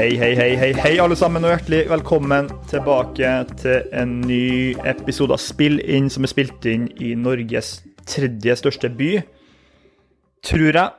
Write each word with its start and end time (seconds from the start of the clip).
Hei, 0.00 0.16
hei, 0.16 0.34
hei, 0.34 0.56
hei, 0.56 0.72
hei, 0.80 0.92
alle 0.96 1.12
sammen, 1.12 1.44
og 1.44 1.50
hjertelig 1.52 1.82
velkommen 1.90 2.46
tilbake 2.70 3.32
til 3.60 3.90
en 3.92 4.14
ny 4.24 4.72
episode 4.88 5.36
av 5.36 5.42
Spill 5.44 5.76
inn, 5.84 6.06
som 6.08 6.24
er 6.24 6.30
spilt 6.32 6.64
inn 6.70 6.86
i 7.04 7.10
Norges 7.20 7.82
tredje 8.08 8.54
største 8.56 8.88
by. 8.96 9.10
Tror 10.48 10.78
jeg. 10.78 10.94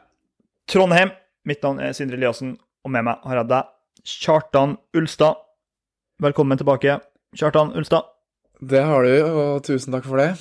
Trondheim. 0.70 1.16
Mitt 1.50 1.66
navn 1.66 1.82
er 1.82 1.98
Sindre 1.98 2.20
Eliassen, 2.20 2.52
og 2.86 2.94
med 2.94 3.08
meg 3.08 3.26
har 3.26 3.42
jeg 3.42 3.50
deg, 3.56 3.74
Kjartan 4.20 4.78
Ulstad. 5.02 5.42
Velkommen 6.22 6.62
tilbake, 6.62 7.00
Kjartan 7.42 7.74
Ulstad. 7.74 8.06
Det 8.62 8.86
har 8.86 9.10
du, 9.10 9.16
og 9.32 9.66
tusen 9.66 9.98
takk 9.98 10.06
for 10.12 10.22
det. 10.22 10.36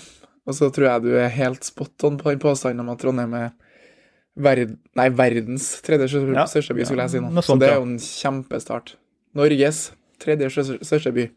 Og 0.45 0.61
så 0.61 0.69
tror 0.69 0.91
jeg 0.91 1.07
du 1.09 1.15
er 1.17 1.33
helt 1.33 1.65
spot 1.65 2.11
on 2.11 2.21
på 2.21 2.29
den 2.29 2.45
påstanden 2.45 2.85
om 2.85 2.93
at 2.93 3.01
Trondheim 3.01 3.41
er 3.41 3.55
verd 4.43 4.75
nei, 4.99 5.07
verdens 5.15 5.69
tredje 5.85 6.09
største 6.11 6.75
by, 6.77 6.85
skulle 6.89 7.07
jeg 7.07 7.15
si 7.15 7.23
nå. 7.23 7.31
noe 7.35 7.45
Så 7.45 7.57
det 7.61 7.71
er 7.71 7.79
jo 7.79 7.87
en 7.89 7.97
kjempestart. 8.03 8.95
Norges 9.39 9.91
tredje 10.21 10.51
største 10.53 11.13
by. 11.17 11.29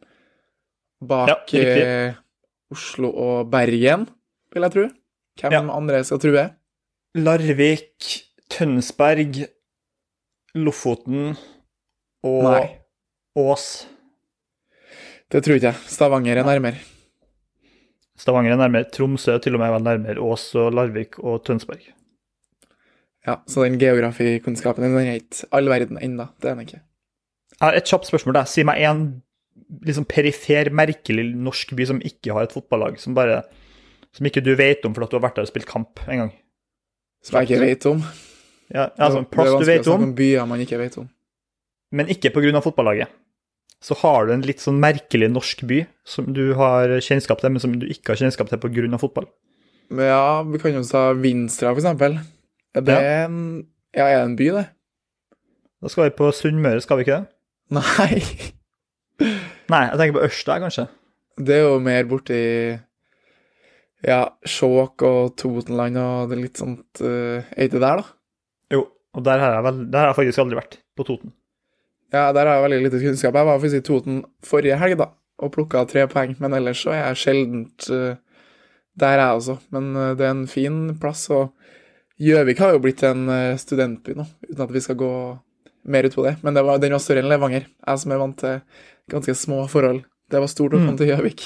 Bak 1.03 1.53
eh, 1.59 2.15
Oslo 2.73 3.09
og 3.11 3.49
Bergen, 3.51 4.07
vil 4.53 4.67
jeg 4.67 4.75
tro. 4.75 4.85
Hvem 5.43 5.71
andre 5.73 6.03
skal 6.05 6.21
true? 6.21 6.45
Larvik, 7.17 8.07
Tønsberg, 8.53 9.43
Lofoten 10.57 11.33
og 12.23 12.45
Nei, 12.47 12.63
Ås. 13.37 13.67
det 15.29 15.43
tror 15.43 15.57
ikke 15.57 15.71
jeg. 15.71 15.81
Stavanger 15.89 16.41
er 16.41 16.47
nærmere. 16.47 16.81
Stavanger 18.17 18.53
er 18.53 18.61
nærmere. 18.61 18.89
Tromsø 18.93 19.33
er 19.35 19.43
til 19.43 19.57
og 19.57 19.63
med 19.63 19.81
nærmere 19.83 20.21
Ås 20.21 20.51
og 20.55 20.71
Larvik 20.77 21.19
og 21.19 21.41
Tønsberg. 21.45 21.91
Ja, 23.27 23.37
Så 23.47 23.63
den 23.63 23.79
geografikunnskapen 23.79 24.83
den 24.83 24.97
er 24.99 25.19
ikke 25.21 25.47
all 25.55 25.69
verden 25.71 25.99
ennå. 26.01 26.27
Det 26.41 26.49
er 26.49 26.57
den 26.57 26.67
ikke. 26.67 26.81
Et 27.63 27.87
kjapt 27.87 28.09
spørsmål. 28.09 28.35
Da. 28.35 28.43
Si 28.49 28.65
meg 28.67 28.81
en 28.83 29.05
liksom 29.87 30.05
perifer, 30.09 30.69
merkelig 30.75 31.29
norsk 31.39 31.71
by 31.77 31.87
som 31.87 32.01
ikke 32.03 32.35
har 32.35 32.47
et 32.47 32.55
fotballag, 32.55 32.99
som 32.99 33.15
bare 33.15 33.43
som 34.13 34.27
ikke 34.29 34.43
du 34.45 34.53
vet 34.59 34.83
om 34.85 34.93
fordi 34.93 35.09
du 35.09 35.17
har 35.17 35.25
vært 35.25 35.39
der 35.39 35.47
og 35.47 35.49
spilt 35.49 35.69
kamp 35.69 36.03
en 36.05 36.25
gang. 36.25 36.31
Som 37.23 37.39
jeg 37.39 37.49
ikke 37.49 37.63
vet 37.63 37.87
om. 37.89 38.03
Ja, 38.73 38.89
altså 38.97 39.21
en 39.21 39.27
det 39.27 39.33
er 39.33 39.39
vanskelig 39.39 39.55
å 39.55 39.69
vet 39.69 39.85
snakke 39.85 39.95
om, 39.95 40.07
om 40.09 40.15
byer 40.17 40.47
man 40.49 40.63
ikke 40.63 40.79
vet 40.81 40.97
om. 41.01 41.09
men 41.93 42.09
ikke 42.09 42.33
pga. 42.33 42.61
fotballaget. 42.61 43.07
Så 43.83 43.95
har 43.99 44.25
du 44.25 44.33
en 44.33 44.45
litt 44.47 44.61
sånn 44.63 44.79
merkelig 44.79 45.27
norsk 45.31 45.65
by 45.67 45.83
som 46.07 46.31
du 46.33 46.53
har 46.55 46.87
kjennskap 47.03 47.41
til, 47.41 47.51
men 47.51 47.59
som 47.59 47.73
du 47.79 47.87
ikke 47.87 48.13
har 48.13 48.21
kjennskap 48.21 48.49
til 48.49 48.61
pga. 48.61 48.97
fotball. 48.97 49.27
Ja, 49.93 50.43
vi 50.43 50.59
kan 50.59 50.73
jo 50.73 50.83
ta 50.87 51.11
Vinstra, 51.13 51.73
for 51.73 51.81
eksempel. 51.81 52.19
Det 52.73 52.95
er 52.97 53.27
en 53.27 53.37
Ja, 53.93 54.07
er 54.07 54.23
det 54.23 54.25
en 54.31 54.39
by, 54.39 54.49
det? 54.55 54.65
Da 55.83 55.91
skal 55.91 56.07
vi 56.07 56.15
på 56.17 56.31
Sunnmøre, 56.33 56.81
skal 56.81 56.97
vi 56.97 57.05
ikke 57.05 57.19
det? 57.19 57.27
Nei. 57.77 58.21
Nei, 59.69 59.83
jeg 59.89 59.99
tenker 59.99 60.15
på 60.17 60.25
Ørsta, 60.25 60.57
kanskje. 60.63 60.87
Det 61.37 61.59
er 61.59 61.63
jo 61.67 61.77
mer 61.83 62.07
borti 62.09 62.39
ja, 64.03 64.19
Skjåk 64.45 65.05
og 65.07 65.35
Totenland 65.39 65.99
og 66.01 66.31
det 66.31 66.39
litt 66.41 66.59
sånt 66.59 67.01
uh, 67.01 67.39
Er 67.39 67.65
ikke 67.67 67.77
det 67.77 67.85
der, 67.85 68.01
da? 68.01 68.09
Jo, 68.75 68.83
og 69.15 69.25
der 69.25 69.41
har 69.41 69.57
jeg, 69.57 69.65
vel, 69.67 69.79
der 69.93 70.03
har 70.03 70.11
jeg 70.11 70.19
faktisk 70.19 70.43
aldri 70.43 70.59
vært, 70.59 70.77
på 70.97 71.05
Toten. 71.07 71.33
Ja, 72.13 72.27
der 72.35 72.45
har 72.45 72.57
jeg 72.57 72.65
veldig 72.67 72.81
lite 72.83 73.01
kunnskap. 73.01 73.37
Jeg 73.37 73.47
var 73.47 73.59
faktisk 73.59 73.81
i 73.81 73.85
Toten 73.87 74.19
forrige 74.45 74.77
helg, 74.81 74.97
da, 74.99 75.07
og 75.41 75.53
plukka 75.55 75.85
tre 75.89 76.05
poeng. 76.09 76.35
Men 76.43 76.57
ellers 76.57 76.83
så 76.83 76.93
er 76.93 77.01
jeg 77.07 77.21
sjeldent 77.23 77.87
uh, 77.93 78.15
der, 78.99 79.21
jeg 79.21 79.39
også. 79.39 79.57
Men 79.73 79.93
uh, 79.95 80.09
det 80.17 80.27
er 80.27 80.35
en 80.35 80.47
fin 80.51 80.81
plass, 81.01 81.25
og 81.33 81.53
Gjøvik 82.21 82.59
har 82.61 82.75
jo 82.75 82.81
blitt 82.83 83.01
en 83.07 83.25
uh, 83.29 83.55
studentby 83.57 84.13
nå, 84.17 84.25
uten 84.49 84.63
at 84.65 84.71
vi 84.73 84.81
skal 84.83 84.97
gå 84.99 85.11
mer 85.89 86.05
ut 86.07 86.15
på 86.15 86.23
det. 86.27 86.37
Men 86.43 86.53
det 86.53 86.63
var, 86.63 86.77
den 86.79 86.93
var 86.95 87.01
større 87.03 87.23
enn 87.23 87.31
Levanger. 87.31 87.65
Jeg 87.87 87.99
som 88.03 88.13
er 88.13 88.21
vant 88.21 88.37
til 88.39 88.61
ganske 89.11 89.35
små 89.35 89.63
forhold. 89.71 90.03
Det 90.31 90.39
var 90.39 90.47
stort 90.51 90.77
å 90.77 90.79
Mm. 90.79 90.97
til 90.97 91.09
Gjøvik. 91.11 91.41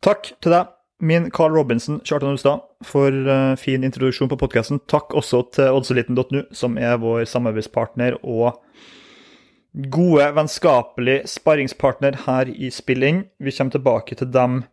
Takk 0.00 0.30
til 0.40 0.52
deg, 0.52 0.68
min 1.00 1.30
Carl 1.30 1.52
Robinson, 1.52 2.00
Kjartan 2.00 2.32
Ulstad, 2.32 2.62
for 2.84 3.10
eh, 3.10 3.56
fin 3.56 3.82
introduksjon 3.84 4.30
på 4.30 4.38
podkasten. 4.38 4.80
Takk 4.88 5.12
også 5.12 5.42
til 5.52 5.74
oddseliten.nu, 5.76 6.46
som 6.52 6.78
er 6.78 6.96
vår 6.96 7.26
samarbeidspartner 7.28 8.16
og 8.22 8.56
gode, 9.92 10.30
vennskapelig 10.38 11.26
sparringspartner 11.28 12.22
her 12.24 12.48
i 12.48 12.70
Spilling. 12.70 13.26
Vi 13.38 13.52
kommer 13.52 13.72
tilbake 13.76 14.16
til 14.16 14.30
dem 14.32 14.64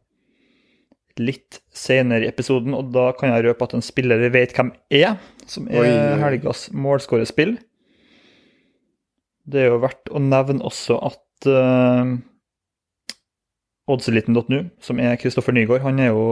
litt 1.22 1.59
senere 1.75 2.25
i 2.25 2.29
episoden, 2.31 2.74
og 2.74 2.91
da 2.96 3.12
kan 3.18 3.29
jeg 3.34 3.46
røpe 3.46 3.68
at 3.68 3.75
en 3.78 3.85
spiller 3.85 4.24
vet 4.34 4.53
hvem 4.56 4.72
er, 4.90 5.18
som 5.46 5.68
er 5.69 5.84
oi. 5.84 6.19
helgas 6.24 6.68
målskårerspill. 6.74 7.57
Det 9.46 9.62
er 9.62 9.72
jo 9.73 9.81
verdt 9.84 10.09
å 10.09 10.22
nevne 10.23 10.63
også 10.63 10.97
at 11.03 11.47
uh, 11.52 12.13
oddseliten.nu, 13.91 14.69
som 14.81 15.02
er 15.03 15.18
Kristoffer 15.22 15.56
Nygaard, 15.56 15.84
han 15.84 16.00
er 16.00 16.13
jo 16.13 16.28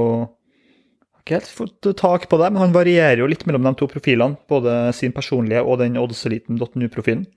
har 1.22 1.26
ikke 1.26 1.38
helt 1.38 1.52
fått 1.54 1.90
tak 2.00 2.24
på 2.32 2.40
det, 2.42 2.48
men 2.50 2.64
han 2.64 2.74
varierer 2.74 3.20
jo 3.22 3.28
litt 3.30 3.44
mellom 3.46 3.68
de 3.68 3.76
to 3.78 3.86
profilene, 3.92 4.40
både 4.50 4.90
sin 4.98 5.14
personlige 5.14 5.62
og 5.62 5.78
den 5.84 6.00
oddseliten.nu-profilen. 6.02 7.28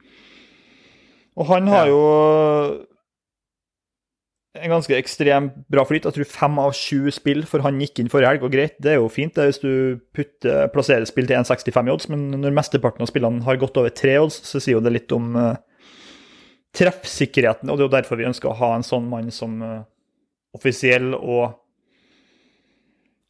Og 1.37 1.47
han 1.51 1.67
har 1.69 1.87
Ja. 1.87 1.93
jo 1.93 2.87
en 4.55 4.71
ganske 4.71 4.95
ekstremt 4.95 5.57
bra 5.73 5.83
flyt. 5.89 6.05
Jeg 6.07 6.15
tror 6.15 6.29
fem 6.31 6.59
av 6.63 6.75
sju 6.79 7.11
spill 7.15 7.43
for 7.49 7.65
han 7.65 7.81
gikk 7.83 7.99
inn 7.99 8.11
forrige 8.13 8.31
helg, 8.35 8.45
og 8.47 8.53
greit, 8.55 8.77
det 8.83 8.93
er 8.93 9.01
jo 9.01 9.09
fint 9.11 9.35
det 9.35 9.49
hvis 9.49 9.59
du 9.63 9.73
putter, 10.15 10.69
plasserer 10.75 11.09
spill 11.11 11.27
til 11.27 11.41
1,65 11.41 11.91
i 11.91 11.95
odds, 11.95 12.09
men 12.13 12.29
når 12.39 12.55
mesteparten 12.55 13.03
av 13.03 13.11
spillene 13.11 13.43
har 13.47 13.59
gått 13.59 13.81
over 13.81 13.91
tre 13.91 14.15
odds, 14.23 14.39
så 14.47 14.63
sier 14.63 14.79
jo 14.79 14.85
det 14.85 14.95
litt 14.95 15.15
om 15.17 15.35
uh, 15.35 15.57
treffsikkerheten, 16.79 17.71
og 17.71 17.77
det 17.79 17.85
er 17.85 17.89
jo 17.89 17.97
derfor 17.97 18.21
vi 18.21 18.29
ønsker 18.31 18.53
å 18.53 18.57
ha 18.63 18.71
en 18.77 18.87
sånn 18.87 19.11
mann 19.11 19.35
som 19.35 19.59
uh, 19.63 19.83
offisiell 20.55 21.13
og 21.19 21.59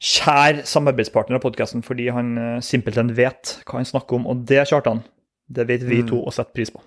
kjær 0.05 0.61
samarbeidspartner 0.69 1.39
av 1.39 1.45
podkasten, 1.45 1.85
fordi 1.87 2.11
han 2.13 2.35
uh, 2.37 2.61
simpelthen 2.65 3.15
vet 3.17 3.59
hva 3.65 3.81
han 3.81 3.89
snakker 3.89 4.21
om, 4.21 4.29
og 4.29 4.45
det, 4.49 4.61
Kjartan, 4.69 5.01
det 5.49 5.69
vet 5.73 5.89
vi 5.89 6.03
Mm. 6.03 6.09
to 6.13 6.21
å 6.21 6.33
sette 6.33 6.53
pris 6.57 6.73
på. 6.73 6.85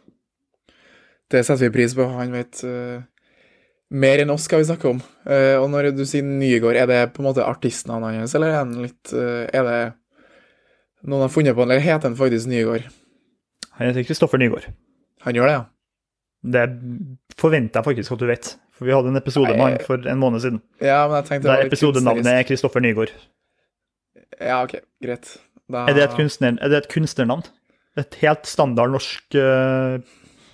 Det 1.29 1.41
setter 1.43 1.67
vi 1.67 1.73
pris 1.81 1.93
på. 1.97 2.05
Han 2.07 2.31
vet 2.31 2.61
eh, 2.63 3.01
mer 3.89 4.23
enn 4.23 4.33
oss 4.33 4.47
skal 4.47 4.61
vi 4.61 4.67
snakke 4.69 4.89
om. 4.89 4.99
Uh, 5.27 5.55
og 5.61 5.69
når 5.71 5.91
du 5.95 6.03
sier 6.07 6.25
Nygård, 6.25 6.75
er 6.79 6.89
det 6.89 7.01
på 7.15 7.23
en 7.23 7.29
måte 7.29 7.45
artistnavnet 7.45 8.21
hans, 8.21 8.35
eller 8.37 8.53
er 8.53 8.61
han 8.61 8.75
litt 8.83 9.13
uh, 9.15 9.45
Er 9.47 9.67
det 9.67 9.79
noen 11.07 11.27
har 11.27 11.31
funnet 11.31 11.55
på 11.55 11.63
han, 11.63 11.71
eller 11.71 11.83
heter 11.83 12.09
han 12.09 12.19
faktisk 12.19 12.49
Nygård? 12.51 12.87
Han 13.77 13.91
heter 13.91 14.07
Kristoffer 14.07 14.41
Nygaard. 14.41 14.71
Han 15.25 15.37
gjør 15.37 15.49
det, 15.49 15.57
ja? 15.57 15.65
Det 16.47 16.63
forventer 17.37 17.79
jeg 17.79 17.85
faktisk 17.85 18.13
at 18.15 18.21
du 18.21 18.27
vet, 18.29 18.49
for 18.73 18.89
vi 18.89 18.93
hadde 18.95 19.11
en 19.11 19.19
episode 19.19 19.51
med 19.53 19.63
han 19.63 19.77
for 19.85 20.09
en 20.09 20.21
måned 20.21 20.41
siden. 20.41 20.61
Ja, 20.81 21.03
men 21.07 21.19
jeg 21.19 21.27
tenkte 21.29 21.47
det 21.47 21.51
Der 21.51 21.69
episodenavnet 21.69 22.31
er 22.31 22.47
Kristoffer 22.47 22.83
Nygaard. 22.83 23.13
Ja, 24.39 24.63
OK, 24.63 24.79
greit. 25.03 25.35
Da, 25.67 25.85
Er 25.85 25.97
det 25.97 26.03
et, 26.07 26.15
kunstner, 26.15 26.57
er 26.61 26.71
det 26.71 26.77
et 26.83 26.89
kunstnernavn? 26.91 27.43
Et 27.97 28.19
helt 28.21 28.47
standard 28.47 28.93
norsk 28.93 29.35
uh, 29.35 29.97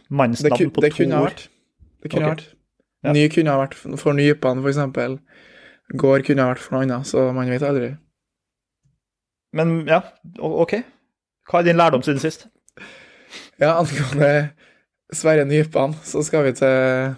mannsnavn 0.09 0.17
mannsnavn 0.17 0.59
to 0.59 0.69
på 0.73 0.83
det 0.83 0.93
kunne 0.95 1.15
ha 1.15 1.23
ord? 1.23 1.31
vært. 1.31 1.47
Det 2.03 2.11
kunne 2.11 2.27
okay. 2.27 2.35
Vært. 2.35 2.55
Ja. 3.03 3.11
Ny 3.15 3.27
kunne 3.33 3.51
ha 3.53 3.59
vært 3.59 3.75
for 3.75 4.15
nypene, 4.15 4.63
eksempel. 4.69 5.17
Gård 5.99 6.23
kunne 6.27 6.45
ha 6.45 6.53
vært 6.53 6.63
for 6.63 6.75
noe 6.77 6.85
annet, 6.87 7.09
så 7.09 7.27
man 7.35 7.51
vet 7.51 7.65
aldri. 7.67 7.91
Men 9.53 9.83
ja, 9.89 10.01
OK. 10.39 10.77
Hva 11.49 11.59
er 11.59 11.67
din 11.67 11.77
lærdom 11.79 12.03
siden 12.05 12.21
sist? 12.23 12.47
Ja, 13.61 13.75
angående 13.75 14.53
Sverre 15.13 15.43
Nypan, 15.45 15.93
så 16.07 16.23
skal 16.25 16.47
vi 16.47 16.55
til 16.57 17.13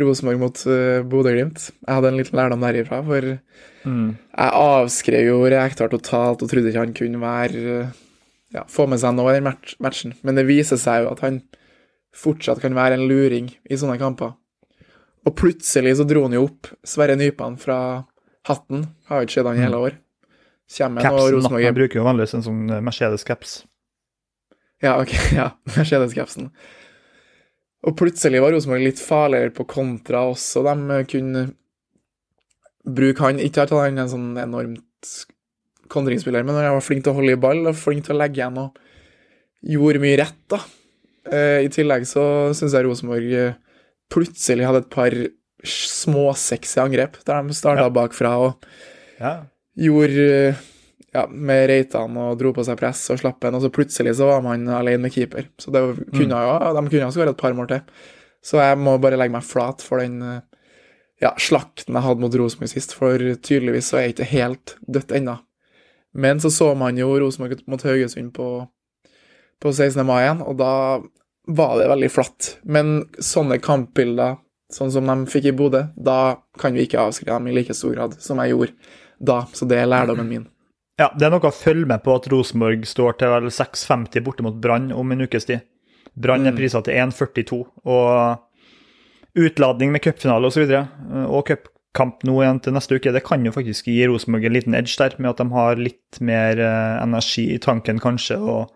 Rosenborg 0.00 0.40
mot 0.40 0.60
uh, 0.66 1.02
Bodø-Glimt. 1.06 1.68
Jeg 1.86 1.94
hadde 1.96 2.10
en 2.10 2.18
liten 2.18 2.38
lærdom 2.40 2.64
derifra, 2.66 3.02
for 3.06 3.32
jeg 3.34 3.40
Mm. 3.80 4.10
avskrev 4.36 5.24
jo 5.24 5.36
Rekdal 5.48 5.88
totalt 5.88 6.42
og 6.44 6.50
trodde 6.50 6.68
ikke 6.68 6.82
han 6.82 6.90
kunne 6.92 7.20
være 7.22 7.60
uh, 7.86 7.94
ja, 8.52 8.66
få 8.68 8.84
med 8.90 9.00
seg 9.00 9.14
noe 9.16 9.32
i 9.32 9.38
den 9.38 9.46
matchen. 9.80 10.12
Men 10.22 10.36
det 10.36 10.44
viser 10.50 10.76
seg 10.76 11.06
jo 11.06 11.14
at 11.14 11.22
han 11.24 11.38
fortsatt 12.12 12.60
kan 12.60 12.76
være 12.76 12.98
en 12.98 13.06
luring 13.08 13.48
i 13.70 13.78
sånne 13.80 13.96
kamper. 13.98 14.34
Og 15.28 15.34
plutselig 15.36 15.96
så 15.98 16.06
dro 16.08 16.24
han 16.24 16.36
jo 16.36 16.46
opp 16.48 16.70
Sverre 16.86 17.16
Nypan 17.18 17.58
fra 17.60 17.78
hatten. 18.48 18.86
Har 19.10 19.20
jo 19.20 19.28
ikke 19.28 19.38
sett 19.38 19.48
han 19.50 19.58
i 19.60 19.64
hele 19.64 19.80
år. 19.88 19.98
Kommer 20.70 21.04
han 21.04 21.18
og 21.18 21.32
Capsen, 21.34 21.58
Jeg 21.64 21.76
bruker 21.76 22.00
jo 22.00 22.06
vanligvis 22.06 22.36
en 22.38 22.46
sånn 22.46 22.60
Mercedes-caps. 22.86 23.56
Ja, 24.80 24.96
ok, 25.02 25.12
ja, 25.40 25.50
Mercedes-capsen. 25.74 26.50
Og 27.88 27.96
plutselig 27.96 28.42
var 28.44 28.52
Rosenborg 28.54 28.84
litt 28.84 29.00
farligere 29.00 29.52
på 29.56 29.66
kontra 29.68 30.26
også. 30.30 30.62
De 30.66 31.00
kunne 31.08 31.46
bruke 32.84 33.24
han 33.24 33.40
Ikke 33.40 33.64
at 33.64 33.72
han 33.76 33.96
er 33.98 34.04
en 34.04 34.12
sånn 34.12 34.30
enormt 34.40 35.14
kontringsspiller, 35.90 36.44
men 36.46 36.56
han 36.56 36.76
var 36.76 36.84
flink 36.84 37.04
til 37.04 37.12
å 37.12 37.18
holde 37.18 37.34
i 37.34 37.40
ball 37.40 37.64
og 37.66 37.76
flink 37.76 38.06
til 38.06 38.14
å 38.14 38.20
legge 38.20 38.38
igjen 38.40 38.60
og 38.62 38.78
gjorde 39.66 40.00
mye 40.04 40.20
rett, 40.20 40.38
da. 40.52 40.60
Eh, 41.30 41.66
I 41.66 41.70
tillegg 41.72 42.06
så 42.08 42.22
syns 42.56 42.76
jeg 42.76 42.86
Rosenborg 42.86 43.32
eh, 43.36 43.56
plutselig 44.10 44.66
hadde 44.66 44.82
et 44.84 44.90
par 44.92 45.14
småsexy 45.64 46.80
angrep, 46.82 47.18
der 47.26 47.42
de 47.46 47.54
starta 47.56 47.86
Ja. 47.86 47.90
bakfra 47.90 48.32
og 48.38 48.64
Ja. 49.20 49.46
gjorde, 49.76 50.56
ja, 51.14 51.26
med 51.26 51.68
Reitan 51.68 52.16
og 52.16 52.38
dro 52.38 52.52
på 52.52 52.64
seg 52.64 52.78
press 52.78 53.10
og 53.10 53.18
slapp 53.18 53.44
en, 53.44 53.54
og 53.54 53.62
så 53.62 53.70
plutselig 53.70 54.14
så 54.16 54.26
var 54.26 54.42
man 54.42 54.66
alene 54.68 55.02
med 55.02 55.12
keeper. 55.12 55.46
Så 55.58 55.70
det 55.72 55.82
kunne 56.12 56.30
jo, 56.30 56.80
de 56.82 56.90
kunne 56.90 57.04
ha 57.04 57.10
skåret 57.10 57.30
et 57.30 57.36
par 57.36 57.52
mål 57.54 57.68
til. 57.68 57.80
Så 58.42 58.56
jeg 58.58 58.78
må 58.78 58.98
bare 59.00 59.18
legge 59.18 59.32
meg 59.32 59.42
flat 59.44 59.82
for 59.82 59.98
den 59.98 60.22
eh, 60.22 60.40
ja, 61.20 61.34
slakten 61.36 61.92
jeg 61.94 62.02
hadde 62.02 62.20
mot 62.20 62.32
Rosenborg 62.34 62.70
sist, 62.70 62.94
for 62.94 63.18
tydeligvis 63.18 63.90
så 63.90 63.98
er 63.98 64.00
jeg 64.08 64.14
ikke 64.14 64.30
helt 64.32 64.76
dødt 64.88 65.12
ennå. 65.12 65.38
Men 66.14 66.38
så 66.40 66.50
så 66.50 66.74
man 66.76 66.96
jo 66.96 67.18
Rosenborg 67.20 67.60
mot 67.66 67.82
Haugesund 67.82 68.32
på, 68.32 68.68
på 69.60 69.72
16. 69.72 70.04
mai 70.06 70.24
igjen, 70.24 70.40
og 70.42 70.56
da 70.56 71.00
var 71.56 71.78
det 71.78 71.88
veldig 71.90 72.10
flatt. 72.12 72.54
Men 72.62 73.04
sånne 73.18 73.58
kampbilder, 73.62 74.38
sånn 74.72 74.92
som 74.94 75.08
de 75.10 75.30
fikk 75.30 75.50
i 75.50 75.56
Bodø, 75.56 75.84
da 75.96 76.40
kan 76.60 76.76
vi 76.76 76.86
ikke 76.86 77.02
avskrive 77.02 77.38
dem 77.38 77.50
i 77.50 77.56
like 77.56 77.74
stor 77.76 77.96
grad 77.96 78.16
som 78.22 78.40
jeg 78.42 78.54
gjorde 78.54 78.74
da. 79.18 79.42
Så 79.56 79.68
det 79.68 79.80
er 79.80 79.90
lærdommen 79.90 80.28
min. 80.28 80.46
Ja, 81.00 81.08
det 81.16 81.26
er 81.26 81.32
noe 81.32 81.48
å 81.48 81.54
følge 81.54 81.88
med 81.88 82.02
på 82.04 82.12
at 82.12 82.28
Rosenborg 82.28 82.84
står 82.88 83.16
til 83.20 83.32
vel 83.32 83.48
6,50 83.48 84.24
borte 84.24 84.44
mot 84.44 84.56
Brann 84.60 84.90
om 84.92 85.12
en 85.14 85.24
ukes 85.24 85.48
tid. 85.48 85.64
Brann 86.20 86.44
er 86.48 86.56
prisa 86.56 86.82
til 86.84 86.98
1,42, 87.00 87.60
og 87.88 89.40
utladning 89.40 89.94
med 89.94 90.02
cupfinale 90.04 90.50
osv. 90.50 90.66
Og, 90.66 91.22
og 91.30 91.46
cupkamp 91.48 92.26
nå 92.28 92.34
igjen 92.42 92.60
til 92.64 92.76
neste 92.76 92.98
uke, 92.98 93.14
det 93.14 93.24
kan 93.24 93.46
jo 93.46 93.54
faktisk 93.54 93.88
gi 93.88 94.02
Rosenborg 94.10 94.50
en 94.50 94.56
liten 94.58 94.76
edge 94.76 94.98
der, 95.00 95.16
med 95.16 95.32
at 95.32 95.40
de 95.40 95.48
har 95.54 95.80
litt 95.80 96.20
mer 96.20 96.60
energi 96.60 97.46
i 97.54 97.62
tanken, 97.62 98.02
kanskje. 98.02 98.36
og 98.36 98.68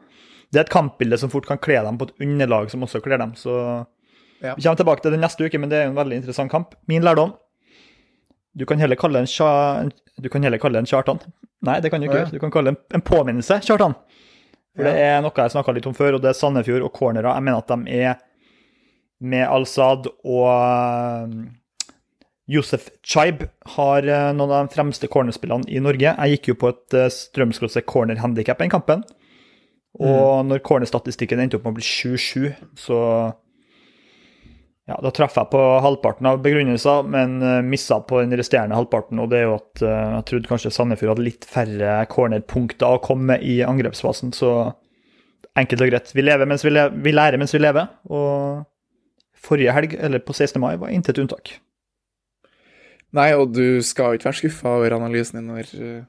det 0.55 0.62
er 0.62 0.69
et 0.69 0.75
kampbilde 0.75 1.19
som 1.21 1.33
fort 1.33 1.49
kan 1.49 1.61
kle 1.62 1.81
dem 1.85 1.99
på 1.99 2.09
et 2.09 2.27
underlag 2.27 2.71
som 2.73 2.85
også 2.87 3.03
kler 3.05 3.21
dem. 3.21 3.35
Så 3.39 3.55
ja. 4.41 4.55
vi 4.55 4.62
kommer 4.62 4.81
tilbake 4.81 5.05
til 5.05 5.17
det 5.17 5.23
neste 5.23 5.47
uke, 5.47 5.61
men 5.61 5.73
det 5.73 5.81
er 5.81 5.91
en 5.91 5.99
veldig 5.99 6.21
interessant 6.23 6.53
kamp. 6.53 6.77
Min 6.91 7.05
lærdom 7.05 7.35
Du 8.55 8.65
kan 8.71 8.79
heller 8.79 8.95
kalle 8.95 9.19
en, 9.25 9.91
du 10.23 10.29
kan 10.31 10.43
heller 10.47 10.59
kalle 10.62 10.79
en 10.79 10.87
Kjartan. 10.87 11.19
Nei, 11.67 11.81
det 11.83 11.91
kan 11.91 12.01
du 12.01 12.06
ikke 12.06 12.21
gjøre. 12.21 12.31
Du 12.37 12.39
kan 12.39 12.53
kalle 12.55 12.71
en, 12.71 12.79
en 12.95 13.03
påminnelse 13.03 13.59
Kjartan. 13.67 13.97
For 14.75 14.87
ja. 14.87 14.93
det 14.93 15.03
er 15.03 15.19
noe 15.23 15.35
jeg 15.35 15.55
snakka 15.55 15.75
litt 15.75 15.89
om 15.91 15.97
før, 15.97 16.17
og 16.17 16.23
det 16.23 16.31
er 16.31 16.39
Sandefjord 16.39 16.87
og 16.87 16.95
cornerer. 16.95 17.33
Jeg 17.35 17.47
mener 17.47 17.62
at 17.62 17.73
de 17.73 17.99
er 17.99 18.23
med 19.25 19.47
Al-Sad 19.47 20.09
og 20.23 20.47
um, 21.25 21.37
Josef 22.50 22.91
Chaib 23.07 23.47
har 23.77 24.07
uh, 24.07 24.31
noen 24.37 24.50
av 24.50 24.67
de 24.67 24.75
fremste 24.75 25.09
cornerspillene 25.11 25.71
i 25.71 25.83
Norge. 25.83 26.15
Jeg 26.15 26.37
gikk 26.37 26.53
jo 26.53 26.59
på 26.61 26.73
et 26.75 26.99
uh, 26.99 27.07
cornerhandikap 27.09 27.91
corner-handikap 27.91 28.62
den 28.62 28.75
kampen. 28.75 29.05
Og 30.02 30.44
mm. 30.44 30.50
når 30.50 30.62
cornerstatistikken 30.67 31.41
endte 31.43 31.58
opp 31.58 31.67
med 31.67 31.76
å 31.76 31.79
bli 31.79 31.87
7-7, 31.87 32.52
så 32.79 33.00
ja, 34.85 34.99
Da 35.00 35.08
traff 35.17 35.38
jeg 35.38 35.49
på 35.49 35.61
halvparten 35.81 36.26
av 36.29 36.43
begrunnelser, 36.44 37.06
men 37.08 37.38
uh, 37.41 37.62
missa 37.64 38.02
på 38.05 38.19
den 38.20 38.37
resterende 38.37 38.76
halvparten. 38.76 39.17
Og 39.23 39.31
det 39.32 39.38
er 39.38 39.46
jo 39.46 39.55
at 39.56 39.81
uh, 39.81 39.93
jeg 40.19 40.26
trodde 40.29 40.50
kanskje 40.50 40.73
Sandefjord 40.76 41.14
hadde 41.14 41.25
litt 41.25 41.46
færre 41.49 41.94
cornerpunkter 42.12 42.99
å 42.99 43.00
komme 43.05 43.31
med 43.32 43.46
i 43.49 43.62
angrepsfasen. 43.64 44.35
Så 44.37 44.50
enkelt 45.56 45.87
og 45.87 45.88
greit. 45.88 46.12
Vi, 46.12 46.26
lever 46.26 46.50
mens 46.50 46.67
vi, 46.67 46.75
lever, 46.75 47.00
vi 47.00 47.14
lærer 47.17 47.40
mens 47.40 47.56
vi 47.56 47.62
lever. 47.62 47.88
Og 48.12 48.67
forrige 49.47 49.73
helg, 49.73 49.97
eller 49.97 50.20
på 50.20 50.37
16. 50.37 50.61
mai, 50.61 50.75
var 50.82 50.93
intet 50.93 51.23
unntak. 51.23 51.55
Nei, 53.17 53.31
og 53.38 53.55
du 53.56 53.81
skal 53.87 54.19
ikke 54.19 54.29
være 54.29 54.43
skuffa 54.43 54.76
over 54.82 54.99
analysen 54.99 55.40
din 55.40 55.49
når 55.49 55.73
uh 55.79 56.00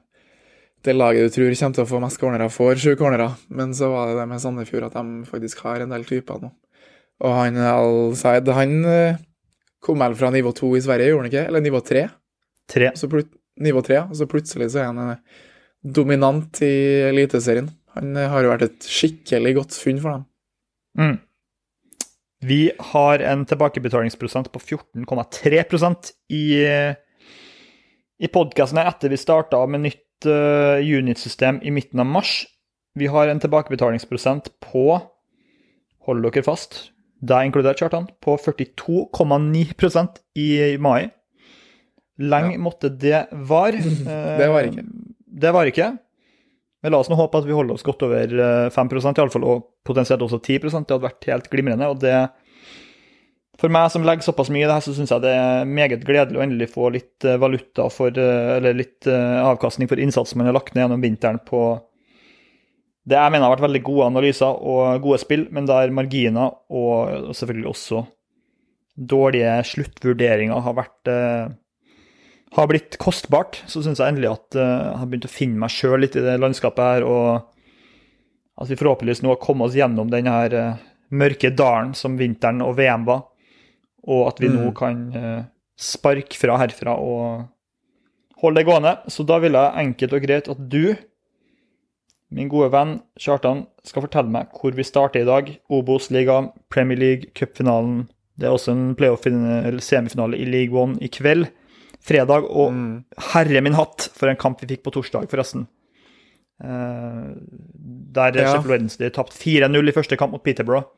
det 0.86 0.94
laget 0.94 1.26
du 1.26 1.34
tror 1.34 1.54
kommer 1.58 1.76
til 1.76 1.84
å 1.84 1.88
få 1.90 2.00
mest 2.02 2.20
cornerer, 2.20 2.52
får 2.52 2.78
sju 2.82 2.92
cornerer. 2.98 3.34
Men 3.48 3.74
så 3.74 3.90
var 3.92 4.10
det 4.10 4.20
det 4.20 4.28
med 4.30 4.42
Sandefjord 4.42 4.86
at 4.88 4.96
de 4.98 5.26
faktisk 5.28 5.64
har 5.66 5.82
en 5.82 5.92
del 5.94 6.06
typer 6.06 6.42
nå. 6.42 6.52
Og 7.24 7.32
han 7.32 7.58
Al-Said, 7.60 8.48
han 8.52 8.76
eh, 8.90 9.18
kom 9.84 10.02
vel 10.04 10.16
fra 10.18 10.30
nivå 10.34 10.52
to 10.56 10.74
i 10.76 10.82
Sverige, 10.84 11.10
gjorde 11.12 11.24
han 11.24 11.32
ikke? 11.32 11.44
Eller 11.50 11.64
nivå 11.64 11.80
tre? 11.84 12.06
Tre. 12.68 12.90
nivå 13.62 13.80
tre, 13.80 14.02
og 14.04 14.16
så 14.18 14.26
plutselig 14.28 14.72
så 14.74 14.82
er 14.82 14.90
han 14.90 15.14
eh, 15.14 15.44
dominant 15.96 16.60
i 16.66 16.74
Eliteserien. 17.08 17.70
Han 17.96 18.16
eh, 18.16 18.28
har 18.32 18.44
jo 18.44 18.52
vært 18.52 18.66
et 18.68 18.90
skikkelig 18.90 19.54
godt 19.60 19.78
funn 19.80 20.02
for 20.02 20.18
dem. 20.18 20.26
Mm. 21.00 21.16
Vi 22.46 22.62
har 22.92 23.24
en 23.24 23.46
tilbakebetalingsprosent 23.48 24.52
på 24.52 24.60
14,3% 24.60 26.10
i, 26.36 26.44
i 28.20 28.28
podkasten 28.28 28.78
etter 28.82 29.10
vi 29.10 29.18
starta 29.18 29.62
med 29.72 29.86
nytt 29.88 30.05
uh, 30.24 30.80
unitsystem 30.80 31.60
i 31.60 31.72
midten 31.74 32.00
av 32.00 32.08
mars. 32.08 32.46
Vi 32.96 33.10
har 33.12 33.28
en 33.28 33.42
tilbakebetalingsprosent 33.42 34.54
på 34.64 34.88
Hold 36.06 36.22
dere 36.22 36.44
fast, 36.46 36.92
deg 37.18 37.48
inkludert, 37.48 37.80
Kjartan, 37.82 38.04
på 38.22 38.36
42,9% 38.38 40.20
i 40.38 40.48
mai. 40.78 41.08
Lenge 42.22 42.54
ja. 42.54 42.60
måtte 42.62 42.92
det 42.94 43.24
var. 43.32 43.74
det 44.40 44.48
var 44.52 44.68
ikke. 44.68 44.84
Eh, 44.84 45.16
det 45.42 45.52
var 45.56 45.68
ikke. 45.68 45.88
Men 46.84 46.94
la 46.94 47.00
oss 47.02 47.10
nå 47.10 47.18
håpe 47.18 47.40
at 47.42 47.48
vi 47.48 47.56
holder 47.56 47.74
oss 47.74 47.84
godt 47.84 48.04
over 48.06 48.36
5% 48.70 49.10
eh, 49.10 49.18
iallfall, 49.18 49.48
og 49.50 49.66
potensielt 49.86 50.22
også 50.22 50.38
10% 50.38 50.86
Det 50.86 50.94
hadde 50.94 51.08
vært 51.08 51.28
helt 51.32 51.50
glimrende. 51.50 51.90
og 51.90 51.98
det 52.04 52.14
for 53.60 53.72
meg 53.72 53.88
som 53.92 54.04
legger 54.04 54.26
såpass 54.26 54.50
mye 54.52 54.64
i 54.64 54.68
det 54.68 54.74
her, 54.76 54.84
så 54.84 54.92
syns 54.96 55.12
jeg 55.12 55.24
det 55.24 55.32
er 55.32 55.68
meget 55.68 56.04
gledelig 56.04 56.38
å 56.38 56.44
endelig 56.44 56.68
få 56.74 56.90
litt 56.92 57.24
eh, 57.24 57.38
valuta 57.40 57.88
for 57.92 58.12
eh, 58.12 58.56
Eller 58.58 58.76
litt 58.76 59.08
eh, 59.08 59.36
avkastning 59.40 59.88
for 59.88 60.00
innsatsen 60.00 60.40
man 60.40 60.50
har 60.50 60.58
lagt 60.58 60.74
ned 60.74 60.84
gjennom 60.84 61.04
vinteren 61.04 61.40
på 61.44 61.62
det 63.06 63.14
jeg 63.14 63.30
mener 63.32 63.46
har 63.46 63.54
vært 63.54 63.64
veldig 63.68 63.84
gode 63.86 64.06
analyser 64.10 64.62
og 64.66 65.04
gode 65.04 65.20
spill, 65.22 65.44
men 65.54 65.68
der 65.68 65.92
marginer 65.94 66.56
og 66.74 67.28
selvfølgelig 67.38 67.68
også 67.70 68.00
dårlige 68.98 69.52
sluttvurderinger 69.68 70.64
har 70.64 70.74
vært 70.74 71.10
har 72.56 72.66
blitt 72.72 72.96
kostbart, 72.98 73.60
så 73.70 73.84
syns 73.84 74.02
jeg 74.02 74.10
endelig 74.10 74.32
at 74.32 74.58
jeg 74.58 74.98
har 74.98 75.06
begynt 75.06 75.28
å 75.28 75.30
finne 75.30 75.62
meg 75.62 75.70
sjøl 75.70 76.02
litt 76.02 76.18
i 76.18 76.24
det 76.24 76.34
landskapet 76.42 76.82
her, 76.82 77.06
og 77.06 77.46
at 78.58 78.72
vi 78.72 78.80
forhåpentligvis 78.80 79.22
nå 79.22 79.36
har 79.36 79.42
kommet 79.44 79.68
oss 79.68 79.78
gjennom 79.78 80.10
denne 80.10 80.34
her 80.40 80.58
mørke 81.14 81.54
dalen 81.54 81.94
som 81.94 82.18
vinteren 82.18 82.64
og 82.66 82.74
VM 82.80 83.06
var 83.06 83.22
og 84.06 84.30
at 84.30 84.40
vi 84.42 84.50
mm. 84.50 84.56
nå 84.56 84.72
kan 84.78 85.04
eh, 85.18 85.44
sparke 85.76 86.38
fra 86.38 86.56
herfra 86.62 86.96
og 87.02 87.46
holde 88.40 88.60
det 88.60 88.68
gående. 88.68 88.94
Så 89.12 89.26
da 89.26 89.38
vil 89.42 89.58
jeg 89.58 89.86
enkelt 89.86 90.16
og 90.16 90.24
greit 90.24 90.50
at 90.52 90.64
du, 90.72 90.96
min 92.34 92.50
gode 92.50 92.72
venn 92.74 92.98
Kjartan, 93.22 93.66
skal 93.86 94.06
fortelle 94.06 94.32
meg 94.32 94.54
hvor 94.56 94.74
vi 94.76 94.86
starter 94.86 95.22
i 95.22 95.28
dag. 95.28 95.52
Obos-ligaen, 95.72 96.50
Premier 96.72 96.98
League, 96.98 97.30
cupfinalen. 97.38 98.06
Det 98.36 98.48
er 98.48 98.56
også 98.56 98.74
en 98.74 98.90
playoff-semifinale 98.98 100.38
i 100.38 100.48
League 100.48 100.76
One 100.76 100.98
i 101.00 101.10
kveld. 101.12 101.48
Fredag. 102.06 102.46
Og 102.46 102.74
mm. 102.74 102.90
herre 103.32 103.62
min 103.64 103.78
hatt 103.78 104.10
for 104.14 104.30
en 104.30 104.38
kamp 104.38 104.62
vi 104.62 104.74
fikk 104.74 104.84
på 104.86 104.94
torsdag, 104.98 105.30
forresten. 105.32 105.66
Uh, 106.56 107.36
der 108.16 108.32
ja. 108.32 108.48
Sheffield 108.48 108.72
Wednesday 108.72 109.10
tapte 109.12 109.36
4-0 109.36 109.90
i 109.90 109.92
første 109.92 110.16
kamp 110.16 110.32
mot 110.32 110.44
Peterborough. 110.44 110.88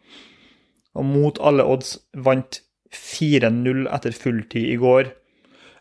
Og 0.98 1.06
mot 1.06 1.38
alle 1.44 1.66
odds 1.66 1.96
vant 2.16 2.60
4-0 2.95 3.87
etter 3.95 4.14
fulltid 4.16 4.71
i 4.73 4.76
går. 4.80 5.11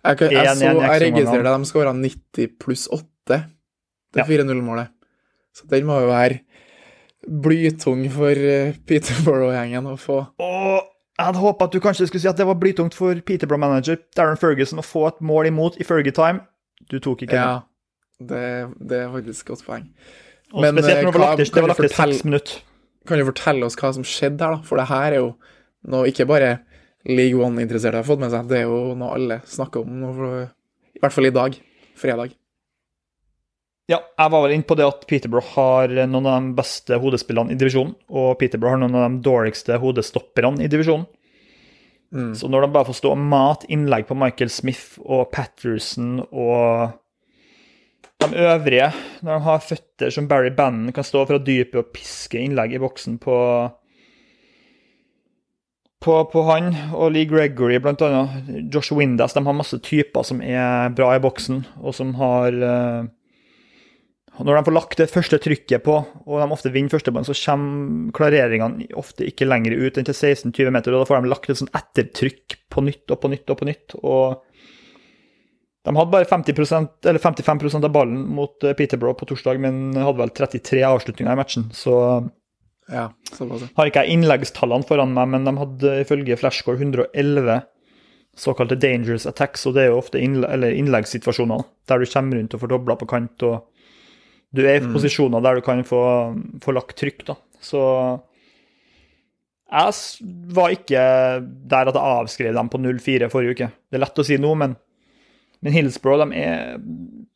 Jeg, 0.08 0.20
jeg, 0.22 0.34
jeg, 0.38 0.58
så, 0.60 0.72
jeg 0.72 1.02
registrerer 1.04 1.50
at 1.52 1.62
de 1.64 1.70
skåra 1.70 1.94
90 1.96 2.52
pluss 2.62 2.86
8 2.94 3.42
det 4.16 4.24
ja. 4.24 4.28
4-0-målet. 4.28 4.94
Så 5.56 5.68
den 5.72 5.88
må 5.88 5.98
jo 6.04 6.12
være 6.12 6.42
blytung 7.28 8.06
for 8.14 8.40
uh, 8.40 8.76
Peterborough-gjengen 8.88 9.90
å 9.90 9.98
få. 10.00 10.22
Og 10.44 10.78
jeg 11.18 11.26
hadde 11.26 11.42
håpa 11.42 11.66
at 11.68 11.74
du 11.74 11.82
kanskje 11.82 12.08
skulle 12.08 12.24
si 12.24 12.30
at 12.30 12.38
det 12.40 12.46
var 12.48 12.60
blytungt 12.62 12.96
for 12.96 13.18
Peterborough-manager 13.26 14.00
Darren 14.16 14.38
Ferguson 14.40 14.80
å 14.80 14.86
få 14.86 15.08
et 15.10 15.20
mål 15.26 15.50
imot 15.50 15.80
i 15.82 15.88
Fergie-time. 15.88 16.44
Du 16.92 17.00
tok 17.04 17.26
ikke 17.26 17.40
ja, 17.40 17.52
det. 18.22 18.46
Det, 18.78 19.02
er 19.02 19.12
faktisk 19.12 19.48
et 19.48 19.52
godt 19.52 19.66
poeng. 19.66 19.90
Og 20.54 20.64
Men, 20.64 20.78
spesielt 20.78 21.04
når 21.04 21.12
det 21.12 21.20
var 21.20 21.34
lagt, 21.34 21.42
det 21.42 21.78
til 21.82 21.96
seks 21.98 22.24
minutter. 22.28 22.62
Kan 23.08 23.20
du 23.20 23.28
fortelle 23.28 23.68
oss 23.68 23.78
hva 23.80 23.92
som 23.96 24.06
skjedde 24.08 24.46
her, 24.46 24.60
da? 24.60 24.68
For 24.68 24.80
det 24.80 24.88
her 24.92 25.16
er 25.16 25.20
jo 25.24 25.32
noe 25.90 26.12
ikke 26.12 26.28
bare 26.30 26.52
League 27.08 27.40
One-interesserte 27.40 28.02
har 28.02 28.08
fått 28.08 28.22
med 28.22 28.34
seg. 28.34 28.50
Det 28.50 28.62
er 28.62 28.68
jo 28.68 28.96
noe 28.98 29.16
alle 29.16 29.40
snakker 29.48 29.86
om, 29.86 30.04
i 30.96 31.02
hvert 31.02 31.16
fall 31.16 31.30
i 31.30 31.34
dag. 31.36 31.56
Fredag. 31.98 32.36
Ja, 33.88 34.02
jeg 34.04 34.32
var 34.34 34.44
vel 34.44 34.58
inne 34.58 34.68
på 34.68 34.76
det 34.76 34.84
at 34.84 35.06
Peterborough 35.08 35.54
har 35.56 35.94
noen 36.12 36.26
av 36.28 36.42
de 36.44 36.56
beste 36.58 36.98
hodespillene 37.00 37.56
i 37.56 37.60
divisjonen, 37.60 37.96
og 38.12 38.34
Peterborough 38.42 38.76
har 38.76 38.82
noen 38.84 38.98
av 39.00 39.06
de 39.08 39.22
dårligste 39.24 39.80
hodestopperne 39.80 40.66
i 40.66 40.72
divisjonen. 40.72 41.08
Mm. 42.12 42.34
Så 42.40 42.48
når 42.52 42.64
de 42.64 42.72
bare 42.76 42.88
får 42.88 43.00
stå 43.02 43.12
og 43.16 43.24
mate 43.32 43.68
innlegg 43.72 44.08
på 44.08 44.16
Michael 44.16 44.52
Smith 44.52 45.00
og 45.04 45.28
Patterson 45.32 46.22
og 46.28 46.94
de 48.24 48.46
øvrige, 48.48 48.92
når 49.22 49.34
de 49.34 49.46
har 49.48 49.64
føtter 49.64 50.14
som 50.14 50.28
Barry 50.28 50.52
Bannon 50.56 50.94
kan 50.96 51.06
stå 51.06 51.26
fra 51.30 51.40
dypet 51.40 51.80
og 51.80 51.92
piske 51.96 52.40
innlegg 52.42 52.76
i 52.76 52.82
boksen 52.82 53.20
på 53.24 53.36
på, 56.04 56.16
på, 56.30 56.44
han 56.46 56.72
og 56.94 57.12
Lee 57.16 57.28
Gregory, 57.30 57.80
annet. 57.82 58.50
Josh 58.74 58.94
Windas. 58.94 59.34
De 59.34 59.44
har 59.46 59.58
masse 59.58 59.80
typer 59.84 60.26
som 60.28 60.42
er 60.46 60.94
bra 60.96 61.16
i 61.16 61.22
boksen, 61.24 61.64
og 61.82 61.96
som 61.98 62.14
har 62.20 62.54
uh, 62.54 63.08
Når 64.38 64.54
de 64.54 64.66
får 64.68 64.76
lagt 64.76 65.00
det 65.02 65.10
første 65.10 65.40
trykket 65.42 65.82
på, 65.88 65.96
og 65.98 66.42
de 66.42 66.50
ofte 66.54 66.70
vinner 66.70 66.94
førsteballen, 66.94 67.26
så 67.26 67.34
kommer 67.34 68.12
klareringene 68.14 68.92
ofte 68.94 69.26
ikke 69.26 69.48
lenger 69.50 69.74
ut 69.74 69.98
enn 69.98 70.06
til 70.06 70.14
16-20 70.14 70.76
meter, 70.76 70.94
og 70.94 71.02
da 71.02 71.10
får 71.10 71.26
de 71.26 71.32
lagt 71.34 71.50
et 71.50 71.62
sånn 71.64 71.74
ettertrykk 71.74 72.60
på 72.70 72.86
nytt 72.86 73.16
og 73.16 73.24
på 73.24 73.34
nytt 73.34 73.50
og 73.50 73.58
på 73.58 73.70
nytt. 73.72 73.98
og 74.04 74.44
De 75.82 75.96
hadde 75.98 76.14
bare 76.14 76.30
50% 76.30 77.10
eller 77.10 77.24
55% 77.24 77.90
av 77.90 77.96
ballen 77.96 78.22
mot 78.38 78.62
eh, 78.62 78.78
Peterborough 78.78 79.18
på 79.18 79.26
torsdag, 79.32 79.58
men 79.66 79.98
hadde 79.98 80.22
vel 80.22 80.36
33 80.38 80.86
avslutninger 80.86 81.34
i 81.34 81.42
matchen. 81.42 81.72
Så 81.74 81.98
Ja, 82.88 83.10
har 83.76 83.90
ikke 83.90 84.06
jeg 84.06 84.16
innleggstallene 84.16 84.88
foran 84.88 85.16
meg, 85.16 85.32
men 85.34 85.48
de 85.48 85.54
hadde 85.60 85.96
ifølge 86.06 86.38
Flashcore 86.40 86.80
111 86.80 87.66
såkalte 88.38 88.78
dangerous 88.80 89.26
attacks, 89.28 89.66
og 89.66 89.76
det 89.76 89.84
er 89.84 89.92
jo 89.92 90.00
ofte 90.00 90.22
innle 90.22 90.48
eller 90.54 90.76
innleggssituasjoner 90.78 91.66
der 91.90 92.00
du 92.00 92.10
kommer 92.12 92.38
rundt 92.38 92.54
og 92.54 92.62
får 92.62 92.72
dobla 92.72 92.96
på 93.00 93.10
kant, 93.10 93.46
og 93.48 93.66
du 94.56 94.64
er 94.64 94.80
i 94.80 94.90
posisjoner 94.94 95.44
der 95.44 95.58
du 95.58 95.66
kan 95.66 95.82
få, 95.86 96.02
få 96.64 96.76
lagt 96.78 96.96
trykk, 97.00 97.26
da. 97.28 97.36
Så 97.60 97.82
jeg 99.68 100.26
var 100.56 100.72
ikke 100.72 101.02
der 101.44 101.90
at 101.90 101.98
jeg 101.98 102.18
avskrev 102.22 102.54
dem 102.56 102.70
på 102.72 102.80
0-4 102.80 103.28
forrige 103.34 103.58
uke. 103.58 103.72
Det 103.90 103.98
er 103.98 104.06
lett 104.06 104.22
å 104.22 104.26
si 104.28 104.38
nå, 104.40 104.54
men, 104.56 104.78
men 105.60 105.76
Hillsborough 105.76 106.24
de 106.24 106.46
er 106.46 106.78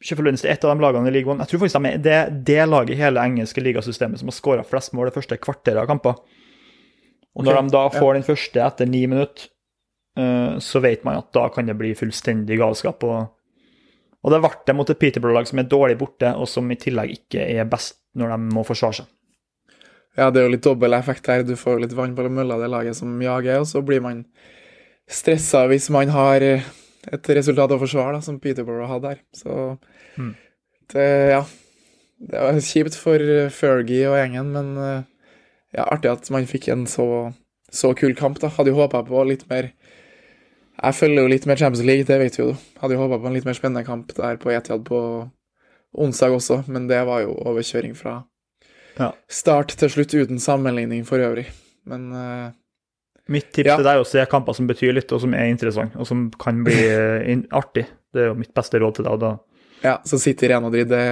Sheffield 0.02 0.32
Wednesday 0.32 0.50
er 0.50 0.58
et 0.58 0.66
av 0.66 0.74
de 0.74 0.84
lagene 0.84 1.10
i 1.12 1.14
League 1.14 1.30
One. 1.30 1.44
Jeg 1.46 1.52
tror 1.52 1.62
faktisk 1.64 1.78
de 1.78 1.90
er 1.92 2.04
det, 2.06 2.20
det 2.48 2.62
laget 2.68 2.96
i 2.96 3.02
hele 3.02 3.22
engelske 3.22 3.62
ligasystemet 3.62 4.22
som 4.22 4.32
har 4.32 4.38
skåra 4.38 4.66
flest 4.66 4.96
mål 4.98 5.12
det 5.12 5.18
første 5.18 5.38
kvarteret 5.38 5.84
av 5.84 5.90
kamper. 5.90 6.18
Og 7.38 7.46
når 7.46 7.60
okay, 7.60 7.68
de 7.68 7.76
da 7.76 7.84
ja. 7.86 7.92
får 7.96 8.18
den 8.18 8.26
første 8.28 8.64
etter 8.66 8.90
ni 8.90 9.04
minutter, 9.08 9.52
eh, 10.20 10.58
så 10.64 10.82
vet 10.84 11.06
man 11.08 11.22
at 11.22 11.30
da 11.38 11.46
kan 11.54 11.70
det 11.70 11.78
bli 11.80 11.94
fullstendig 11.98 12.58
galskap. 12.60 13.06
Og, 13.08 13.30
og 14.26 14.34
det 14.34 14.42
ble 14.44 14.52
det 14.68 14.78
mot 14.78 14.92
et 14.92 15.02
Peterborough-lag 15.06 15.48
som 15.52 15.62
er 15.62 15.70
dårlig 15.72 16.00
borte, 16.02 16.34
og 16.34 16.50
som 16.50 16.74
i 16.74 16.80
tillegg 16.82 17.16
ikke 17.20 17.46
er 17.46 17.70
best 17.70 18.00
når 18.18 18.34
de 18.34 18.58
må 18.58 18.66
forsvare 18.68 19.04
seg. 19.04 19.12
Ja, 20.20 20.28
det 20.28 20.42
er 20.42 20.50
jo 20.50 20.56
litt 20.58 20.66
dobbel 20.66 20.98
effekt 20.98 21.30
her. 21.32 21.46
Du 21.48 21.54
får 21.56 21.86
litt 21.86 21.96
vann 21.96 22.18
på 22.18 22.26
mølla, 22.28 22.58
det 22.60 22.68
laget 22.74 22.98
som 22.98 23.14
jager, 23.24 23.62
og 23.62 23.70
så 23.70 23.80
blir 23.86 24.04
man 24.04 24.26
stressa 25.12 25.64
hvis 25.72 25.88
man 25.94 26.12
har 26.12 26.44
eh, 26.44 26.68
et 27.12 27.32
resultat 27.38 27.72
å 27.72 27.80
forsvare, 27.82 28.18
da, 28.18 28.26
som 28.26 28.42
Peterborough 28.42 28.92
hadde 28.92 29.14
her. 29.14 29.24
Så 29.36 29.54
Mm. 30.18 30.34
det, 30.94 31.08
ja. 31.32 31.44
Det 32.22 32.38
var 32.38 32.60
kjipt 32.62 32.96
for 33.02 33.18
eh, 33.18 33.50
Fergie 33.50 34.06
og 34.10 34.18
gjengen, 34.20 34.52
men 34.54 34.72
eh, 34.78 35.04
ja, 35.74 35.86
artig 35.90 36.12
at 36.12 36.30
man 36.34 36.46
fikk 36.46 36.68
en 36.70 36.84
så, 36.90 37.06
så 37.72 37.94
kul 37.98 38.14
kamp, 38.16 38.40
da. 38.44 38.50
Hadde 38.54 38.70
jo 38.74 38.78
håpa 38.78 39.02
på 39.08 39.24
litt 39.26 39.48
mer 39.50 39.72
Jeg 40.82 40.96
følger 40.98 41.22
jo 41.24 41.30
litt 41.32 41.46
mer 41.46 41.58
Champions 41.60 41.86
League, 41.86 42.06
det 42.10 42.18
vet 42.22 42.38
vi 42.40 42.44
jo. 42.44 42.54
Hadde 42.82 42.96
jo 42.96 43.02
håpa 43.04 43.20
på 43.22 43.28
en 43.30 43.34
litt 43.38 43.46
mer 43.46 43.54
spennende 43.58 43.86
kamp 43.86 44.14
der 44.18 44.38
på 44.42 44.50
Etiad 44.54 44.84
på 44.88 45.00
onsdag 45.94 46.32
også, 46.38 46.62
men 46.72 46.88
det 46.88 47.02
var 47.06 47.22
jo 47.26 47.34
overkjøring 47.46 47.94
fra 47.98 48.24
Ja. 48.98 49.12
start 49.30 49.76
til 49.80 49.90
slutt 49.90 50.14
uten 50.14 50.40
sammenligning 50.40 51.06
for 51.08 51.18
øvrig. 51.20 51.46
Men 51.86 52.12
eh, 52.14 52.52
Mitt 53.32 53.52
tips 53.54 53.68
Ja. 53.68 53.76
til 53.78 53.86
deg 53.86 53.96
er 53.96 54.02
å 54.04 54.08
se 54.08 54.26
kamper 54.26 54.54
som 54.58 54.68
betyr 54.68 54.94
litt, 54.94 55.12
og 55.12 55.22
som 55.22 55.34
er 55.34 55.46
interessant, 55.52 55.94
og 55.96 56.06
som 56.08 56.30
kan 56.42 56.64
bli 56.66 56.74
artig. 57.52 57.86
Det 58.12 58.22
er 58.24 58.28
jo 58.32 58.34
mitt 58.36 58.54
beste 58.54 58.80
råd 58.82 58.96
til 58.96 59.06
deg. 59.06 59.14
og 59.14 59.20
da 59.22 59.38
ja, 59.84 60.00
så 60.06 60.20
City 60.22 60.50
Real 60.50 60.64
Madrid, 60.64 60.90
det, 60.92 61.06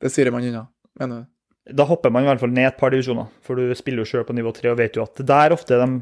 det 0.00 0.12
styrer 0.12 0.34
man 0.34 0.46
unna, 0.48 0.66
mener 1.00 1.22
du? 1.22 1.32
da 1.70 1.86
hopper 1.86 2.10
man 2.10 2.24
i 2.24 2.30
hvert 2.30 2.42
fall 2.42 2.52
ned 2.54 2.66
et 2.66 2.78
par 2.78 2.90
divisjoner, 2.90 3.28
for 3.44 3.58
du 3.58 3.70
spiller 3.78 4.02
jo 4.02 4.08
sjøl 4.08 4.26
på 4.26 4.34
nivå 4.34 4.50
tre 4.56 4.72
og 4.72 4.80
vet 4.80 4.96
jo 4.98 5.04
at 5.04 5.20
det 5.20 5.28
der 5.30 5.54
ofte 5.54 5.76
er 5.76 5.84
de 5.84 6.00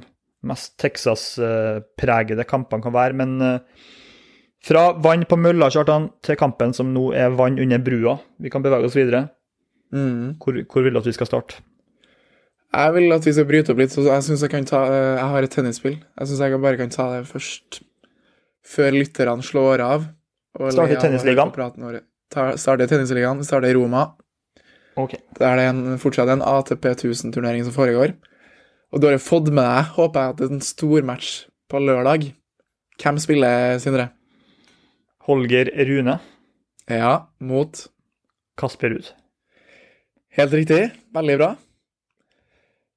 mest 0.49 0.79
Texas-pregede 0.81 2.47
kampene 2.49 2.85
kan 2.85 2.95
være. 2.95 3.17
Men 3.21 3.35
eh, 3.45 3.89
fra 4.65 4.91
vann 5.05 5.27
på 5.29 5.37
mølla, 5.41 5.69
Kjartan, 5.73 6.09
til 6.25 6.39
kampen 6.41 6.73
som 6.77 6.95
nå 6.95 7.11
er 7.17 7.37
vann 7.37 7.61
under 7.61 7.83
brua. 7.85 8.17
Vi 8.41 8.53
kan 8.53 8.65
bevege 8.65 8.89
oss 8.89 8.97
videre. 8.97 9.27
Mm. 9.93 10.39
Hvor, 10.41 10.63
hvor 10.71 10.87
vil 10.87 10.97
du 10.97 11.03
at 11.03 11.11
vi 11.11 11.17
skal 11.17 11.29
starte? 11.29 11.61
Jeg 12.71 12.95
vil 12.95 13.13
at 13.13 13.27
vi 13.27 13.35
skal 13.35 13.49
bryte 13.49 13.75
opp 13.75 13.83
litt. 13.83 13.93
så 13.93 14.07
Jeg 14.07 14.25
synes 14.25 14.47
jeg 14.47 14.53
kan 14.53 14.69
ta 14.69 14.85
eh, 14.89 15.19
Jeg 15.19 15.29
har 15.35 15.45
et 15.45 15.57
tennisspill. 15.59 16.01
Jeg 16.01 16.31
syns 16.31 16.41
jeg 16.47 16.65
bare 16.65 16.81
kan 16.81 16.95
ta 16.95 17.11
det 17.19 17.29
først, 17.29 17.83
før 18.65 18.97
lytterne 18.97 19.45
slår 19.45 19.85
av. 19.85 20.09
og 20.59 20.73
Starte 20.75 20.91
le 20.95 20.99
av 20.99 21.05
tennisligaen. 21.05 21.53
praten 21.55 22.01
Starte 22.59 22.89
tennisligaen. 22.91 23.45
Starter 23.47 23.71
i 23.71 23.77
Roma. 23.77 24.09
Ok. 24.99 25.15
Der 25.39 25.57
det 25.57 25.65
er 25.65 25.71
en, 25.71 25.99
fortsatt 26.03 26.29
en 26.33 26.43
ATP 26.43 26.91
1000-turnering 26.97 27.65
som 27.65 27.75
foregår. 27.75 28.17
Og 28.91 29.01
du 29.01 29.07
har 29.07 29.15
jo 29.15 29.23
fått 29.23 29.53
med 29.55 29.63
deg, 29.63 29.93
håper 29.97 30.21
jeg, 30.21 30.35
at 30.35 30.41
det 30.41 30.47
er 30.49 30.55
en 30.57 30.65
stormatch 30.67 31.31
på 31.71 31.79
lørdag. 31.79 32.33
Hvem 33.01 33.21
spiller, 33.23 33.79
Sindre? 33.83 34.11
Holger 35.29 35.71
Rune, 35.87 36.19
Ja, 36.91 37.27
mot 37.39 37.85
Kasper 38.59 38.91
Ruud. 38.91 39.13
Helt 40.35 40.53
riktig. 40.53 40.91
Veldig 41.15 41.37
bra. 41.39 41.51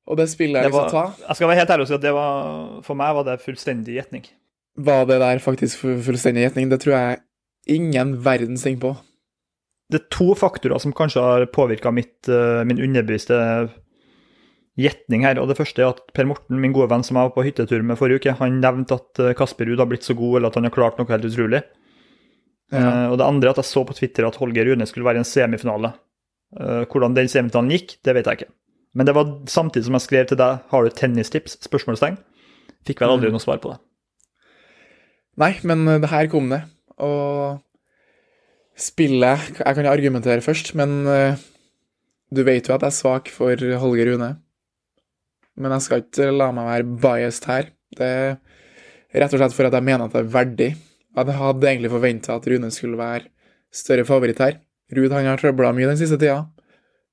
Og 0.09 0.17
det 0.19 0.25
spillet 0.31 0.65
jeg 0.65 0.73
vil 0.73 0.89
ta, 0.91 1.03
jeg 1.21 1.37
skal 1.37 1.47
være 1.47 1.59
helt 1.61 1.69
ærlig 1.71 1.85
og 1.85 1.91
si 1.91 1.95
at 1.95 2.01
det 2.03 2.11
var, 2.15 2.39
for 2.83 2.99
meg 2.99 3.13
var 3.15 3.23
det 3.27 3.37
fullstendig 3.43 3.93
gjetning. 3.95 4.25
var 4.75 5.05
det 5.05 5.19
der 5.21 5.39
faktisk 5.39 5.77
fullstendig 6.03 6.43
gjetning. 6.43 6.69
Det 6.71 6.81
tror 6.81 6.95
jeg 6.97 7.21
ingen 7.69 8.17
verdens 8.23 8.63
ting 8.63 8.79
på. 8.81 8.95
Det 9.91 10.01
er 10.01 10.09
to 10.13 10.33
faktorer 10.37 10.81
som 10.81 10.93
kanskje 10.95 11.21
har 11.21 11.45
påvirka 11.53 11.91
min 11.93 12.79
underbevisste 12.81 13.37
gjetning 14.79 15.25
her. 15.27 15.37
og 15.39 15.49
Det 15.51 15.57
første 15.59 15.83
er 15.83 15.91
at 15.91 16.01
Per 16.15 16.25
Morten, 16.25 16.59
min 16.61 16.73
gode 16.73 16.89
venn 16.89 17.03
som 17.05 17.17
jeg 17.19 17.29
var 17.29 17.35
på 17.35 17.45
hyttetur 17.45 17.83
med 17.85 17.99
forrige 17.99 18.23
uke, 18.23 18.35
han 18.39 18.59
nevnte 18.61 18.97
at 18.97 19.21
eh, 19.21 19.35
Kasper 19.37 19.69
Ruud 19.69 19.79
har 19.83 19.89
blitt 19.91 20.07
så 20.07 20.15
god, 20.17 20.39
eller 20.39 20.49
at 20.49 20.57
han 20.57 20.67
har 20.67 20.73
klart 20.73 20.97
noe 20.97 21.09
helt 21.11 21.27
utrolig. 21.29 21.61
Ja. 22.73 22.79
Uh, 22.79 23.07
og 23.11 23.19
det 23.19 23.25
andre 23.27 23.49
er 23.49 23.53
at 23.53 23.59
jeg 23.61 23.69
så 23.69 23.83
på 23.85 23.93
Twitter 23.93 24.25
at 24.25 24.39
Holger 24.41 24.65
Rune 24.65 24.87
skulle 24.89 25.05
være 25.05 25.19
i 25.19 25.21
en 25.21 25.29
semifinale. 25.29 25.93
Uh, 26.57 26.81
hvordan 26.89 27.13
den 27.13 27.29
semifinalen 27.29 27.69
gikk, 27.75 27.99
det 28.01 28.15
vet 28.17 28.25
jeg 28.25 28.39
ikke. 28.39 28.53
Men 28.97 29.05
det 29.05 29.13
var 29.13 29.29
samtidig 29.49 29.85
som 29.85 29.97
jeg 29.99 30.05
skrev 30.07 30.25
til 30.29 30.37
deg 30.37 30.59
'Har 30.69 30.83
du 30.83 30.89
tennistips?' 30.89 31.57
spørsmålstegn. 31.61 32.17
Fikk 32.87 33.01
vel 33.01 33.09
aldri 33.09 33.29
Mm. 33.29 33.33
noe 33.37 33.45
svar 33.45 33.61
på 33.61 33.71
det. 33.73 33.79
Nei, 35.37 35.53
men 35.63 35.87
eh, 35.87 35.99
det 35.99 36.09
her 36.09 36.27
kom 36.27 36.49
det. 36.49 36.63
Og 37.01 37.61
spillet 38.77 39.59
Jeg 39.59 39.75
kan 39.75 39.85
jo 39.85 39.91
argumentere 39.91 40.41
først, 40.41 40.73
men 40.75 41.07
eh, 41.07 41.41
du 42.33 42.43
vet 42.45 42.67
jo 42.67 42.73
at 42.75 42.81
jeg 42.81 42.89
er 42.89 42.97
svak 42.97 43.29
for 43.29 43.57
Holger 43.81 44.13
Rune. 44.13 44.31
Men 45.55 45.75
jeg 45.75 45.85
skal 45.85 46.01
ikke 46.01 46.31
la 46.33 46.49
meg 46.55 46.69
være 46.69 46.97
biased 47.03 47.45
her. 47.49 47.69
Det 47.93 48.09
er 48.09 49.21
rett 49.21 49.35
og 49.35 49.41
slett 49.41 49.53
for 49.53 49.69
at 49.69 49.77
jeg 49.77 49.85
mener 49.85 50.07
at 50.07 50.15
det 50.15 50.23
er 50.23 50.33
verdig. 50.33 50.71
Jeg 51.13 51.37
hadde 51.37 51.69
egentlig 51.69 51.93
forventa 51.93 52.37
at 52.39 52.47
Rune 52.49 52.71
skulle 52.73 52.97
være 52.97 53.29
større 53.73 54.05
favoritt 54.05 54.41
her. 54.41 54.57
Ruud 54.93 55.13
har 55.13 55.37
trøbla 55.41 55.71
mye 55.73 55.89
den 55.89 55.97
siste 55.97 56.17
tida, 56.21 56.43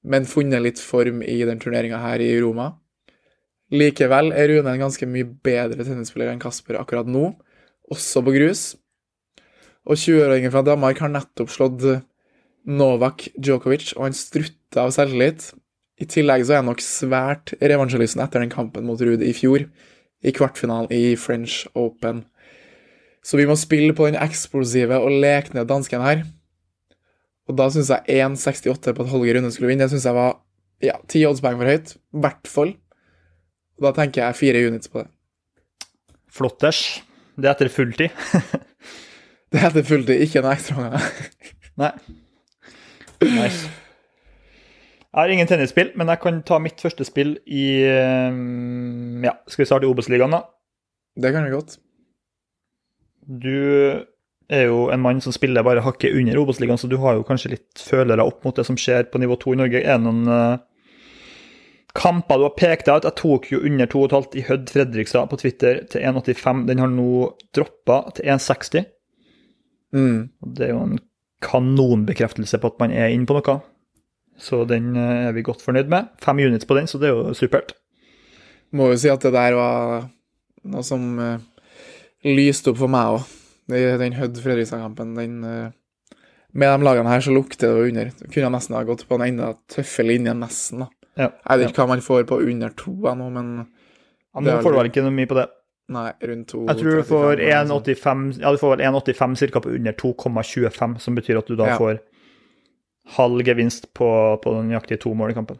men 0.03 0.29
funnet 0.29 0.65
litt 0.65 0.81
form 0.81 1.21
i 1.23 1.39
den 1.49 1.61
turneringa 1.61 2.01
her 2.01 2.25
i 2.25 2.33
Roma. 2.41 2.73
Likevel 3.71 4.33
er 4.35 4.51
Rune 4.51 4.73
en 4.73 4.83
ganske 4.83 5.07
mye 5.07 5.29
bedre 5.45 5.85
tennisspiller 5.85 6.33
enn 6.33 6.43
Kasper 6.43 6.81
akkurat 6.81 7.09
nå, 7.09 7.29
også 7.93 8.25
på 8.25 8.35
grus. 8.35 8.65
Og 9.89 9.97
20-åringen 9.97 10.53
fra 10.53 10.65
Danmark 10.67 11.01
har 11.01 11.13
nettopp 11.13 11.53
slått 11.53 11.87
Novak 12.69 13.29
Djokovic, 13.41 13.95
og 13.97 14.09
han 14.09 14.17
strutter 14.17 14.85
av 14.85 14.93
selvtillit. 14.95 15.51
I 16.01 16.09
tillegg 16.09 16.45
så 16.47 16.55
er 16.55 16.63
han 16.63 16.69
nok 16.71 16.83
svært 16.85 17.55
revansjelysten 17.61 18.23
etter 18.25 18.45
den 18.45 18.53
kampen 18.53 18.87
mot 18.89 19.01
Ruud 19.01 19.25
i 19.25 19.33
fjor, 19.37 19.67
i 20.21 20.33
kvartfinalen 20.37 20.93
i 20.93 21.15
French 21.21 21.65
Open. 21.77 22.25
Så 23.25 23.37
vi 23.37 23.47
må 23.49 23.57
spille 23.61 23.97
på 23.97 24.07
den 24.09 24.21
eksplosive 24.21 24.97
og 25.01 25.13
lekne 25.23 25.67
dansken 25.69 26.05
her. 26.05 26.23
Og 27.49 27.57
da 27.59 27.67
syns 27.73 27.91
jeg 27.93 28.21
1,68 28.23 28.95
på 28.97 29.05
at 29.05 29.13
Holger 29.13 29.37
Rune 29.37 29.51
skulle 29.53 29.73
vinne, 29.73 29.85
det 29.85 29.93
syns 29.93 30.09
jeg 30.09 30.17
var 30.17 30.39
ja, 30.85 30.97
ti 31.11 31.25
oddspoeng 31.29 31.61
for 31.61 31.69
høyt. 31.69 31.95
I 31.97 32.25
hvert 32.25 32.49
fall. 32.49 32.75
Og 33.81 33.89
da 33.89 33.95
tenker 33.97 34.25
jeg 34.25 34.39
fire 34.39 34.65
units 34.69 34.93
på 34.93 35.03
det. 35.03 35.11
Flotters. 36.31 37.01
Det 37.37 37.49
er 37.49 37.57
etter 37.57 37.73
fulltid. 37.73 38.17
Det 39.51 39.59
heter 39.59 39.87
fulltid, 39.87 40.23
ikke 40.23 40.43
noe 40.45 40.55
ekstraomganger. 40.55 41.07
Nei. 41.81 41.93
Nice. 43.27 43.71
Jeg 45.11 45.19
har 45.19 45.33
ingen 45.35 45.49
tennisspill, 45.51 45.91
men 45.99 46.11
jeg 46.13 46.23
kan 46.23 46.39
ta 46.47 46.61
mitt 46.63 46.79
første 46.81 47.05
spill 47.07 47.35
i 47.51 47.65
eh, 47.83 48.37
Ja, 49.27 49.35
skal 49.51 49.65
vi 49.65 49.67
starte 49.67 49.89
i 49.89 49.91
Obos-ligaen, 49.91 50.37
da? 50.37 50.45
Det 51.19 51.33
kan 51.35 51.49
vi 51.49 51.51
godt. 51.51 51.81
Du 53.27 53.57
er 54.51 54.65
jo 54.67 54.85
en 54.95 55.03
mann 55.03 55.21
som 55.23 55.35
spiller 55.35 55.67
bare 55.67 55.83
hakket 55.83 56.15
under 56.15 56.39
Obos-ligaen, 56.39 56.79
så 56.79 56.87
du 56.91 56.97
har 57.03 57.19
jo 57.19 57.27
kanskje 57.27 57.57
litt 57.57 57.83
følere 57.83 58.23
opp 58.27 58.47
mot 58.47 58.55
det 58.55 58.67
som 58.69 58.79
skjer 58.79 59.11
på 59.11 59.19
nivå 59.23 59.35
2 59.43 59.57
i 59.57 59.61
Norge. 59.65 59.83
Er 59.83 59.99
det 59.99 60.07
noen 60.07 60.31
eh, 60.31 60.63
kamper 61.99 62.39
du 62.39 62.47
har 62.47 62.55
pekt 62.55 62.87
deg 62.87 63.03
ut? 63.03 63.11
Jeg 63.11 63.19
tok 63.19 63.51
jo 63.51 63.63
under 63.67 63.91
2,5 63.91 64.39
i 64.39 64.47
Hødd 64.47 64.71
Fredrikstad 64.71 65.31
på 65.35 65.43
Twitter 65.43 65.83
til 65.91 66.07
1,85. 66.07 66.65
Den 66.71 66.87
har 66.87 66.95
nå 66.95 67.11
droppa 67.51 68.05
til 68.15 68.31
1,60. 68.31 68.87
Mm. 69.97 70.31
Det 70.57 70.67
er 70.67 70.75
jo 70.75 70.85
en 70.85 70.99
kanonbekreftelse 71.45 72.61
på 72.61 72.71
at 72.73 72.81
man 72.83 72.95
er 72.95 73.13
inne 73.15 73.29
på 73.29 73.37
noe. 73.37 73.59
Så 74.41 74.63
den 74.69 74.95
eh, 74.97 75.29
er 75.29 75.37
vi 75.37 75.45
godt 75.45 75.65
fornøyd 75.65 75.91
med. 75.93 76.13
Fem 76.23 76.41
units 76.41 76.69
på 76.69 76.77
den, 76.79 76.89
så 76.89 77.01
det 77.01 77.11
er 77.11 77.17
jo 77.17 77.35
supert. 77.37 77.75
Må 78.77 78.93
jo 78.93 79.01
si 79.01 79.11
at 79.13 79.23
det 79.27 79.35
der 79.35 79.57
var 79.59 80.07
noe 80.71 80.85
som 80.87 81.03
uh, 81.19 81.41
lyste 82.23 82.71
opp 82.71 82.79
for 82.79 82.93
meg 82.93 83.17
òg. 83.17 83.37
Den 83.71 84.15
Hødd-Fredrikstad-kampen, 84.19 85.17
den 85.19 85.35
uh, 85.47 86.17
Med 86.51 86.67
de 86.67 86.87
lagene 86.87 87.11
her 87.11 87.23
så 87.23 87.35
lukter 87.35 87.69
det 87.69 87.75
jo 87.75 87.91
under. 87.91 88.09
Det 88.19 88.31
kunne 88.35 88.51
nesten 88.55 88.75
ha 88.75 88.83
gått 88.87 89.05
på 89.07 89.19
en 89.19 89.27
enda 89.27 89.53
tøffe 89.71 90.07
linje, 90.07 90.35
nesten. 90.35 90.85
da. 90.85 90.89
Ja, 91.19 91.29
Jeg 91.31 91.61
vet 91.61 91.73
ikke 91.73 91.85
hva 91.85 91.93
man 91.93 92.03
får 92.05 92.27
på 92.31 92.41
under 92.43 92.73
to 92.79 92.95
ennå, 93.11 93.29
men 93.35 93.51
Ja, 93.61 94.43
nå 94.47 94.57
får 94.63 94.73
du 94.73 94.79
vel 94.79 94.91
ikke 94.91 95.05
noe 95.05 95.15
mye 95.15 95.31
på 95.31 95.39
det. 95.39 95.49
Nei, 95.91 96.11
rundt 96.23 96.53
2 96.53 96.61
Jeg 96.69 96.79
tror 96.79 96.97
du 97.01 97.03
får 97.09 97.41
1,85 97.43 98.21
ja, 98.45 98.53
du 98.55 98.59
får 98.61 98.77
vel 98.77 98.85
1,85 98.87 99.33
ca. 99.51 99.63
på 99.65 99.73
under 99.75 99.97
2,25, 99.99 100.99
som 101.03 101.17
betyr 101.19 101.41
at 101.41 101.49
du 101.51 101.57
da 101.59 101.73
Ja. 101.73 101.79
får 101.81 101.99
halv 103.17 103.43
gevinst 103.43 103.89
på, 103.97 104.07
på 104.43 104.53
den 104.55 104.69
nøyaktige 104.71 105.01
to 105.03 105.15
mål 105.19 105.33
i 105.33 105.35
kampen. 105.35 105.59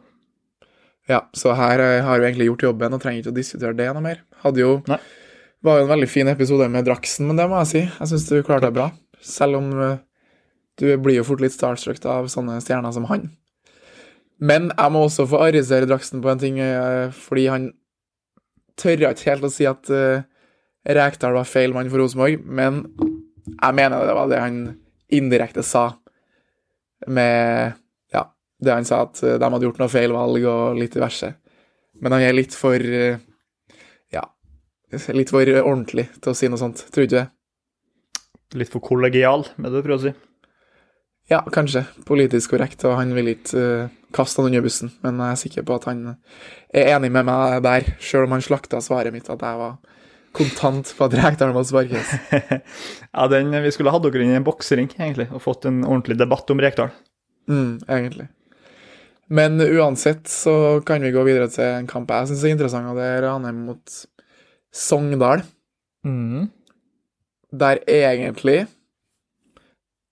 Ja, 1.09 1.25
så 1.35 1.51
her 1.57 1.81
eh, 1.83 2.03
har 2.05 2.19
vi 2.21 2.29
egentlig 2.29 2.47
gjort 2.47 2.63
jobben 2.69 2.93
og 2.95 3.01
trenger 3.03 3.23
ikke 3.25 3.33
å 3.33 3.35
diskutere 3.35 3.75
det 3.75 3.89
noe 3.91 4.05
mer. 4.05 4.21
Hadde 4.45 4.61
jo 4.63 4.77
Nei. 4.87 4.99
Var 5.61 5.77
jo 5.77 5.83
en 5.85 5.91
veldig 5.91 6.07
fin 6.09 6.29
episode 6.31 6.65
med 6.73 6.87
Draksen, 6.87 7.27
men 7.27 7.37
det 7.37 7.49
må 7.51 7.59
jeg 7.61 7.69
si. 7.69 7.81
Jeg 7.85 8.09
syns 8.09 8.23
du 8.29 8.39
klarte 8.41 8.69
deg 8.69 8.77
bra. 8.79 8.87
Selv 9.21 9.59
om 9.59 9.67
eh, 9.77 9.97
du 10.81 10.87
blir 10.97 11.19
jo 11.19 11.25
fort 11.27 11.43
litt 11.43 11.53
starstruck 11.53 11.99
av 12.09 12.31
sånne 12.33 12.55
stjerner 12.63 12.95
som 12.95 13.05
han. 13.11 13.27
Men 14.41 14.71
jeg 14.71 14.93
må 14.95 15.03
også 15.05 15.27
få 15.29 15.43
arrestere 15.45 15.85
Draksen 15.85 16.23
på 16.23 16.31
en 16.31 16.39
ting, 16.41 16.57
eh, 16.63 17.11
fordi 17.13 17.43
han 17.51 17.67
tørra 18.79 19.11
ikke 19.13 19.29
helt 19.31 19.47
å 19.47 19.51
si 19.53 19.67
at 19.69 19.89
uh, 19.93 20.23
Rekdal 20.81 21.35
var 21.37 21.49
feil 21.49 21.75
mann 21.75 21.89
for 21.91 22.01
Rosenborg, 22.01 22.41
men 22.41 22.83
jeg 23.45 23.77
mener 23.77 24.07
det 24.07 24.15
var 24.17 24.29
det 24.31 24.39
han 24.41 24.61
indirekte 25.13 25.63
sa 25.65 25.91
med 27.07 27.73
Ja, 28.13 28.23
det 28.59 28.73
han 28.73 28.85
sa, 28.85 29.03
at 29.05 29.21
eh, 29.23 29.37
de 29.41 29.49
hadde 29.49 29.65
gjort 29.65 29.81
noe 29.81 29.91
feil 29.91 30.13
valg 30.13 30.45
og 30.45 30.77
litt 30.77 30.93
diverse. 30.93 31.31
Men 32.01 32.15
han 32.15 32.25
er 32.25 32.37
litt 32.37 32.55
for 32.57 32.77
eh, 32.77 33.21
Ja, 34.13 34.25
litt 34.91 35.33
for 35.33 35.53
ordentlig 35.61 36.07
til 36.19 36.33
å 36.33 36.37
si 36.37 36.49
noe 36.49 36.61
sånt, 36.61 36.85
tror 36.89 37.05
du 37.05 37.07
ikke 37.09 37.21
det? 37.23 37.29
Litt 38.61 38.73
for 38.73 38.83
kollegial, 38.83 39.45
med 39.57 39.71
det 39.71 39.81
du 39.81 39.85
prøver 39.85 39.99
å 39.99 40.05
si. 40.09 40.13
Ja, 41.31 41.39
kanskje. 41.47 41.85
Politisk 42.07 42.51
korrekt, 42.51 42.83
og 42.83 42.97
han 42.99 43.13
vil 43.15 43.31
ikke 43.31 43.61
uh, 43.61 43.91
kaste 44.11 44.41
han 44.41 44.49
under 44.49 44.65
bussen. 44.65 44.91
Men 45.05 45.21
jeg 45.21 45.31
er 45.31 45.39
sikker 45.39 45.65
på 45.67 45.77
at 45.79 45.87
han 45.87 46.01
er 46.75 46.91
enig 46.97 47.11
med 47.15 47.27
meg 47.29 47.61
der, 47.63 47.87
sjøl 48.03 48.27
om 48.27 48.35
han 48.35 48.43
slakta 48.43 48.81
svaret 48.83 49.15
mitt 49.15 49.29
at 49.31 49.39
jeg 49.39 49.61
var 49.61 49.79
kontant 50.35 50.91
på 50.95 51.07
at 51.07 51.15
Rekdal 51.15 51.53
må 51.55 51.63
sparkes. 51.67 52.11
ja, 53.15 53.29
den, 53.31 53.55
Vi 53.63 53.71
skulle 53.71 53.93
hatt 53.95 54.03
dere 54.03 54.25
inn 54.25 54.33
i 54.35 54.37
en 54.39 54.47
boksering, 54.47 54.91
egentlig, 54.99 55.29
og 55.31 55.43
fått 55.43 55.67
en 55.69 55.81
ordentlig 55.85 56.19
debatt 56.19 56.51
om 56.51 56.61
Rekdal. 56.63 56.91
Mm, 57.51 57.79
egentlig. 57.87 58.27
Men 59.31 59.55
uansett 59.63 60.27
så 60.27 60.81
kan 60.83 61.03
vi 61.03 61.13
gå 61.15 61.23
videre 61.23 61.47
til 61.51 61.63
en 61.63 61.87
kamp 61.87 62.11
jeg 62.11 62.31
syns 62.31 62.43
er 62.43 62.55
interessant, 62.57 62.91
og 62.91 62.99
det 62.99 63.07
er 63.07 63.23
Ranheim 63.23 63.63
mot 63.69 63.99
Sogndal. 64.75 65.45
Mm. 66.03 66.49
Der 67.55 67.79
egentlig 67.87 68.65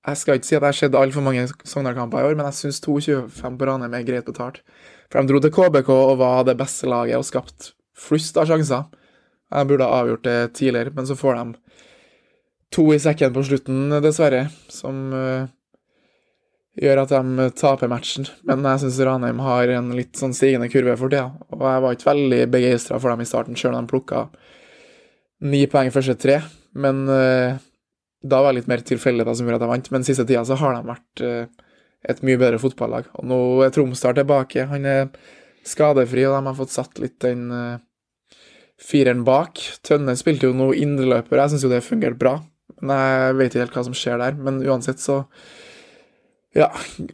Jeg 0.08 0.18
skal 0.22 0.40
ikke 0.40 0.48
si 0.48 0.56
at 0.56 0.64
jeg 0.64 0.68
har 0.68 0.78
sett 0.78 0.96
altfor 0.96 1.26
mange 1.26 1.44
Sogndal-kamper 1.68 2.22
i 2.22 2.30
år, 2.30 2.38
men 2.40 2.48
jeg 2.48 2.58
syns 2.62 2.80
2,25 2.86 3.58
på 3.60 3.68
Ranheim 3.68 3.98
er 3.98 4.08
greit 4.08 4.30
betalt. 4.30 4.62
For 5.12 5.20
de 5.20 5.32
dro 5.32 5.42
til 5.44 5.54
KBK 5.54 5.92
og 5.92 6.16
var 6.22 6.46
det 6.48 6.56
beste 6.60 6.88
laget 6.88 7.20
og 7.20 7.28
skapt 7.28 7.74
flust 8.00 8.38
av 8.40 8.48
sjanser. 8.48 8.88
Jeg 9.50 9.68
burde 9.68 9.86
ha 9.90 10.02
avgjort 10.04 10.24
det 10.28 10.40
tidligere, 10.56 10.94
men 10.96 11.08
så 11.10 11.18
får 11.20 11.40
de 11.40 11.78
to 12.76 12.86
i 12.94 13.00
sekken 13.02 13.34
på 13.36 13.44
slutten, 13.48 13.88
dessverre, 14.04 14.44
som 14.72 15.10
uh, 15.12 15.50
gjør 16.80 17.04
at 17.04 17.14
de 17.16 17.50
taper 17.58 17.92
matchen. 17.92 18.30
Men 18.48 18.64
jeg 18.70 18.86
syns 18.86 19.02
Ranheim 19.04 19.42
har 19.44 19.74
en 19.74 19.92
litt 19.98 20.20
sånn 20.20 20.36
stigende 20.38 20.70
kurve 20.72 20.96
for 21.02 21.12
tida, 21.12 21.34
og 21.52 21.66
jeg 21.66 21.84
var 21.86 21.98
ikke 21.98 22.12
veldig 22.12 22.44
begeistra 22.54 23.02
for 23.02 23.12
dem 23.12 23.26
i 23.26 23.30
starten, 23.30 23.58
sjøl 23.60 23.76
om 23.76 23.88
de 23.88 23.92
plukka 23.92 24.28
ni 25.50 25.66
poeng 25.72 25.92
første 25.92 26.16
tre. 26.20 26.40
Men 26.80 27.08
eh, 27.10 27.58
da 28.22 28.42
var 28.44 28.52
det 28.52 28.62
litt 28.62 28.72
mer 28.72 28.84
tilfeldigheter 28.84 29.38
som 29.38 29.48
gjorde 29.48 29.62
at 29.62 29.66
de 29.66 29.74
vant. 29.74 29.92
Men 29.94 30.08
siste 30.08 30.26
tida 30.28 30.44
så 30.48 30.58
har 30.60 30.76
de 30.76 30.90
vært 30.90 31.24
eh, 31.26 31.68
et 32.12 32.24
mye 32.26 32.40
bedre 32.40 32.60
fotballag. 32.62 33.08
Og 33.20 33.28
nå 33.32 33.40
er 33.66 33.72
Tromsdal 33.76 34.18
tilbake. 34.18 34.68
Han 34.72 34.88
er 34.88 35.06
skadefri, 35.68 36.26
og 36.28 36.36
de 36.36 36.50
har 36.50 36.58
fått 36.58 36.76
satt 36.76 37.00
litt 37.04 37.20
den 37.24 37.48
eh, 37.56 38.44
fireren 38.80 39.24
bak. 39.28 39.62
Tønne 39.88 40.18
spilte 40.20 40.50
jo 40.50 40.58
nå 40.58 40.72
indreløper, 40.76 41.40
jeg 41.44 41.56
syns 41.56 41.66
jo 41.68 41.72
det 41.72 41.84
fungerte 41.86 42.20
bra. 42.20 42.38
Men 42.80 42.96
jeg 42.96 43.40
vet 43.40 43.56
ikke 43.56 43.66
helt 43.66 43.80
hva 43.80 43.88
som 43.88 43.98
skjer 43.98 44.22
der. 44.22 44.38
Men 44.40 44.62
uansett 44.68 45.04
så 45.04 45.24
ja, 46.58 46.70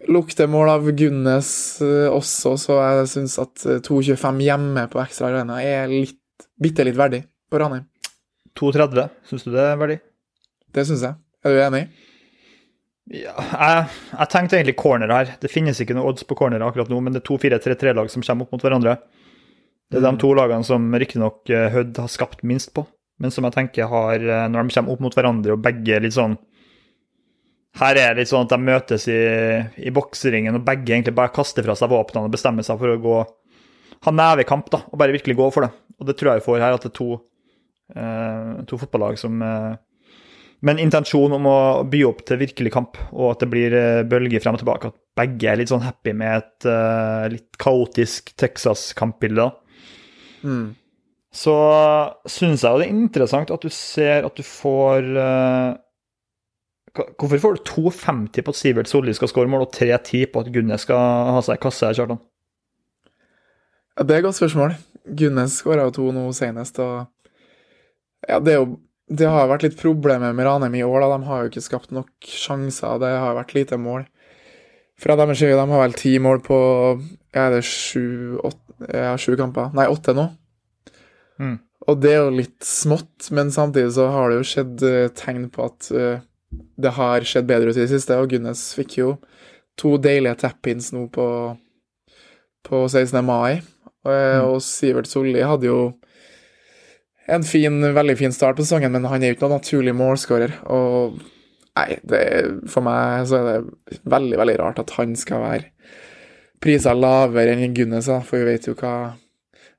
lukter 0.08 0.48
mål 0.48 0.72
av 0.78 0.92
Gunnes 0.96 1.50
eh, 1.84 2.08
også, 2.10 2.56
så 2.62 2.80
jeg 2.80 3.10
syns 3.12 3.38
at 3.42 3.66
eh, 3.68 3.82
2,25 3.84 4.44
hjemme 4.46 4.86
på 4.92 5.02
ekstra 5.04 5.32
arena 5.32 5.60
er 5.62 5.92
litt, 5.92 6.22
bitte 6.62 6.86
litt 6.88 6.98
verdig 6.98 7.26
på 7.52 7.60
Ranheim. 7.62 7.86
2,30, 8.56 9.10
syns 9.28 9.44
du 9.44 9.52
det 9.52 9.66
er 9.74 9.82
verdig? 9.82 10.00
Det 10.76 10.84
syns 10.88 11.04
jeg. 11.06 11.16
Er 11.46 11.56
du 11.56 11.62
enig? 11.64 11.84
Ja, 13.14 13.36
jeg, 13.38 13.84
jeg 14.16 14.30
tenkte 14.34 14.58
egentlig 14.58 14.76
corner 14.82 15.12
her. 15.14 15.36
Det 15.42 15.52
finnes 15.54 15.78
ikke 15.84 15.94
noe 15.98 16.10
odds 16.10 16.26
på 16.26 16.38
corner 16.40 16.64
akkurat 16.66 16.90
nå, 16.90 16.98
men 17.06 17.14
det 17.14 17.22
er 17.22 17.28
to 17.28 17.38
4-3-3-lag 17.42 18.10
som 18.10 18.24
kommer 18.26 18.48
opp 18.48 18.56
mot 18.56 18.66
hverandre. 18.66 18.98
Det 19.94 20.00
er 20.00 20.02
Mm. 20.02 20.16
de 20.18 20.22
to 20.24 20.32
lagene 20.34 20.66
som 20.66 20.88
riktignok 20.98 21.50
eh, 21.54 21.68
Hødd 21.70 22.00
har 22.02 22.10
skapt 22.10 22.42
minst 22.44 22.72
på, 22.74 22.82
men 23.22 23.30
som 23.32 23.46
jeg 23.46 23.54
tenker 23.54 23.86
har, 23.92 24.16
eh, 24.18 24.48
når 24.50 24.66
de 24.66 24.74
kommer 24.80 24.96
opp 24.96 25.04
mot 25.06 25.14
hverandre 25.16 25.54
og 25.54 25.62
begge 25.62 26.00
litt 26.02 26.16
sånn 26.18 26.34
Her 27.78 27.98
er 28.00 28.14
det 28.16 28.24
litt 28.24 28.32
sånn 28.32 28.48
at 28.48 28.54
de 28.56 28.58
møtes 28.66 29.06
i, 29.12 29.20
i 29.86 29.92
bokseringen, 29.94 30.56
og 30.58 30.64
begge 30.66 30.94
egentlig 30.96 31.14
bare 31.14 31.34
kaster 31.36 31.62
fra 31.68 31.76
seg 31.76 31.92
våpnene 31.92 32.30
og 32.30 32.34
bestemmer 32.34 32.64
seg 32.66 32.80
for 32.80 32.94
å 32.94 33.02
gå 33.04 33.16
ha 34.06 34.12
nevekamp 34.16 34.70
da, 34.72 34.80
og 34.90 34.98
bare 35.02 35.12
virkelig 35.16 35.36
gå 35.36 35.48
for 35.54 35.66
det. 35.68 35.72
Og 36.00 36.08
det 36.08 36.16
tror 36.18 36.32
jeg 36.34 36.42
vi 36.42 36.46
får 36.46 36.62
her, 36.64 36.76
at 36.78 36.86
det 36.86 36.92
er 36.92 36.96
to, 36.96 37.08
eh, 37.96 38.52
to 38.70 38.80
fotballag 38.80 39.20
som 39.20 39.42
eh, 39.44 39.76
med 40.64 40.80
intensjonen 40.80 40.86
intensjon 40.88 41.36
om 41.36 41.48
å 41.50 41.58
by 41.90 42.02
opp 42.08 42.24
til 42.28 42.40
virkelig 42.40 42.72
kamp, 42.74 42.98
og 43.12 43.34
at 43.34 43.44
det 43.44 43.50
blir 43.52 43.76
eh, 43.76 44.06
bølger 44.08 44.42
frem 44.44 44.56
og 44.58 44.62
tilbake. 44.62 44.92
At 44.92 45.20
begge 45.20 45.52
er 45.52 45.60
litt 45.60 45.72
sånn 45.72 45.84
happy 45.84 46.14
med 46.18 46.42
et 46.42 46.68
uh, 46.68 47.28
litt 47.32 47.56
kaotisk 47.62 48.34
Texas-kampbilde. 48.40 49.50
Mm. 50.44 50.74
Så 51.36 51.56
syns 52.32 52.64
jeg 52.64 52.72
jo 52.72 52.82
det 52.82 52.88
er 52.88 52.96
interessant 52.96 53.52
at 53.52 53.64
du 53.64 53.72
ser 53.74 54.28
at 54.28 54.38
du 54.38 54.44
får 54.46 55.10
uh, 55.16 55.74
Hvorfor 56.96 57.42
får 57.44 57.58
du 57.58 57.66
2,50 57.68 58.46
på 58.46 58.54
at 58.54 58.56
Sivert 58.56 58.88
Solli 58.88 59.12
skal 59.12 59.28
skåre 59.28 59.52
mål, 59.52 59.66
og 59.66 59.74
3,10 59.76 60.30
på 60.32 60.44
at 60.46 60.52
Gunnes 60.56 60.86
skal 60.86 61.32
ha 61.36 61.42
seg 61.44 61.60
kasse 61.60 61.90
Kjartan? 61.98 62.22
Ja, 63.98 64.06
det 64.06 64.16
er 64.16 64.22
et 64.22 64.28
godt 64.30 64.38
spørsmål. 64.38 64.78
Gunnes 65.20 65.58
skåra 65.60 65.90
jo 65.90 65.96
to 65.98 66.06
nå 66.16 66.24
senest, 66.36 66.80
og 66.80 67.04
ja, 68.30 68.40
det 68.40 68.54
er 68.54 68.62
jo 68.62 68.78
Det 69.06 69.28
har 69.30 69.48
vært 69.52 69.64
litt 69.68 69.78
problemer 69.78 70.34
med 70.34 70.48
Ranheim 70.48 70.76
i 70.80 70.84
år, 70.86 71.04
da. 71.04 71.18
De 71.18 71.28
har 71.28 71.44
jo 71.44 71.52
ikke 71.52 71.62
skapt 71.66 71.92
nok 71.94 72.10
sjanser, 72.26 72.98
det 73.04 73.12
har 73.22 73.36
vært 73.38 73.54
lite 73.54 73.78
mål. 73.78 74.08
Fra 74.98 75.18
deres 75.20 75.38
side, 75.42 75.58
de 75.60 75.68
har 75.70 75.84
vel 75.84 75.94
ti 76.00 76.16
mål 76.24 76.40
på 76.46 76.58
er 77.36 77.52
det 77.52 77.66
sju, 77.68 78.40
åtte, 78.40 78.62
ja, 78.90 79.12
sju 79.20 79.36
kamper? 79.38 79.74
Nei, 79.76 79.86
åtte 79.92 80.16
nå. 80.16 80.30
Mm. 81.38 81.58
Og 81.86 82.00
det 82.02 82.14
er 82.16 82.22
jo 82.24 82.38
litt 82.40 82.64
smått, 82.66 83.28
men 83.36 83.52
samtidig 83.54 83.92
så 83.98 84.08
har 84.10 84.32
det 84.32 84.40
jo 84.40 84.48
skjedd 84.50 84.86
eh, 84.88 85.10
tegn 85.14 85.50
på 85.54 85.68
at 85.68 85.90
eh, 85.92 86.24
det 86.82 86.94
har 86.96 87.28
skjedd 87.28 87.50
bedre 87.50 87.70
ut 87.74 87.78
i 87.78 87.84
det 87.84 87.92
siste, 87.92 88.16
og 88.18 88.32
Gunnes 88.32 88.64
fikk 88.78 88.98
jo 89.02 89.10
to 89.78 89.98
deilige 90.02 90.40
tap-ins 90.46 90.94
nå 90.96 91.06
på, 91.14 91.28
på 92.66 92.82
16. 92.88 93.20
mai. 93.28 93.62
Og, 94.06 94.12
eh, 94.14 94.40
Mm. 94.40 94.48
og 94.48 94.62
Sivert 94.64 95.08
Solli 95.12 95.42
hadde 95.44 95.68
jo 95.68 95.80
en 97.28 97.44
fin, 97.44 97.82
veldig 97.96 98.18
fin 98.20 98.32
start 98.36 98.58
på 98.60 98.66
sesongen, 98.66 98.92
men 98.94 99.06
han 99.10 99.24
er 99.24 99.32
jo 99.32 99.36
ikke 99.38 99.48
noen 99.48 99.58
naturlig 99.60 99.94
målskårer. 99.98 100.52
Og 100.74 101.20
nei, 101.76 101.98
det, 102.06 102.22
for 102.72 102.86
meg 102.86 103.26
så 103.30 103.40
er 103.40 103.48
det 103.50 104.00
veldig, 104.06 104.38
veldig 104.42 104.58
rart 104.62 104.80
at 104.84 104.94
han 105.00 105.16
skal 105.20 105.42
være 105.42 105.72
priser 106.62 106.96
lavere 106.98 107.54
enn 107.58 107.74
Gunnes, 107.78 108.08
for 108.26 108.40
vi 108.42 108.46
vet 108.54 108.68
jo 108.70 108.76
hva 108.80 108.94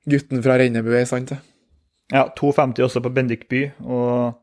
gutten 0.07 0.43
fra 0.45 0.57
Rennebu 0.61 0.91
er 0.93 1.03
i 1.03 1.07
stand 1.09 1.31
til. 1.33 1.39
Ja, 2.13 2.27
2,50 2.37 2.85
også 2.85 3.01
på 3.03 3.11
Bendik 3.11 3.47
by. 3.51 3.63
Og 3.83 4.37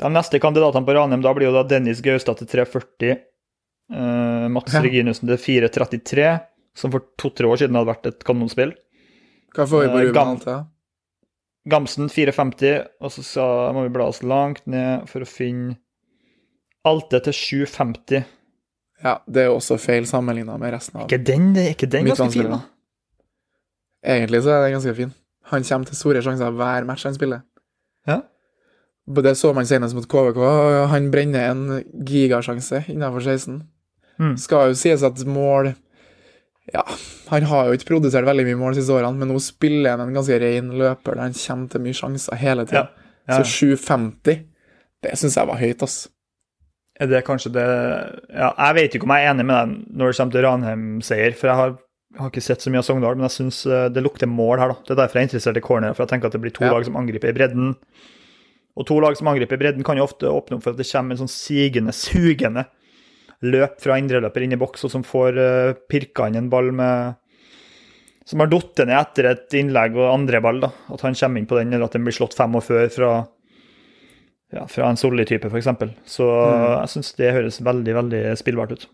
de 0.00 0.08
neste 0.14 0.40
kandidatene 0.40 0.86
på 0.88 0.94
Ranheim 0.96 1.20
da 1.24 1.34
blir 1.36 1.50
jo 1.50 1.56
da 1.56 1.64
Dennis 1.68 2.00
Gaustad 2.04 2.38
til 2.40 2.48
3,40. 2.64 3.18
eh, 3.92 4.46
Mats 4.48 4.72
Ja. 4.72 4.80
Reginussen 4.80 5.28
til 5.28 5.36
4,33, 5.68 6.30
som 6.74 6.90
for 6.94 7.04
to-tre 7.20 7.46
år 7.50 7.60
siden 7.60 7.76
hadde 7.76 7.90
vært 7.92 8.06
et 8.08 8.24
kanonspill. 8.24 8.72
Hva 9.54 9.66
får 9.68 9.82
vi 9.84 9.90
på 9.92 9.98
Eh, 9.98 10.06
Ruben 10.08 10.14
gam- 10.16 10.32
Alta? 10.38 10.56
Gamsen 11.70 12.10
4,50, 12.12 12.84
og 13.00 13.12
så 13.14 13.24
sa, 13.24 13.46
må 13.72 13.86
vi 13.86 13.92
bla 13.94 14.10
oss 14.10 14.20
langt 14.22 14.66
ned 14.68 15.08
for 15.08 15.24
å 15.24 15.28
finne 15.28 15.78
Alte 16.84 17.16
til 17.24 17.32
7,50. 17.64 18.26
Ja, 19.04 19.14
det 19.24 19.40
er 19.40 19.46
jo 19.48 19.56
også 19.56 19.78
feil 19.80 20.04
sammenligna 20.08 20.58
med 20.60 20.74
resten 20.74 21.00
av 21.00 21.06
Ikke 21.08 21.16
den, 21.24 21.54
det 21.56 21.62
er 21.62 21.72
ikke 21.72 21.88
den 21.88 22.10
ganske 22.10 22.28
fin, 22.34 22.50
da? 22.52 22.60
Egentlig 24.04 24.42
så 24.44 24.52
er 24.52 24.66
den 24.66 24.76
ganske 24.76 24.94
fin. 24.98 25.14
Han 25.48 25.64
kommer 25.64 25.88
til 25.88 25.96
store 25.96 26.22
sjanser 26.24 26.52
hver 26.56 26.86
match 26.88 27.06
han 27.08 27.16
spiller. 27.16 27.40
Ja. 28.08 28.20
Det 29.16 29.34
så 29.36 29.52
man 29.56 29.68
senest 29.68 29.96
mot 29.96 30.08
KVK. 30.08 30.40
Han 30.92 31.10
brenner 31.12 31.50
en 31.50 31.64
gigasjanse 32.08 32.84
innenfor 32.92 33.24
16. 33.24 33.62
Mm. 34.20 34.36
Skal 34.40 34.70
jo 34.70 34.78
sies 34.78 35.04
at 35.04 35.24
mål 35.28 35.72
Ja, 36.72 36.82
han 37.28 37.44
har 37.50 37.66
jo 37.68 37.76
ikke 37.76 37.90
produsert 37.92 38.24
veldig 38.24 38.46
mye 38.48 38.56
mål 38.56 38.72
de 38.74 38.80
siste 38.80 38.94
årene, 38.96 39.18
men 39.20 39.28
nå 39.28 39.36
spiller 39.44 39.98
han 39.98 40.06
en 40.08 40.14
ganske 40.16 40.38
ren 40.40 40.70
løper 40.80 41.18
der 41.18 41.26
han 41.26 41.36
kommer 41.36 41.68
til 41.74 41.82
mye 41.84 41.98
sjanser 41.98 42.40
hele 42.40 42.64
tida. 42.64 42.86
Ja. 43.28 43.42
Så 43.42 43.68
7,50, 43.76 44.38
det 45.04 45.12
syns 45.20 45.36
jeg 45.36 45.48
var 45.50 45.60
høyt, 45.60 45.82
ass. 45.84 45.98
Er 47.00 47.08
det 47.10 47.24
kanskje 47.26 47.50
det 47.52 47.64
Ja, 48.32 48.52
jeg 48.54 48.74
vet 48.78 48.94
ikke 48.96 49.04
om 49.08 49.12
jeg 49.16 49.26
er 49.26 49.32
enig 49.34 49.44
med 49.48 49.56
deg 49.56 49.96
når 49.98 50.12
det 50.12 50.16
kommer 50.20 50.32
til 50.36 50.44
Ranheim-seier, 50.46 51.34
for 51.36 51.50
jeg 51.50 51.56
har 51.60 51.74
har 52.14 52.30
ikke 52.30 52.42
sett 52.46 52.62
så 52.62 52.70
mye 52.70 52.78
av 52.78 52.84
Sogndal, 52.86 53.16
men 53.18 53.26
jeg 53.26 53.34
syns 53.34 53.56
det 53.90 54.02
lukter 54.04 54.28
mål 54.30 54.60
her. 54.62 54.68
da. 54.70 54.74
Det 54.86 54.92
er 54.94 54.98
derfor 55.00 55.18
jeg 55.18 55.24
er 55.24 55.28
interessert 55.28 55.56
i 55.58 55.62
corner, 55.66 55.94
for 55.96 56.04
jeg 56.04 56.12
tenker 56.12 56.26
at 56.30 56.32
det 56.36 56.40
blir 56.44 56.52
to 56.54 56.62
Ja. 56.62 56.70
lag 56.70 56.84
som 56.86 56.94
angriper 56.96 57.28
i 57.28 57.32
bredden. 57.34 57.74
Og 58.76 58.86
to 58.86 59.00
lag 59.00 59.16
som 59.16 59.26
angriper 59.26 59.54
i 59.54 59.58
bredden, 59.58 59.82
kan 59.82 59.96
jo 59.98 60.04
ofte 60.06 60.30
åpne 60.30 60.54
opp 60.56 60.62
for 60.62 60.70
at 60.70 60.76
det 60.78 60.86
kommer 60.86 61.10
en 61.18 61.26
sånn 61.26 61.32
sigende, 61.34 61.90
sugende 61.92 62.66
løp 63.44 63.76
fra 63.82 63.98
indreløper 64.00 64.44
inn 64.44 64.56
i 64.56 64.60
boks, 64.60 64.86
og 64.86 64.92
som 64.92 65.04
får 65.06 65.38
uh, 65.38 65.76
pirka 65.90 66.28
inn 66.30 66.40
en 66.40 66.50
ball 66.52 66.72
med 66.74 67.20
Som 68.24 68.40
har 68.40 68.48
falt 68.48 68.80
ned 68.86 68.96
etter 68.96 69.28
et 69.28 69.54
innlegg 69.60 69.96
og 69.98 70.12
andre 70.12 70.40
ball. 70.40 70.60
da. 70.64 70.72
At 70.94 71.04
han 71.04 71.14
kommer 71.14 71.40
inn 71.40 71.48
på 71.50 71.58
den, 71.60 71.72
eller 71.72 71.86
at 71.86 71.96
den 71.96 72.04
blir 72.06 72.16
slått 72.16 72.36
fem 72.36 72.54
år 72.56 72.64
før 72.64 72.88
fra, 72.88 73.12
ja, 74.54 74.64
fra 74.66 74.88
en 74.88 74.96
Solli-type, 74.96 75.50
f.eks. 75.50 75.68
Så 76.08 76.28
jeg 76.32 76.92
syns 76.94 77.12
det 77.20 77.34
høres 77.36 77.60
veldig, 77.60 77.94
veldig 78.00 78.22
spillbart 78.40 78.72
ut. 78.72 78.88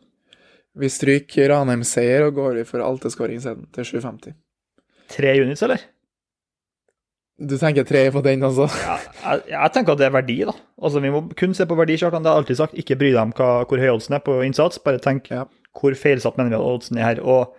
Vi 0.81 0.91
stryker 0.91 1.51
Ranheim-seier 1.51 2.27
og 2.27 2.37
går 2.39 2.61
for 2.67 2.83
det 2.83 3.15
skåringsevnen 3.15 3.71
til 3.75 3.87
7,50. 3.87 4.35
Tre 5.11 5.33
units, 5.43 5.63
eller? 5.67 5.87
Du 7.41 7.55
tenker 7.57 7.87
tre 7.89 8.03
på 8.13 8.21
den, 8.25 8.43
altså? 8.45 8.67
Ja, 8.85 8.97
jeg, 9.25 9.43
jeg 9.55 9.73
tenker 9.73 9.95
at 9.95 10.01
det 10.03 10.07
er 10.11 10.13
verdi, 10.13 10.35
da. 10.45 10.53
Altså, 10.83 11.01
Vi 11.01 11.13
må 11.15 11.23
kun 11.39 11.55
se 11.57 11.65
på 11.67 11.77
verdikjartene. 11.79 12.21
Det 12.21 12.29
har 12.29 12.37
jeg 12.37 12.43
alltid 12.45 12.59
sagt. 12.61 12.75
Ikke 12.83 12.99
bry 13.01 13.13
deg 13.15 13.21
om 13.23 13.33
hva, 13.39 13.47
hvor 13.71 13.81
høy 13.81 13.89
oddsen 13.95 14.17
er 14.19 14.25
på 14.27 14.35
innsats, 14.45 14.81
bare 14.85 15.01
tenk 15.01 15.31
Ja. 15.33 15.47
hvor 15.81 15.95
feilsatt 15.97 16.37
mener 16.37 16.51
vi 16.53 16.59
at 16.59 16.67
oddsen 16.75 16.99
er 17.01 17.07
her. 17.07 17.23
Og 17.25 17.55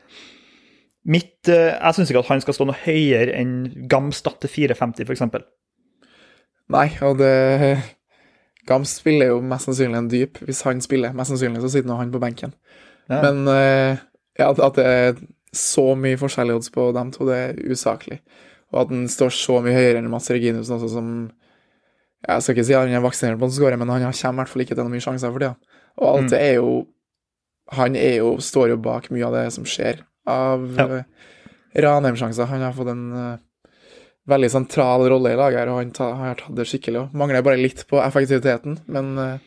mitt 1.10 1.50
eh, 1.50 1.72
Jeg 1.74 1.98
syns 1.98 2.12
ikke 2.13 2.22
at 2.22 2.30
han 2.30 2.44
skal 2.46 2.54
stå 2.60 2.67
noe 2.70 2.78
høyere 2.84 3.34
enn 3.39 3.56
Gamstad 3.89 4.38
til 4.44 4.54
4,50, 4.70 5.08
f.eks. 5.10 5.26
Nei, 6.72 6.86
og 7.04 7.17
det 7.20 7.34
Gams 8.70 8.94
spiller 9.02 9.32
jo 9.34 9.41
mest 9.41 9.65
sannsynlig 9.65 9.98
en 9.98 10.12
dyp. 10.12 10.38
Hvis 10.46 10.62
han 10.67 10.82
spiller, 10.86 11.15
mest 11.17 11.34
sannsynlig 11.34 11.63
så 11.63 11.72
sitter 11.74 11.89
nå 11.89 11.98
han 11.98 12.13
på 12.13 12.22
benken. 12.22 12.54
Ja. 13.10 13.17
Men 13.26 13.48
eh, 13.50 13.98
ja, 14.38 14.52
at 14.54 14.78
det 14.78 14.86
er 14.86 15.17
så 15.58 15.89
mye 16.00 16.20
forskjellige 16.22 16.62
odds 16.62 16.70
på 16.72 16.86
dem 16.96 17.10
to, 17.12 17.26
det 17.28 17.39
er 17.48 17.58
usaklig. 17.74 18.22
Og 18.71 18.81
at 18.86 18.89
han 18.93 19.07
står 19.12 19.34
så 19.36 19.60
mye 19.63 19.75
høyere 19.75 19.99
enn 19.99 20.10
Mats 20.12 20.29
Reginussen 20.31 20.77
også, 20.77 20.89
som 20.93 21.12
Jeg 22.27 22.41
skal 22.45 22.53
ikke 22.55 22.65
si 22.67 22.73
at 22.77 22.86
han 22.86 22.93
er 22.93 23.01
vaksinert 23.01 23.39
på 23.41 23.47
en 23.49 23.51
score, 23.55 23.77
men 23.81 23.89
han 23.89 24.03
kommer 24.05 24.13
i 24.13 24.39
hvert 24.43 24.49
fall 24.51 24.62
ikke 24.62 24.75
til 24.75 24.84
noen 24.86 24.93
mye 24.93 25.01
sjanser 25.03 25.31
for 25.34 25.41
tida. 25.41 25.55
Og 25.97 26.07
alt 26.12 26.23
Mm. 26.27 26.29
det 26.29 26.41
er 26.41 26.53
jo 26.60 26.88
Han 27.71 27.95
er 27.95 28.15
jo, 28.17 28.38
står 28.38 28.69
jo 28.69 28.77
bak 28.77 29.10
mye 29.12 29.23
av 29.25 29.34
det 29.34 29.53
som 29.53 29.63
skjer 29.63 30.01
av 30.27 30.65
Ja. 30.77 30.88
ja. 30.88 31.03
Ranheim-sjanser. 31.75 32.45
Han 32.45 32.62
har 32.62 32.73
fått 32.75 32.89
en 32.91 33.13
uh, 33.13 33.38
veldig 34.27 34.49
sentral 34.51 35.05
rolle 35.10 35.31
i 35.31 35.38
laget 35.39 35.60
her, 35.62 35.69
og 35.71 35.77
han 35.79 35.91
ta, 35.95 36.10
har 36.19 36.36
tatt 36.36 36.55
det 36.57 36.65
skikkelig 36.67 36.99
òg. 37.05 37.13
Mangler 37.15 37.41
bare 37.41 37.57
litt 37.62 37.86
på 37.88 38.01
effektiviteten, 38.03 38.77
men 38.91 39.17
eh, 39.17 39.38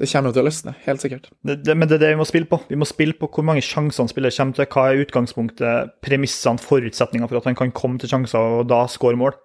det 0.00 0.08
kommer 0.10 0.32
jo 0.32 0.34
til 0.34 0.42
å 0.42 0.48
løsne, 0.48 0.72
helt 0.88 1.02
sikkert. 1.04 1.28
Det, 1.46 1.60
det, 1.62 1.74
men 1.78 1.86
det 1.86 2.00
er 2.00 2.02
det 2.02 2.12
vi 2.14 2.18
må 2.18 2.26
spille 2.26 2.48
på. 2.50 2.58
Vi 2.66 2.78
må 2.78 2.86
spille 2.88 3.14
på 3.14 3.28
hvor 3.30 3.46
mange 3.46 3.62
sjanser 3.62 4.02
han 4.02 4.10
spiller 4.10 4.34
kommer 4.34 4.56
til. 4.56 4.66
Hva 4.74 4.86
er 4.90 5.02
utgangspunktet, 5.04 5.92
premissene, 6.02 6.62
forutsetningene 6.62 7.30
for 7.30 7.38
at 7.38 7.46
han 7.46 7.58
kan 7.58 7.74
komme 7.76 8.02
til 8.02 8.10
sjanser 8.10 8.58
og 8.58 8.66
da 8.72 8.84
skåre 8.90 9.20
mål. 9.20 9.36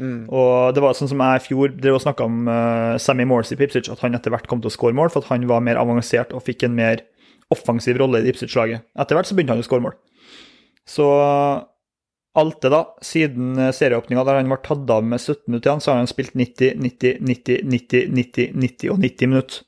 Mm. 0.00 0.22
Og 0.32 0.72
det 0.72 0.80
var 0.80 0.96
sånn 0.96 1.10
som 1.10 1.20
jeg 1.20 1.42
i 1.42 1.44
fjor 1.50 1.74
drev 1.76 1.98
og 1.98 2.04
snakka 2.06 2.24
om 2.24 2.48
uh, 2.48 2.96
Sammy 3.02 3.26
Morse 3.28 3.52
i 3.52 3.60
Ipswich, 3.60 3.90
at 3.92 4.00
han 4.00 4.16
etter 4.16 4.32
hvert 4.32 4.48
kom 4.48 4.62
til 4.64 4.72
å 4.72 4.74
skåre 4.74 4.96
mål, 4.96 5.12
for 5.12 5.20
at 5.20 5.34
han 5.34 5.44
var 5.50 5.60
mer 5.66 5.80
avansert 5.80 6.32
og 6.32 6.46
fikk 6.46 6.64
en 6.64 6.78
mer 6.78 7.04
offensiv 7.52 8.00
rolle 8.00 8.22
i 8.22 8.32
Ipswich-laget. 8.32 8.86
Etter 8.96 9.18
hvert 9.18 9.28
så 9.28 9.36
begynte 9.36 9.52
han 9.52 9.60
å 9.60 9.68
skåre 9.68 9.84
mål. 9.84 9.98
Så 10.88 11.10
alt 12.40 12.60
det, 12.62 12.70
da, 12.72 12.84
siden 13.02 13.58
eh, 13.58 13.72
serieåpninga 13.74 14.22
der 14.26 14.38
han 14.38 14.52
var 14.52 14.62
tatt 14.64 14.90
av 14.92 15.04
med 15.06 15.18
17 15.18 15.48
minutter 15.48 15.70
igjen, 15.70 15.82
så 15.82 15.92
har 15.92 16.00
han 16.00 16.10
spilt 16.10 16.36
90, 16.38 16.78
90, 16.78 17.18
90, 17.26 17.64
90, 17.66 18.06
90, 18.14 18.54
90 18.54 18.94
og 18.94 19.02
90 19.02 19.32
minutter. 19.32 19.66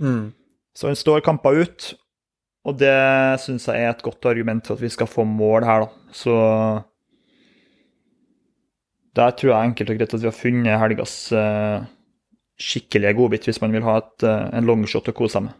Mm. 0.00 0.30
Så 0.76 0.88
hun 0.88 0.98
står 0.98 1.24
kampa 1.24 1.52
ut, 1.52 1.92
og 2.68 2.76
det 2.80 2.96
syns 3.42 3.68
jeg 3.68 3.84
er 3.84 3.92
et 3.92 4.04
godt 4.04 4.26
argument 4.30 4.66
for 4.66 4.76
at 4.76 4.84
vi 4.84 4.92
skal 4.92 5.08
få 5.10 5.24
mål 5.28 5.66
her, 5.68 5.86
da. 5.86 6.12
Så 6.16 6.34
der 9.16 9.32
tror 9.36 9.52
jeg 9.52 9.70
enkelt 9.70 9.90
og 9.92 9.98
greit 9.98 10.14
at 10.14 10.22
vi 10.22 10.28
har 10.28 10.36
funnet 10.36 10.80
helgas 10.80 11.14
uh, 11.34 11.82
skikkelige 12.60 13.16
godbit, 13.18 13.48
hvis 13.48 13.60
man 13.62 13.74
vil 13.74 13.84
ha 13.86 13.98
et, 14.00 14.14
uh, 14.26 14.46
en 14.56 14.68
longshot 14.68 15.10
å 15.10 15.16
kose 15.16 15.36
seg 15.36 15.48
med. 15.48 15.56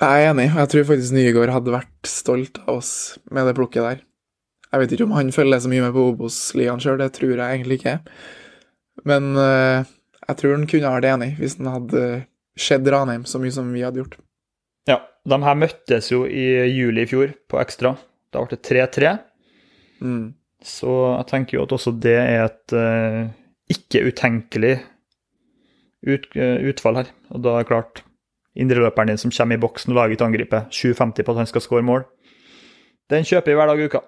Jeg 0.00 0.24
er 0.24 0.32
enig, 0.32 0.48
og 0.50 0.58
jeg 0.58 0.70
tror 0.72 0.86
faktisk 0.88 1.14
Nygaard 1.14 1.52
hadde 1.54 1.74
vært 1.74 2.08
stolt 2.10 2.58
av 2.64 2.80
oss 2.80 2.92
med 3.30 3.46
det 3.46 3.54
plukket 3.58 3.84
der. 3.86 4.00
Jeg 4.72 4.82
vet 4.82 4.94
ikke 4.94 5.06
om 5.06 5.14
han 5.14 5.30
følger 5.34 5.60
så 5.62 5.70
mye 5.70 5.84
med 5.84 5.92
på 5.94 6.06
Obos-ligaen 6.10 6.82
sjøl, 6.82 6.98
det 6.98 7.12
tror 7.14 7.36
jeg 7.36 7.44
egentlig 7.44 7.78
ikke. 7.78 7.98
Men 9.06 9.34
uh, 9.38 9.86
jeg 10.24 10.40
tror 10.40 10.56
han 10.56 10.66
kunne 10.70 10.94
vært 10.96 11.10
enig 11.12 11.34
hvis 11.38 11.58
han 11.60 11.70
hadde 11.70 12.04
sett 12.58 12.86
Ranheim 12.86 13.24
så 13.28 13.40
mye 13.42 13.54
som 13.54 13.70
vi 13.74 13.82
hadde 13.84 14.02
gjort. 14.02 14.16
Ja, 14.88 15.00
de 15.24 15.38
her 15.42 15.58
møttes 15.58 16.10
jo 16.12 16.24
i 16.28 16.46
juli 16.70 17.04
i 17.04 17.08
fjor, 17.08 17.34
på 17.50 17.60
Ekstra. 17.62 17.94
Da 18.34 18.42
ble 18.42 18.56
det 18.56 18.64
3-3. 18.68 19.14
Mm. 20.04 20.34
Så 20.64 20.90
jeg 21.18 21.28
tenker 21.30 21.58
jo 21.58 21.66
at 21.66 21.74
også 21.76 21.92
det 22.00 22.16
er 22.18 22.46
et 22.46 22.74
uh, 22.76 23.28
ikke 23.72 24.04
utenkelig 24.08 24.74
ut, 26.04 26.28
uh, 26.36 26.58
utfall 26.70 27.00
her. 27.02 27.12
Og 27.32 27.44
da 27.44 27.54
er 27.54 27.64
det 27.64 27.70
klart 27.72 28.04
Indreløperen 28.54 29.10
din 29.10 29.18
som 29.18 29.32
kommer 29.34 29.58
i 29.58 29.62
boksen 29.64 29.90
og 29.90 29.96
lager 29.98 30.14
et 30.14 30.22
angrep, 30.22 30.52
7,50 30.70 31.24
på 31.26 31.32
at 31.32 31.38
han 31.40 31.48
skal 31.50 31.62
skåre 31.64 31.82
mål. 31.82 32.04
Den 33.10 33.26
kjøper 33.26 33.50
vi 33.50 33.56
hver 33.58 33.66
dag 33.66 33.80
i 33.82 33.88
uka. 33.88 34.00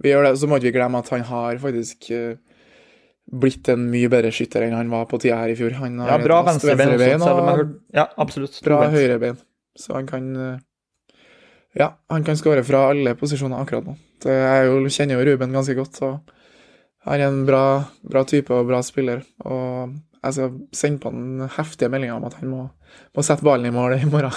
Vi 0.00 0.12
gjør 0.12 0.28
det, 0.28 0.38
Så 0.38 0.46
må 0.46 0.56
ikke 0.56 0.70
vi 0.70 0.76
glemme 0.78 1.00
at 1.02 1.10
han 1.10 1.24
har 1.26 1.58
faktisk 1.58 2.10
eh, 2.14 2.38
blitt 3.30 3.68
en 3.70 3.84
mye 3.90 4.08
bedre 4.10 4.32
skytter 4.34 4.64
enn 4.66 4.74
han 4.74 4.90
var 4.90 5.06
på 5.10 5.20
tida 5.22 5.38
her 5.42 5.52
i 5.52 5.56
fjor. 5.58 5.76
Han 5.80 6.00
har 6.02 6.16
Ja, 6.16 6.18
bra 6.24 6.40
venstrebein 6.46 6.96
venstrebein 6.96 7.60
jeg 7.60 7.70
Ja, 8.00 8.08
absolutt. 8.16 8.58
bra 8.64 8.82
høyrebein. 8.90 9.38
Så 9.78 9.94
han 9.94 10.06
kan 10.06 10.28
eh, 10.36 10.58
Ja, 11.78 11.92
han 12.10 12.24
kan 12.26 12.36
skåre 12.36 12.64
fra 12.66 12.88
alle 12.90 13.14
posisjoner 13.14 13.62
akkurat 13.62 13.86
nå. 13.86 13.96
Det 14.20 14.34
er 14.34 14.64
jo, 14.66 14.80
kjenner 14.90 15.20
jo 15.20 15.26
Ruben 15.30 15.54
ganske 15.54 15.76
godt, 15.78 16.00
så 16.02 16.20
han 17.06 17.20
er 17.20 17.28
en 17.30 17.44
bra, 17.46 17.84
bra 18.02 18.24
type 18.28 18.52
og 18.52 18.66
bra 18.68 18.82
spiller. 18.84 19.22
Og 19.46 19.94
jeg 20.20 20.36
skal 20.36 20.56
sende 20.76 21.00
på 21.00 21.12
han 21.12 21.46
heftige 21.54 21.88
meldinger 21.92 22.18
om 22.18 22.26
at 22.28 22.34
han 22.40 22.50
må, 22.50 22.64
må 23.16 23.24
sette 23.24 23.46
ballen 23.46 23.70
i 23.70 23.74
mål 23.74 23.96
i 23.96 24.10
morgen. 24.10 24.34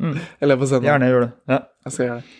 Mm. 0.00 0.16
Eller 0.42 0.58
på 0.58 0.66
søndag. 0.66 0.88
Gjerne 0.88 1.10
gjør 1.12 1.26
det. 1.26 1.30
Ja. 1.52 1.60
Jeg 1.84 1.92
skal 1.94 2.06
gjøre 2.08 2.16
det. 2.22 2.38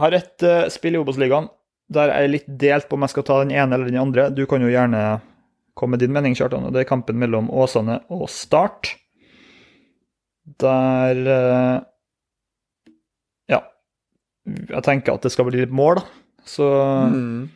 Har 0.00 0.16
et 0.18 0.46
uh, 0.48 0.64
spill 0.74 0.96
i 0.96 0.98
Obos-ligaen 0.98 1.46
der 1.94 2.10
er 2.12 2.24
jeg 2.26 2.32
litt 2.34 2.50
delt 2.60 2.88
på 2.90 2.98
om 2.98 3.04
jeg 3.06 3.14
skal 3.14 3.26
ta 3.28 3.38
den 3.44 3.54
ene 3.54 3.74
eller 3.78 3.88
den 3.90 4.00
andre. 4.02 4.28
Du 4.34 4.44
kan 4.50 4.62
jo 4.64 4.68
gjerne 4.72 5.20
komme 5.78 5.96
med 5.96 6.04
din 6.04 6.12
mening, 6.14 6.34
Kjartan. 6.38 6.68
Det 6.74 6.84
er 6.84 6.90
kampen 6.90 7.18
mellom 7.18 7.48
Åsane 7.50 8.00
og 8.14 8.28
Start. 8.30 8.92
Der 10.60 11.16
eh, 11.16 11.80
Ja. 13.50 13.60
Jeg 14.68 14.82
tenker 14.84 15.14
at 15.16 15.22
det 15.24 15.32
skal 15.32 15.46
bli 15.48 15.62
litt 15.64 15.72
mål, 15.74 16.02
da. 16.02 16.04
Så 16.44 16.66
Mm. 17.08 17.48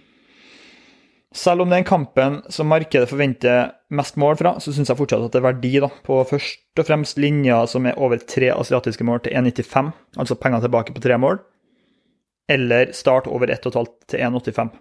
selv 1.34 1.60
om 1.60 1.68
den 1.70 1.84
kampen 1.84 2.40
som 2.50 2.66
markedet 2.68 3.08
forventer 3.10 3.72
mest 3.90 4.16
mål 4.16 4.36
fra, 4.40 4.54
så 4.58 4.72
syns 4.72 4.88
jeg 4.88 4.96
fortsatt 4.96 5.26
at 5.26 5.32
det 5.32 5.42
er 5.42 5.52
verdi 5.52 5.74
da, 5.80 5.88
på 6.04 6.22
først 6.26 6.80
og 6.80 6.86
fremst 6.88 7.18
linja 7.20 7.66
som 7.68 7.84
er 7.86 7.98
over 7.98 8.16
tre 8.16 8.48
asiatiske 8.54 9.04
mål 9.04 9.20
til 9.20 9.32
1,95, 9.36 9.92
altså 10.16 10.34
penger 10.40 10.60
tilbake 10.64 10.94
på 10.94 11.00
tre 11.04 11.18
mål, 11.18 11.38
eller 12.48 12.92
start 12.96 13.28
over 13.30 13.50
1,5 13.52 13.90
til 14.08 14.22
1,85. 14.24 14.72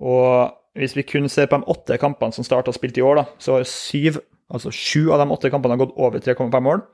Og 0.00 0.56
hvis 0.78 0.96
vi 0.96 1.06
kun 1.06 1.28
ser 1.30 1.48
på 1.50 1.58
de 1.58 1.70
åtte 1.70 1.98
kampene 2.00 2.34
som 2.34 2.46
Start 2.46 2.70
har 2.70 2.76
spilt 2.76 2.98
i 2.98 3.04
år, 3.04 3.22
da, 3.22 3.24
så 3.42 3.58
har 3.58 3.66
syv, 3.68 4.20
altså 4.50 4.72
sju 4.74 5.10
av 5.10 5.22
de 5.22 5.30
åtte 5.34 5.50
kampene 5.52 5.78
gått 5.80 5.96
over 5.98 6.22
3,5 6.22 6.60
mål. 6.64 6.84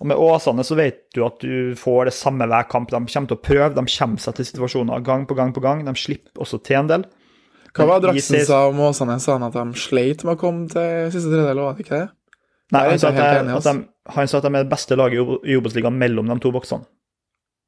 Og 0.00 0.08
med 0.08 0.16
Åsane 0.16 0.64
så 0.64 0.78
vet 0.78 1.02
du 1.12 1.22
at 1.26 1.42
du 1.44 1.74
får 1.76 2.08
det 2.08 2.14
samme 2.16 2.46
hver 2.48 2.68
kamp. 2.70 2.88
De 2.88 3.00
kommer 3.04 3.30
til 3.30 3.36
å 3.36 3.42
prøve, 3.42 3.74
de 3.76 3.84
kommer 3.84 4.22
seg 4.22 4.38
til 4.38 4.48
situasjoner 4.48 5.02
gang 5.04 5.26
på 5.28 5.36
gang 5.36 5.52
på 5.52 5.60
gang. 5.64 5.82
De 5.84 5.92
slipper 5.98 6.40
også 6.40 6.62
til 6.64 6.78
en 6.80 6.88
del. 6.88 7.04
Hva 7.76 7.86
var 7.86 8.00
Draksen 8.02 8.40
sa 8.48 8.64
om 8.70 8.80
Åsane? 8.82 9.18
Sa 9.22 9.36
han 9.36 9.44
at 9.46 9.58
de 9.58 9.82
sleit 9.82 10.24
med 10.24 10.38
å 10.38 10.40
komme 10.40 10.70
til 10.72 11.12
siste 11.12 11.28
tredjedel, 11.28 11.60
var 11.66 11.76
det 11.76 11.84
ikke 11.84 11.98
det? 11.98 12.08
Nei, 12.70 12.84
er 12.86 12.94
han 12.94 13.02
sa 13.02 13.10
at, 13.10 14.46
de, 14.46 14.50
er 14.54 14.62
det 14.62 14.70
beste 14.70 14.96
laget 14.96 15.20
i 15.42 15.56
Obos-ligaen 15.58 15.98
mellom 15.98 16.30
de 16.30 16.36
to 16.42 16.52
boksene. 16.54 16.86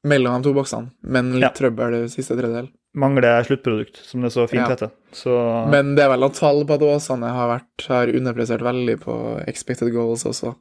Mellom 0.03 0.41
de 0.41 0.49
to 0.49 0.53
boksene, 0.53 0.91
men 1.03 1.29
litt 1.37 1.45
Ja. 1.45 1.49
trøbbel 1.55 1.91
det 1.95 2.11
siste 2.11 2.35
tredjedel. 2.35 2.67
Mangler 2.93 3.43
sluttprodukt, 3.47 4.01
som 4.05 4.21
det 4.21 4.27
er 4.29 4.35
så 4.35 4.47
fint 4.49 4.67
Ja. 4.67 4.75
heter. 4.75 4.91
Så 5.13 5.69
Men 5.69 5.95
det 5.95 6.03
er 6.03 6.09
vel 6.09 6.19
noen 6.19 6.33
tall 6.35 6.65
på 6.65 6.73
at 6.75 6.81
Åsane 6.81 7.29
har, 7.31 7.47
vært, 7.59 7.87
har 7.87 8.07
underprestert 8.07 8.61
veldig 8.61 8.99
på 8.99 9.15
expected 9.47 9.91
goals 9.93 10.25
også. 10.25 10.55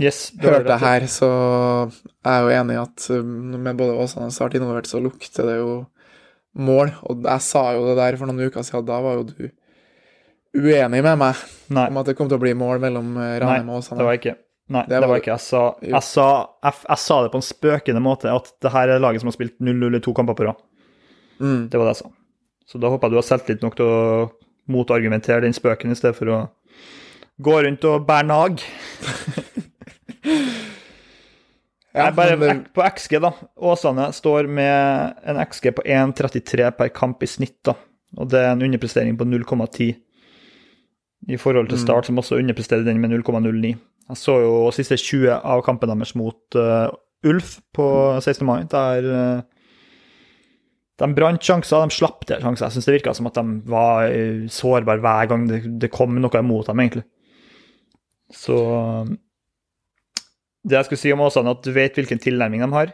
yes, 0.00 0.30
det 0.30 0.48
Hørte 0.48 0.66
jeg 0.66 0.78
her, 0.80 1.00
så 1.06 1.92
jeg 2.24 2.32
er 2.32 2.40
jo 2.40 2.64
enig 2.64 2.72
i 2.74 2.82
at 2.82 3.10
um, 3.10 3.62
med 3.62 3.76
både 3.76 3.98
Åsane 4.00 4.26
og 4.26 4.32
Start 4.32 4.54
involvert, 4.54 4.86
så 4.88 5.00
lukter 5.02 5.44
det 5.44 5.58
jo 5.58 5.86
mål. 6.56 6.94
Og 7.04 7.22
jeg 7.22 7.40
sa 7.40 7.72
jo 7.74 7.84
det 7.86 7.96
der 7.98 8.16
for 8.16 8.26
noen 8.26 8.40
uker 8.50 8.62
siden, 8.64 8.86
da 8.86 9.00
var 9.00 9.16
jo 9.18 9.24
du 9.24 9.50
uenig 10.56 11.02
med 11.02 11.18
meg 11.18 11.36
Nei, 11.70 11.86
om 11.86 11.98
at 11.98 12.06
det 12.06 12.16
kom 12.16 12.28
til 12.28 12.38
å 12.38 12.42
bli 12.42 12.54
mål 12.54 12.80
mellom 12.82 13.16
eh, 13.18 13.38
Ranheim 13.38 13.68
og 13.70 13.82
Åsane. 13.82 13.98
Nei, 13.98 14.00
det 14.00 14.06
var 14.08 14.16
jeg 14.16 14.22
ikke. 14.24 14.38
Nei, 14.70 14.82
det, 14.86 14.94
Det 14.94 15.00
var 15.02 15.08
var- 15.10 15.18
ikke. 15.22 15.32
Jeg 15.34 15.42
sa, 15.42 15.62
jeg, 15.82 16.02
sa, 16.06 16.26
jeg, 16.62 16.74
jeg 16.88 16.98
sa 17.02 17.16
det 17.24 17.30
på 17.32 17.40
en 17.40 17.46
spøkende 17.48 18.02
måte, 18.04 18.30
at 18.30 18.52
det 18.62 18.70
her 18.74 18.88
er 18.94 19.02
laget 19.02 19.20
som 19.22 19.26
har 19.30 19.34
spilt 19.34 19.56
0-0 19.58 19.96
i 19.98 20.00
to 20.04 20.14
kamper 20.14 20.36
på 20.38 20.46
rad. 20.46 20.60
Mm. 21.40 21.68
Det 21.72 21.78
var 21.80 21.88
det 21.88 21.96
jeg 21.96 22.02
sa. 22.04 22.10
Så 22.70 22.78
da 22.78 22.88
håper 22.92 23.08
jeg 23.08 23.16
du 23.16 23.18
har 23.18 23.26
selvtillit 23.26 23.64
nok 23.66 23.74
til 23.80 23.88
å 23.90 24.30
motargumentere 24.70 25.42
den 25.42 25.56
spøken, 25.56 25.90
i 25.90 25.98
stedet 25.98 26.14
for 26.14 26.30
å 26.30 26.38
gå 27.42 27.56
rundt 27.66 27.84
og 27.90 28.06
bære 28.06 28.28
nag. 28.30 28.62
Ja, 31.90 32.04
Nei, 32.06 32.12
bare 32.14 32.52
på 32.70 32.84
XG, 32.86 33.16
da. 33.18 33.32
Åsane 33.66 34.04
står 34.14 34.46
med 34.46 35.16
en 35.26 35.40
XG 35.42 35.72
på 35.74 35.82
1,33 35.82 36.68
per 36.78 36.92
kamp 36.94 37.24
i 37.26 37.26
snitt, 37.26 37.56
da. 37.66 37.74
Og 38.14 38.28
det 38.30 38.38
er 38.44 38.52
en 38.52 38.62
underprestering 38.62 39.16
på 39.18 39.26
0,10 39.26 39.88
i 41.34 41.36
forhold 41.36 41.68
til 41.72 41.80
Start, 41.82 42.06
som 42.06 42.18
også 42.22 42.38
underpresterer 42.38 42.86
den 42.86 43.00
med 43.02 43.10
0,09. 43.10 43.74
Jeg 44.10 44.18
så 44.18 44.40
jo 44.42 44.54
siste 44.74 44.98
20 44.98 45.30
av 45.38 45.62
kampene 45.66 45.94
deres 45.94 46.16
mot 46.18 46.58
uh, 46.58 46.90
Ulf 47.30 47.58
på 47.76 47.86
16. 48.18 48.42
mai, 48.48 48.64
der 48.70 49.06
uh, 49.06 49.42
de 51.00 51.08
brant 51.16 51.40
sjanser, 51.44 51.86
de 51.86 51.94
slapp 51.94 52.26
til 52.26 52.42
sjanser. 52.42 52.66
Jeg 52.66 52.76
syns 52.76 52.88
det 52.88 52.96
virka 52.98 53.14
som 53.16 53.30
at 53.30 53.38
de 53.38 53.60
var 53.70 54.10
uh, 54.10 54.46
sårbare 54.50 55.04
hver 55.04 55.30
gang 55.30 55.46
det, 55.50 55.62
det 55.84 55.92
kom 55.94 56.18
noe 56.18 56.42
imot 56.42 56.72
dem, 56.72 56.82
egentlig. 56.82 57.06
Så 58.34 58.56
det 60.66 60.76
jeg 60.76 60.88
skulle 60.88 61.02
si 61.02 61.12
om 61.14 61.22
Åsane, 61.24 61.54
at 61.54 61.62
du 61.64 61.72
vet 61.74 61.96
hvilken 61.96 62.20
tilnærming 62.22 62.62
de 62.66 62.72
har. 62.74 62.92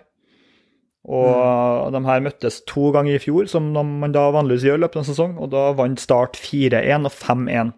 Og 1.06 1.92
de 1.94 2.02
her 2.02 2.22
møttes 2.24 2.60
to 2.66 2.90
ganger 2.94 3.16
i 3.16 3.22
fjor, 3.22 3.46
som 3.50 3.68
de, 3.74 3.82
man 4.02 4.14
da 4.14 4.26
vanligvis 4.34 4.66
gjør 4.66 4.80
i 4.80 4.84
løpet 4.84 4.98
av 4.98 5.04
en 5.04 5.08
sesong, 5.08 5.34
og 5.38 5.50
da 5.54 5.68
vant 5.78 6.02
Start 6.02 6.38
4-1 6.40 7.06
og 7.06 7.14
5-1. 7.14 7.74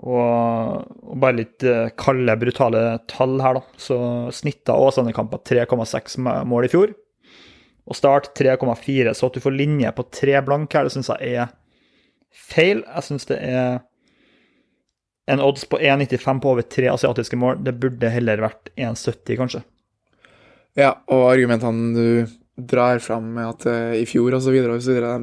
Og, 0.00 0.88
og 1.04 1.18
bare 1.20 1.36
litt 1.36 1.64
eh, 1.68 1.92
kalde, 2.00 2.34
brutale 2.40 2.82
tall 3.10 3.36
her, 3.44 3.60
da. 3.60 3.80
Så 3.80 3.98
snittet 4.34 4.72
av 4.72 4.82
Åsane-kamper 4.86 5.42
3,6 5.46 6.18
mål 6.48 6.66
i 6.66 6.72
fjor. 6.72 6.94
Og 7.86 7.98
Start 7.98 8.30
3,4, 8.38 9.12
så 9.14 9.28
at 9.28 9.36
du 9.36 9.42
får 9.42 9.56
linje 9.56 9.90
på 9.94 10.06
tre 10.14 10.38
blank 10.46 10.74
her, 10.74 10.86
det 10.86 10.94
syns 10.94 11.10
jeg 11.12 11.34
er 11.42 11.50
feil. 12.32 12.84
Jeg 12.86 13.08
syns 13.08 13.28
det 13.28 13.38
er 13.42 13.82
en 15.30 15.42
odds 15.42 15.64
på 15.70 15.78
1,95 15.78 16.42
på 16.42 16.52
over 16.54 16.66
tre 16.66 16.88
asiatiske 16.90 17.38
mål. 17.38 17.60
Det 17.66 17.74
burde 17.82 18.10
heller 18.10 18.42
vært 18.42 18.72
1,70, 18.76 19.36
kanskje. 19.38 19.62
Ja, 20.78 20.94
og 21.12 21.28
argumentene 21.34 21.92
du 21.92 22.38
drar 22.56 23.00
fram 23.02 23.32
med 23.36 23.48
at 23.48 23.66
eh, 23.68 24.00
i 24.02 24.06
fjor 24.08 24.38
osv., 24.38 24.56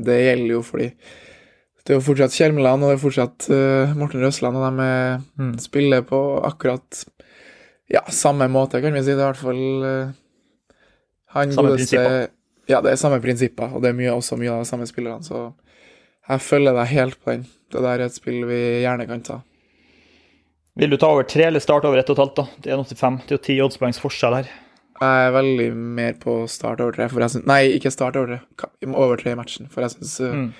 det 0.05 0.19
gjelder 0.19 0.53
jo 0.53 0.61
fordi 0.65 0.91
det 1.89 1.95
er 1.95 1.97
jo 1.97 2.05
fortsatt 2.05 2.35
Kjelmeland 2.37 2.83
og 2.85 2.91
det 2.91 2.95
er 2.99 3.01
fortsatt 3.01 3.45
uh, 3.49 3.93
Morten 3.97 4.21
Røsland, 4.21 4.57
og 4.59 4.77
de 4.77 4.89
Mm. 5.41 5.55
spiller 5.59 6.03
på 6.05 6.19
akkurat 6.45 6.99
ja, 7.89 8.03
samme 8.13 8.45
måte, 8.53 8.77
kan 8.83 8.93
vi 8.93 9.01
si. 9.01 9.15
Det 9.17 9.23
er 9.23 9.25
i 9.25 9.31
hvert 9.31 9.41
fall 9.41 9.63
uh, 9.81 10.11
han 11.33 11.51
Samme 11.55 11.71
godeste- 11.73 11.97
prinsipper. 11.97 12.29
Ja, 12.69 12.81
det 12.85 12.91
er 12.93 13.01
samme 13.01 13.17
prinsipper, 13.23 13.71
og 13.73 13.81
det 13.81 13.89
er 13.89 13.97
mye, 13.97 14.13
også 14.13 14.37
mye 14.37 14.51
av 14.53 14.61
de 14.61 14.69
samme 14.69 14.85
spillerne, 14.85 15.25
så 15.25 15.47
jeg 16.29 16.43
følger 16.45 16.75
deg 16.77 16.91
helt 16.93 17.17
på 17.25 17.31
den. 17.33 17.47
Det 17.73 17.81
der 17.81 17.95
er 17.99 18.05
et 18.05 18.13
spill 18.13 18.43
vi 18.45 18.59
gjerne 18.83 19.07
kan 19.09 19.21
ta. 19.25 19.39
Vil 20.77 20.89
du 20.93 20.97
ta 21.01 21.09
over 21.09 21.25
tre 21.27 21.47
eller 21.49 21.59
starte 21.59 21.89
over 21.89 21.97
ett 21.97 22.09
og 22.13 22.15
et 22.19 22.21
halvt, 22.23 22.35
da? 22.37 22.45
Det 22.61 22.71
er 22.71 22.77
1,85. 22.77 23.17
Det 23.25 23.33
er 23.33 23.37
jo 23.39 23.43
ti 23.49 23.57
oddspoengs 23.65 23.99
forskjell 23.99 24.35
her. 24.37 24.51
Jeg 24.99 25.25
er 25.25 25.33
veldig 25.33 25.67
mer 25.97 26.13
på 26.21 26.35
start 26.51 26.81
over 26.83 26.93
tre, 26.95 27.07
for 27.09 27.23
jeg 27.23 27.33
synes, 27.33 27.45
Nei, 27.49 27.61
ikke 27.79 27.91
start 27.91 28.15
over 28.19 28.37
tre. 28.37 28.69
Over 28.91 29.17
tre 29.17 29.31
i 29.33 29.39
matchen, 29.39 29.67
for 29.71 29.81
jeg 29.81 29.95
syns 29.97 30.19
Mm. 30.29 30.51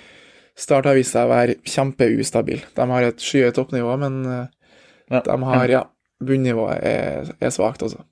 Start 0.60 0.84
har 0.90 0.98
vist 0.98 1.14
seg 1.16 1.24
å 1.24 1.32
være 1.32 1.54
kjempeustabil. 1.64 2.60
De 2.76 2.86
har 2.90 3.06
et 3.06 3.22
skyhøyt 3.24 3.56
toppnivå, 3.56 3.94
men 4.02 4.20
eh, 4.28 4.46
Ja. 5.10 5.20
de 5.24 5.36
har 5.48 5.68
Ja, 5.72 5.84
bunnivået 6.22 6.82
er, 6.84 7.30
er 7.40 7.50
svakt, 7.54 7.80
altså. 7.82 8.04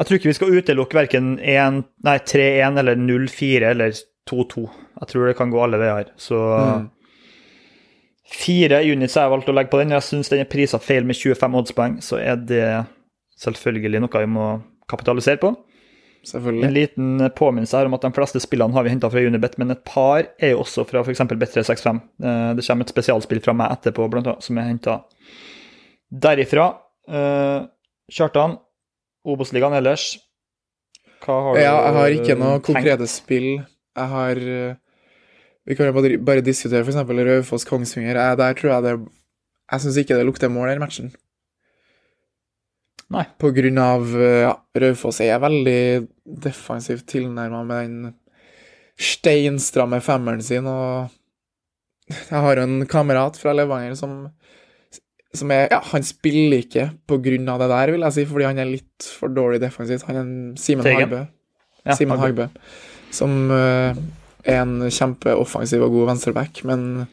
Jeg 0.00 0.06
tror 0.08 0.16
ikke 0.18 0.30
vi 0.30 0.36
skal 0.38 0.54
utelukke 0.56 0.96
verken 0.96 1.34
3-1 1.38 2.78
eller 2.80 2.96
0-4 2.96 3.70
eller 3.70 3.92
2-2. 4.30 4.64
Jeg 5.00 5.08
tror 5.12 5.26
det 5.28 5.36
kan 5.36 5.50
gå 5.52 5.62
alle 5.62 5.78
veier. 5.78 6.10
Så 6.16 6.36
Mm. 6.80 6.88
fire 8.30 8.80
units 8.92 9.14
har 9.14 9.24
jeg 9.28 9.30
valgt 9.34 9.48
å 9.50 9.54
legge 9.54 9.70
på 9.70 9.78
den. 9.82 9.90
Jeg 9.90 10.02
syns 10.06 10.28
den 10.30 10.40
er 10.40 10.48
prisa 10.50 10.78
feil 10.80 11.04
med 11.04 11.16
25 11.16 11.54
oddspoeng, 11.60 11.98
så 12.02 12.18
er 12.22 12.36
det 12.36 12.86
selvfølgelig 13.40 14.00
noe 14.00 14.20
vi 14.22 14.26
må 14.30 14.62
kapitalisere 14.88 15.40
på. 15.42 15.54
En 16.20 16.74
liten 16.74 17.30
påminnelse 17.36 17.78
her 17.78 17.88
om 17.88 17.94
at 17.96 18.02
de 18.04 18.10
fleste 18.12 18.40
spillene 18.42 18.76
har 18.76 18.84
vi 18.84 18.90
henta 18.92 19.08
fra 19.08 19.22
Unibet, 19.24 19.54
men 19.58 19.72
et 19.72 19.80
par 19.88 20.26
er 20.38 20.52
jo 20.52 20.60
også 20.60 20.84
fra 20.88 21.00
f.eks. 21.00 21.22
Bet365. 21.24 22.00
Eh, 22.22 22.54
Det 22.58 22.66
kommer 22.66 22.84
et 22.84 22.92
spesialspill 22.92 23.40
fra 23.40 23.54
meg 23.56 23.72
etterpå, 23.78 24.08
blant 24.12 24.28
annet, 24.28 24.44
som 24.44 24.58
er 24.60 24.68
henta 24.68 24.98
derifra. 26.10 26.66
Eh, 27.08 27.62
Kjartan, 28.12 28.58
Obos-ligaen 29.24 29.76
ellers, 29.78 30.18
hva 31.24 31.38
har 31.44 31.54
du 31.56 31.60
Ja, 31.60 31.72
jeg 31.86 31.96
har 31.96 32.14
ikke 32.18 32.38
noe 32.40 32.60
konkrete 32.64 33.08
spill. 33.08 33.48
Jeg 33.96 34.08
har 34.14 34.36
eh, 34.36 34.76
Vi 35.68 35.76
kan 35.76 35.86
jo 35.90 36.18
bare, 36.24 36.40
diskutere 36.44 36.84
f.eks. 36.84 36.96
Raufoss-Kongsvinger. 36.96 38.20
Der 38.36 38.54
tror 38.58 38.72
jeg 38.72 38.82
det 38.82 38.94
Jeg 39.70 39.80
syns 39.80 39.96
ikke 40.00 40.16
det 40.18 40.26
lukter 40.26 40.48
mål 40.50 40.68
i 40.68 40.72
den 40.72 40.80
matchen. 40.82 41.12
Nei. 43.10 43.24
På 43.42 43.50
grunn 43.54 43.78
av 43.82 44.10
eh, 44.14 44.42
ja, 44.44 44.54
Raufoss 44.84 45.20
er 45.24 45.40
veldig 45.42 45.80
defensivt 46.44 47.08
tilnærma 47.10 47.64
med 47.66 47.88
den 47.88 48.12
steinstramme 49.00 49.98
femmeren 50.04 50.44
sin, 50.44 50.68
og 50.68 51.08
jeg 52.10 52.42
har 52.44 52.58
jo 52.58 52.66
en 52.66 52.84
kamerat 52.90 53.38
fra 53.40 53.54
Levanger 53.56 53.96
som 53.98 54.28
som 55.36 55.50
er, 55.54 55.68
ja, 55.70 55.78
Han 55.92 56.02
spiller 56.06 56.64
ikke 56.64 56.88
på 57.08 57.20
grunn 57.22 57.48
av 57.52 57.60
det 57.62 57.70
der, 57.70 57.92
vil 57.94 58.06
jeg 58.06 58.16
si, 58.16 58.24
fordi 58.26 58.48
han 58.48 58.58
er 58.58 58.70
litt 58.70 59.10
for 59.18 59.32
dårlig 59.32 59.60
defensivt. 59.62 60.06
Han 60.08 60.18
er 60.18 60.32
Simen 60.58 60.86
Tegen? 60.86 61.04
Hagbø. 61.04 61.20
Ja, 61.86 61.96
Simen. 61.98 62.18
Hagbø. 62.18 62.48
Som 63.14 63.36
uh, 63.52 63.94
er 64.42 64.62
en 64.64 64.88
kjempeoffensiv 64.90 65.84
og 65.86 65.94
god 65.94 66.10
venstreback, 66.12 66.64
men 66.66 67.06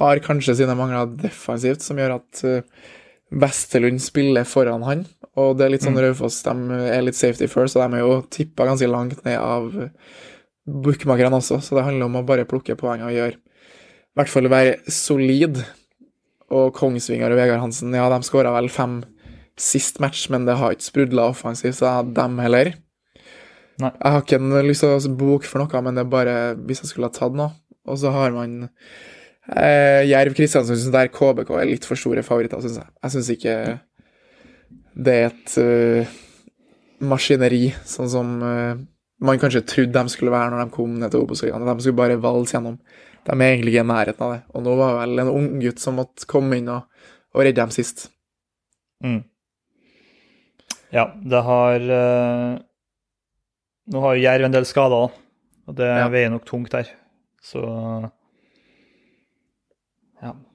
har 0.00 0.22
kanskje 0.24 0.56
sine 0.58 0.74
mangler 0.78 1.14
defensivt, 1.20 1.84
som 1.86 2.00
gjør 2.00 2.16
at 2.18 2.42
uh, 2.42 2.90
Westerlund 3.32 4.02
spiller 4.02 4.44
foran 4.44 4.84
han. 4.86 5.06
Og 5.40 5.56
det 5.58 5.66
er 5.66 5.72
litt 5.74 5.86
sånn 5.86 5.96
Mm. 5.96 6.02
Raufoss, 6.04 6.42
de 6.42 6.82
er 6.92 7.02
litt 7.02 7.16
safety 7.18 7.48
first, 7.48 7.76
og 7.76 7.82
de 7.82 7.96
er 7.96 8.04
jo 8.04 8.22
tippa 8.30 8.66
ganske 8.66 8.86
langt 8.90 9.24
ned 9.24 9.38
av 9.38 9.72
bookmakerne 10.66 11.40
også, 11.40 11.60
så 11.60 11.76
det 11.76 11.84
handler 11.84 12.06
om 12.06 12.20
å 12.20 12.26
bare 12.26 12.46
plukke 12.48 12.76
poeng 12.76 13.02
og 13.04 13.12
gjøre 13.12 13.36
I 13.36 14.20
hvert 14.20 14.30
fall 14.30 14.48
være 14.48 14.76
solid. 14.88 15.64
Og 16.54 16.72
Kongsvinger 16.76 17.32
og 17.32 17.36
Vegard 17.40 17.60
Hansen, 17.60 17.92
ja, 17.92 18.06
de 18.08 18.22
skåra 18.22 18.52
vel 18.54 18.68
fem 18.70 19.02
sist 19.58 19.98
match, 19.98 20.28
men 20.30 20.46
det 20.46 20.54
har 20.60 20.74
ikke 20.74 20.86
sprudla 20.86 21.28
offensivt, 21.32 21.80
så 21.80 21.88
jeg 21.88 22.14
dem 22.14 22.38
heller. 22.38 22.74
Nei. 23.82 23.90
Jeg 23.90 24.12
har 24.12 24.22
ikke 24.22 24.62
lyst 24.62 24.84
til 24.84 24.94
å 24.94 25.16
boke 25.18 25.50
for 25.50 25.64
noe, 25.64 25.82
men 25.82 25.96
det 25.96 26.04
er 26.04 26.12
bare 26.12 26.36
hvis 26.54 26.84
jeg 26.84 26.92
skulle 26.92 27.10
ha 27.10 27.16
tatt 27.16 27.34
noe. 27.34 27.50
Og 27.90 27.98
så 27.98 28.12
har 28.14 28.30
man 28.30 28.68
eh, 29.52 30.04
Jerv 30.08 30.34
Kristiansund, 30.36 30.92
der 30.94 31.10
KBK 31.12 31.50
er 31.58 31.68
litt 31.68 31.84
for 31.88 31.98
store 32.00 32.22
favoritter, 32.26 32.62
syns 32.64 32.80
jeg. 32.80 32.90
Jeg 33.02 33.14
syns 33.14 33.30
ikke 33.34 33.56
det 34.94 35.14
er 35.18 35.24
et 35.32 35.54
uh, 35.58 36.12
maskineri, 37.02 37.64
sånn 37.88 38.10
som 38.12 38.28
uh, 38.46 38.76
man 39.24 39.40
kanskje 39.42 39.64
trodde 39.66 39.96
de 39.96 40.12
skulle 40.12 40.30
være 40.34 40.52
når 40.52 40.62
de 40.64 40.74
kom 40.76 40.92
ned 41.00 41.10
til 41.10 41.24
Obos-ligaen. 41.24 41.66
De 41.66 41.82
skulle 41.82 41.98
bare 41.98 42.20
valse 42.22 42.54
gjennom. 42.54 42.76
De 43.24 43.32
er 43.34 43.42
egentlig 43.48 43.74
ikke 43.74 43.82
i 43.82 43.90
nærheten 43.90 44.22
av 44.26 44.34
det. 44.36 44.40
Og 44.54 44.62
nå 44.62 44.74
var 44.78 44.92
det 44.94 45.00
vel 45.02 45.22
en 45.24 45.32
unggutt 45.32 45.82
som 45.82 45.96
måtte 45.98 46.28
komme 46.30 46.60
inn 46.60 46.70
og, 46.70 46.86
og 47.34 47.42
redde 47.42 47.58
dem 47.58 47.72
sist. 47.74 48.06
Mm. 49.02 49.22
Ja, 50.94 51.08
det 51.18 51.40
har 51.42 51.88
uh, 51.90 52.52
Nå 53.90 54.00
har 54.00 54.14
jo 54.14 54.22
Jerv 54.22 54.46
en 54.46 54.54
del 54.54 54.64
skader, 54.64 55.10
og 55.68 55.74
det 55.76 55.88
Ja. 55.90 56.06
veier 56.08 56.30
nok 56.32 56.46
tungt 56.48 56.70
der. 56.72 56.86
Så 57.44 57.60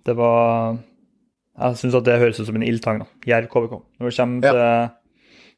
det 0.09 0.15
var 0.17 0.77
Jeg 1.59 1.79
syns 1.81 1.95
at 1.99 2.05
det 2.07 2.19
høres 2.21 2.39
ut 2.39 2.47
som 2.47 2.55
en 2.57 2.63
ildtang, 2.65 3.01
da. 3.03 3.07
Jerv 3.27 3.49
KBK. 3.51 3.73
Når 3.99 4.09
det 4.09 4.15
kommer 4.17 4.45
Ja. 4.47 4.51
til 4.53 4.95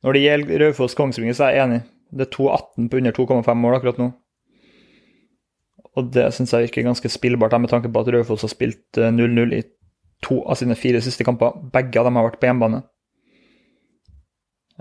Når 0.03 0.13
det 0.17 0.21
gjelder 0.25 0.63
Raufoss 0.65 0.95
Kongsvinger, 0.97 1.35
så 1.37 1.45
er 1.47 1.55
jeg 1.55 1.67
enig. 1.67 1.81
Det 2.11 2.25
er 2.27 2.31
2,18 2.35 2.89
på 2.89 2.97
under 2.97 3.11
2,5 3.13 3.57
mål 3.61 3.75
akkurat 3.77 3.99
nå. 4.01 4.07
Og 5.95 6.07
det 6.15 6.23
syns 6.33 6.51
jeg 6.55 6.65
virker 6.69 6.87
ganske 6.87 7.09
spillbart, 7.11 7.53
med 7.61 7.69
tanke 7.69 7.91
på 7.91 8.01
at 8.01 8.09
Raufoss 8.15 8.41
har 8.47 8.49
spilt 8.49 8.97
eh, 8.97 9.11
0-0 9.11 9.53
i 9.53 9.61
to 10.23 10.39
av 10.49 10.55
sine 10.57 10.75
fire 10.75 11.01
siste 11.03 11.23
kamper. 11.27 11.53
Begge 11.71 11.99
av 11.99 12.05
dem 12.09 12.15
har 12.17 12.29
vært 12.29 12.39
på 12.41 12.47
hjemmebane. 12.49 12.81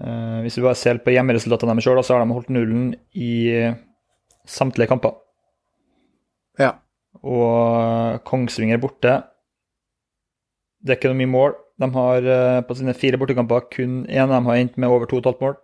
Eh, 0.00 0.38
hvis 0.44 0.56
vi 0.56 0.64
bare 0.64 0.78
ser 0.78 1.00
på 1.04 1.12
hjemmeresultatene 1.12 1.74
deres 1.74 1.85
sjøl, 1.85 2.00
så 2.06 2.16
har 2.16 2.24
de 2.24 2.33
holdt 2.37 2.52
nullen 2.54 2.94
i 3.12 3.74
samtlige 4.48 4.88
kamper. 4.88 5.18
Ja. 6.61 6.72
Og 7.20 8.22
Kongsvinger 8.24 8.80
borte. 8.80 9.18
Det 10.81 10.95
er 10.95 10.99
ikke 11.01 11.12
noe 11.12 11.21
mye 11.21 11.33
mål. 11.35 11.55
De 11.81 11.88
har 11.95 12.27
eh, 12.35 12.61
på 12.66 12.77
sine 12.77 12.95
fire 12.97 13.21
bortekamper 13.21 13.69
kun 13.73 14.03
én 14.09 14.33
dem 14.33 14.49
har 14.49 14.61
endt 14.61 14.79
med 14.81 14.93
over 14.93 15.09
2,5 15.11 15.40
mål. 15.43 15.57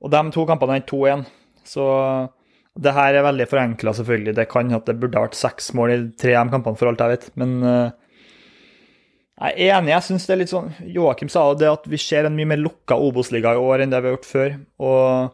Og 0.00 0.12
de 0.12 0.20
to 0.34 0.46
kampene 0.48 0.78
endte 0.78 0.94
2-1. 0.94 1.24
Så 1.66 1.86
det 2.80 2.92
her 2.94 3.16
er 3.18 3.26
veldig 3.26 3.46
forenkla, 3.50 3.94
selvfølgelig. 3.98 4.36
Det 4.38 4.46
kan 4.50 4.70
at 4.74 4.86
det 4.88 4.98
burde 5.00 5.22
vært 5.22 5.38
seks 5.38 5.72
mål 5.76 5.94
i 5.94 5.98
tre 6.18 6.36
av 6.38 6.48
de 6.48 6.54
kampene, 6.54 6.78
for 6.78 6.90
alt 6.90 7.02
jeg 7.02 7.16
vet. 7.16 7.26
Men 7.40 7.56
eh, 7.66 7.90
jeg 9.40 9.56
er 9.56 9.80
enig. 9.80 9.94
Jeg 9.94 10.06
syns 10.06 10.28
det 10.28 10.34
er 10.34 10.40
litt 10.42 10.52
sånn 10.52 10.72
Joakim 10.94 11.30
sa 11.32 11.46
det 11.56 11.68
at 11.70 11.86
vi 11.90 12.00
ser 12.00 12.28
en 12.28 12.36
mye 12.36 12.48
mer 12.52 12.60
lukka 12.60 12.98
Obos-liga 13.00 13.54
i 13.56 13.60
år 13.60 13.84
enn 13.84 13.92
det 13.92 14.02
vi 14.02 14.10
har 14.10 14.16
gjort 14.18 14.30
før. 14.30 14.56
Og, 14.86 15.30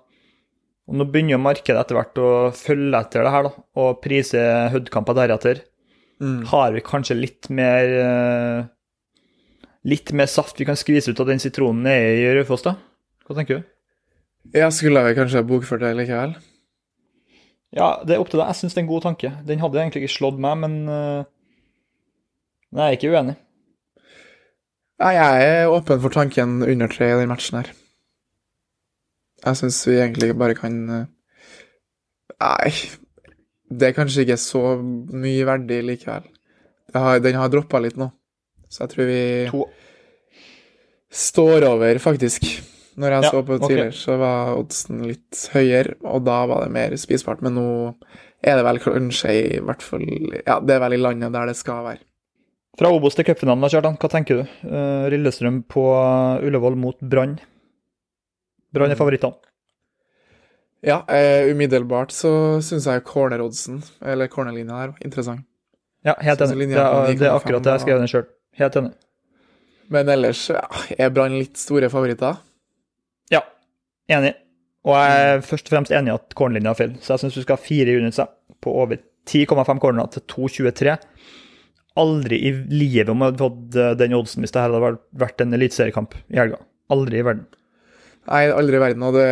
og 0.87 1.01
nå 1.01 1.09
begynner 1.11 1.37
jo 1.37 1.43
markedet 1.43 1.81
etter 1.83 1.99
hvert 1.99 2.23
å 2.23 2.31
følge 2.57 3.01
etter 3.01 3.27
det 3.27 3.35
her, 3.35 3.49
da, 3.49 3.67
og 3.83 4.01
prise 4.05 4.47
Hødd-kamper 4.75 5.19
deretter. 5.19 5.65
Mm. 6.23 6.41
Har 6.49 6.73
vi 6.73 6.85
kanskje 6.87 7.19
litt 7.19 7.51
mer 7.53 7.91
eh, 8.01 8.61
Litt 9.87 10.11
mer 10.17 10.27
saft 10.31 10.59
vi 10.61 10.67
kan 10.67 10.79
skvise 10.79 11.13
ut 11.13 11.23
av 11.23 11.31
den 11.31 11.43
sitronen 11.43 11.85
nede 11.87 12.19
i 12.19 12.29
Raufoss, 12.35 12.65
da? 12.67 12.75
Hva 13.27 13.37
tenker 13.39 13.61
du? 13.61 13.73
Jeg 14.55 14.75
skulle 14.75 15.03
vel 15.03 15.17
kanskje 15.19 15.45
bokført 15.47 15.83
det 15.83 15.95
likevel. 15.99 16.37
Ja, 17.75 17.97
det 18.07 18.17
er 18.17 18.23
opp 18.23 18.31
til 18.31 18.41
deg. 18.41 18.51
Jeg 18.51 18.61
syns 18.61 18.75
det 18.75 18.81
er 18.81 18.85
en 18.85 18.93
god 18.93 19.07
tanke. 19.07 19.33
Den 19.47 19.63
hadde 19.63 19.81
egentlig 19.83 20.07
ikke 20.07 20.17
slått 20.17 20.39
meg, 20.43 20.59
men 20.63 20.77
uh, 20.91 21.27
Nei, 22.75 22.91
jeg 22.91 22.97
er 22.97 22.99
ikke 22.99 23.11
uenig. 23.15 23.35
Nei, 25.03 25.13
jeg 25.17 25.49
er 25.49 25.73
åpen 25.73 26.01
for 26.03 26.15
tanken 26.15 26.63
under 26.65 26.91
tre 26.93 27.11
i 27.13 27.19
den 27.21 27.31
matchen 27.31 27.61
her. 27.61 27.73
Jeg 29.45 29.61
syns 29.61 29.83
vi 29.87 29.99
egentlig 30.01 30.33
bare 30.39 30.57
kan 30.59 30.79
uh, 30.91 31.03
Nei, 32.41 32.73
det 33.71 33.91
er 33.91 33.97
kanskje 33.97 34.25
ikke 34.25 34.39
så 34.41 34.63
mye 34.81 35.47
verdig 35.49 35.83
likevel. 35.85 36.27
Har, 36.95 37.21
den 37.21 37.37
har 37.37 37.51
droppa 37.53 37.81
litt 37.83 37.99
nå, 38.01 38.09
så 38.69 38.85
jeg 38.85 38.93
tror 38.95 39.11
vi 39.11 39.21
To. 39.51 39.67
står 41.11 41.67
over, 41.69 42.01
faktisk. 42.03 42.47
Når 42.97 43.13
jeg 43.13 43.25
Ja, 43.27 43.31
så 43.31 43.43
på 43.45 43.53
det 43.53 43.61
tidligere, 43.69 43.91
tidligere, 43.93 44.01
så 44.01 44.19
var 44.19 44.57
oddsen 44.57 45.03
litt 45.05 45.41
høyere, 45.53 45.97
og 46.09 46.25
da 46.25 46.39
var 46.49 46.65
det 46.65 46.73
mer 46.73 46.97
spisbart. 46.97 47.43
Men 47.45 47.59
nå 47.59 47.69
er 48.43 48.57
det 48.57 48.65
vel 48.65 48.81
kanskje 48.81 49.33
i 49.35 49.59
hvert 49.61 49.83
fall 49.85 50.07
Ja, 50.47 50.61
det 50.61 50.77
er 50.77 50.81
vel 50.81 50.97
i 50.97 51.03
landet 51.03 51.33
der 51.33 51.51
det 51.51 51.57
skal 51.59 51.85
være. 51.85 52.01
Fra 52.77 52.93
Obos 52.93 53.17
til 53.17 53.25
cupfinalen, 53.25 53.69
Kjartan. 53.73 53.97
Hva 54.01 54.09
tenker 54.13 54.43
du? 54.43 54.55
Uh, 54.69 55.09
Lillestrøm 55.13 55.63
på 55.69 55.85
Ullevål 56.45 56.77
mot 56.77 56.99
Brann. 57.01 57.39
Brann 58.73 58.93
er 58.93 58.99
favorittene. 58.99 59.37
Ja, 60.85 61.01
eh, 61.09 61.49
umiddelbart 61.51 62.13
så 62.13 62.61
syns 62.63 62.85
jeg 62.87 63.03
corneroddsen, 63.09 63.81
eller 64.05 64.29
cornerlinja 64.31 64.77
her, 64.77 64.93
var 64.93 65.07
interessant. 65.09 65.43
Ja, 66.05 66.15
helt 66.23 66.41
enig. 66.45 66.69
Det 66.71 67.19
det 67.19 67.27
er 67.27 67.35
akkurat 67.35 67.65
det 67.65 67.73
jeg 67.73 67.83
skrev 67.83 67.99
den 67.99 68.11
sjøl. 68.13 68.27
Helt 68.61 68.77
enig. 68.81 68.93
Men 69.93 70.09
ellers 70.11 70.41
ja, 70.51 70.63
er 70.99 71.11
Brann 71.15 71.37
litt 71.39 71.59
store 71.61 71.89
favoritter. 71.93 72.39
Ja, 73.31 73.43
enig. 74.11 74.33
Og 74.87 74.95
jeg 74.95 75.27
er 75.35 75.41
først 75.47 75.69
og 75.69 75.75
fremst 75.77 75.93
enig 75.95 76.13
i 76.13 76.15
at 76.17 76.35
cornerlinja 76.39 76.73
er 76.73 76.79
feil. 76.79 76.95
Så 77.03 77.15
jeg 77.15 77.25
syns 77.25 77.37
du 77.39 77.43
skal 77.45 77.59
ha 77.59 77.63
fire 77.63 77.95
units 77.99 78.21
på 78.63 78.73
over 78.83 78.99
10,5 79.27 79.81
cornerer 79.83 80.11
til 80.15 80.23
2,23. 80.31 80.97
Aldri 81.99 82.39
i 82.49 82.51
livet 82.71 83.09
om 83.09 83.23
jeg 83.25 83.33
hadde 83.33 83.41
fått 83.43 83.77
eh, 83.81 83.95
den 83.99 84.15
oddsen 84.19 84.45
hvis 84.45 84.53
det 84.55 84.61
her 84.63 84.75
hadde 84.75 84.99
vært- 85.17 85.41
en 85.43 85.55
eliteseriekamp 85.57 86.15
i 86.31 86.37
helga. 86.39 86.59
Aldri 86.93 87.19
i 87.23 87.27
verden. 87.27 87.47
Nei, 88.29 88.43
aldri 88.53 88.77
i 88.79 88.83
verden. 88.83 89.03
Og 89.07 89.15
det, 89.17 89.27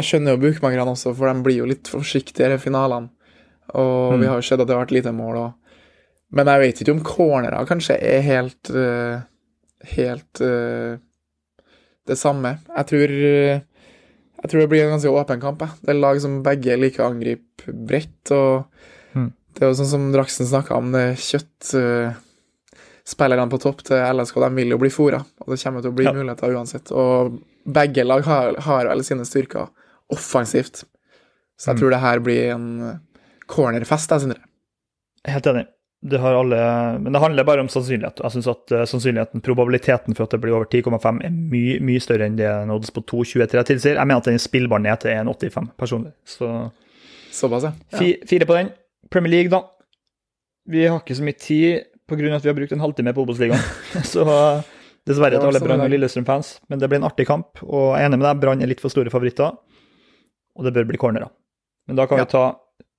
jeg 0.00 0.08
skjønner 0.08 0.34
jo 0.34 0.42
bookmakerne 0.42 0.90
også, 0.96 1.12
for 1.16 1.30
de 1.32 1.44
blir 1.46 1.60
jo 1.62 1.68
litt 1.70 1.88
forsiktigere 1.92 2.56
i 2.58 2.62
finalene. 2.64 3.10
Og 3.74 4.14
Mm. 4.14 4.20
vi 4.20 4.26
har 4.26 4.36
jo 4.40 4.44
sett 4.48 4.60
at 4.60 4.66
det 4.68 4.74
har 4.76 4.84
vært 4.84 4.96
lite 4.96 5.12
mål 5.12 5.36
òg. 5.40 5.54
Men 6.34 6.48
jeg 6.50 6.60
vet 6.64 6.80
ikke 6.82 6.94
om 6.96 7.02
cornerer 7.06 7.66
kanskje 7.68 7.96
er 8.02 8.24
helt 8.26 8.70
uh, 8.74 9.20
Helt 9.94 10.40
uh, 10.40 10.96
det 12.08 12.16
samme. 12.18 12.54
Jeg 12.76 12.86
tror 12.88 13.12
eh, 13.12 13.60
Jeg 14.40 14.50
tror 14.50 14.60
det 14.62 14.68
blir 14.72 14.82
en 14.86 14.94
ganske 14.96 15.12
åpen 15.12 15.40
kamp. 15.40 15.60
Jeg. 15.60 15.70
Det 15.84 15.92
er 15.92 15.98
lag 16.00 16.18
som 16.20 16.42
begge 16.44 16.76
liker 16.80 17.04
å 17.04 17.10
angripe 17.12 17.72
bredt. 17.72 18.30
og 18.32 18.64
Mm. 19.14 19.28
Det 19.54 19.62
er 19.62 19.68
jo 19.70 19.76
sånn 19.78 19.86
som 19.92 20.06
Draksen 20.12 20.46
snakka 20.50 20.74
om, 20.74 20.88
det 20.92 21.04
kjøtt... 21.22 21.74
Uh, 21.78 22.12
Spillerne 23.06 23.50
på 23.52 23.58
topp 23.60 23.82
til 23.84 24.00
LSK 24.16 24.38
de 24.40 24.48
vil 24.56 24.70
jo 24.72 24.78
bli 24.80 24.88
fora, 24.90 25.18
og 25.20 25.50
det 25.52 25.58
kommer 25.60 25.82
til 25.84 25.90
å 25.92 25.94
bli 25.94 26.04
Ja. 26.06 26.12
muligheter 26.16 26.54
uansett. 26.56 26.88
Og 26.90 27.36
begge 27.68 28.02
lag 28.02 28.24
har, 28.24 28.56
har 28.64 28.86
vel 28.88 29.04
sine 29.04 29.26
styrker 29.28 29.68
offensivt, 30.10 30.84
så 31.60 31.68
jeg 31.70 31.76
Mm. 31.76 31.80
tror 31.82 31.90
det 31.90 32.00
her 32.00 32.18
blir 32.24 32.50
en 32.54 33.00
cornerfest. 33.46 34.08
Jeg, 34.10 34.20
Sindre. 34.24 34.40
Helt 35.28 35.46
enig. 35.46 35.66
Det 36.04 36.18
har 36.20 36.34
alle, 36.36 36.56
men 37.00 37.14
det 37.16 37.20
handler 37.22 37.46
bare 37.48 37.62
om 37.64 37.68
sannsynlighet. 37.72 38.18
Jeg 38.20 38.34
syns 38.34 38.48
at 38.52 38.72
eh, 38.76 38.82
sannsynligheten, 38.90 39.40
probabiliteten 39.40 40.12
for 40.16 40.26
at 40.26 40.34
det 40.34 40.40
blir 40.42 40.52
over 40.52 40.66
10,5 40.68 41.22
er 41.24 41.30
mye, 41.32 41.78
mye 41.80 42.02
større 42.04 42.26
enn 42.28 42.36
det 42.36 42.44
en 42.50 42.72
odds 42.74 42.92
på 42.92 43.00
2,23 43.08 43.62
tilsier. 43.70 43.96
Jeg 43.96 44.04
mener 44.10 44.20
at 44.20 44.28
den 44.28 44.36
er 44.36 44.42
spillbar 44.44 44.82
ned 44.84 45.00
til 45.00 45.14
1,85 45.16 45.70
personlig. 45.80 46.12
Så 46.28 46.50
Såpass, 47.34 47.64
ja. 47.64 47.72
fire 48.28 48.46
på 48.46 48.54
den. 48.58 48.68
Premier 49.10 49.32
League, 49.32 49.50
da. 49.50 49.62
Vi 50.68 50.84
har 50.86 51.00
ikke 51.00 51.16
så 51.16 51.24
mye 51.24 51.38
tid 51.40 51.86
pga. 52.08 52.34
at 52.36 52.44
vi 52.44 52.48
har 52.52 52.56
brukt 52.58 52.72
en 52.76 52.80
halvtime 52.84 53.14
på 53.16 53.24
Obos-ligaen. 53.24 53.64
så 54.12 54.26
dessverre 55.08 55.34
Det 55.34 55.40
til 55.40 55.48
alle 55.48 55.60
sånn 55.62 55.68
Brann- 55.68 55.86
og. 55.86 55.90
Lillestrøm-fans. 55.92 56.52
Men 56.68 56.78
det 56.84 56.88
blir 56.92 57.00
en 57.00 57.08
artig 57.08 57.26
kamp, 57.28 57.64
og 57.64 57.94
jeg 57.96 58.04
er 58.04 58.10
enig 58.10 58.20
med 58.20 58.28
deg, 58.28 58.40
Brann 58.44 58.62
er 58.62 58.70
litt 58.70 58.84
for 58.84 58.92
store 58.92 59.10
favoritter. 59.12 59.56
Og 60.54 60.68
det 60.68 60.72
bør 60.76 60.86
bli 60.92 61.00
cornerer. 61.00 61.32
Men 61.88 61.96
da 61.96 62.06
kan 62.06 62.20
Ja. 62.20 62.24
vi 62.28 62.30
ta 62.36 62.44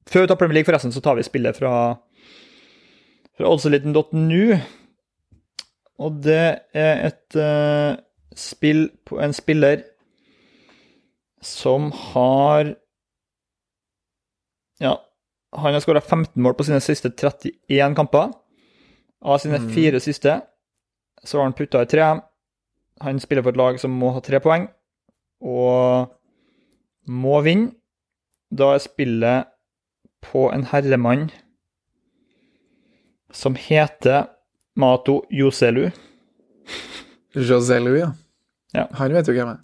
Før 0.10 0.22
vi 0.22 0.28
tar 0.28 0.36
Premier 0.38 0.54
League, 0.60 0.68
forresten, 0.70 0.92
så 0.94 1.02
tar 1.02 1.16
vi 1.18 1.24
spillet 1.24 1.58
fra 1.58 1.98
fra 3.36 3.50
oddseliten.nu. 3.52 4.56
Og 6.00 6.24
det 6.24 6.60
er 6.76 7.06
et 7.08 7.38
uh, 7.40 7.98
spill 8.36 8.90
på 9.08 9.20
en 9.24 9.34
spiller 9.36 9.84
som 11.46 11.92
har 12.14 12.74
Ja, 14.82 14.98
han 15.56 15.74
har 15.74 15.80
skåra 15.80 16.02
15 16.02 16.42
mål 16.44 16.54
på 16.58 16.66
sine 16.68 16.82
siste 16.84 17.14
31 17.16 17.96
kamper. 17.96 18.34
Av 19.24 19.38
sine 19.40 19.60
Mm. 19.60 19.70
fire 19.72 20.00
siste 20.00 20.42
så 21.24 21.38
har 21.38 21.44
han 21.44 21.54
putta 21.54 21.82
i 21.82 21.86
tre. 21.86 22.22
Han 23.02 23.20
spiller 23.20 23.42
for 23.44 23.50
et 23.50 23.58
lag 23.58 23.80
som 23.80 23.92
må 23.92 24.12
ha 24.14 24.20
tre 24.20 24.40
poeng, 24.40 24.68
og 25.42 26.12
må 27.08 27.42
vinne. 27.42 27.72
Da 28.52 28.74
er 28.76 28.80
spillet 28.80 29.48
på 30.22 30.52
en 30.54 30.64
herremann 30.64 31.32
som 33.36 33.56
heter 33.60 34.30
Mato 34.76 35.22
Joselu. 35.30 35.90
Joselu, 37.36 37.98
ja. 38.00 38.12
Ja. 38.74 38.88
Han 39.00 39.14
vet 39.16 39.28
jo 39.28 39.36
hvem 39.36 39.52
er. 39.54 39.60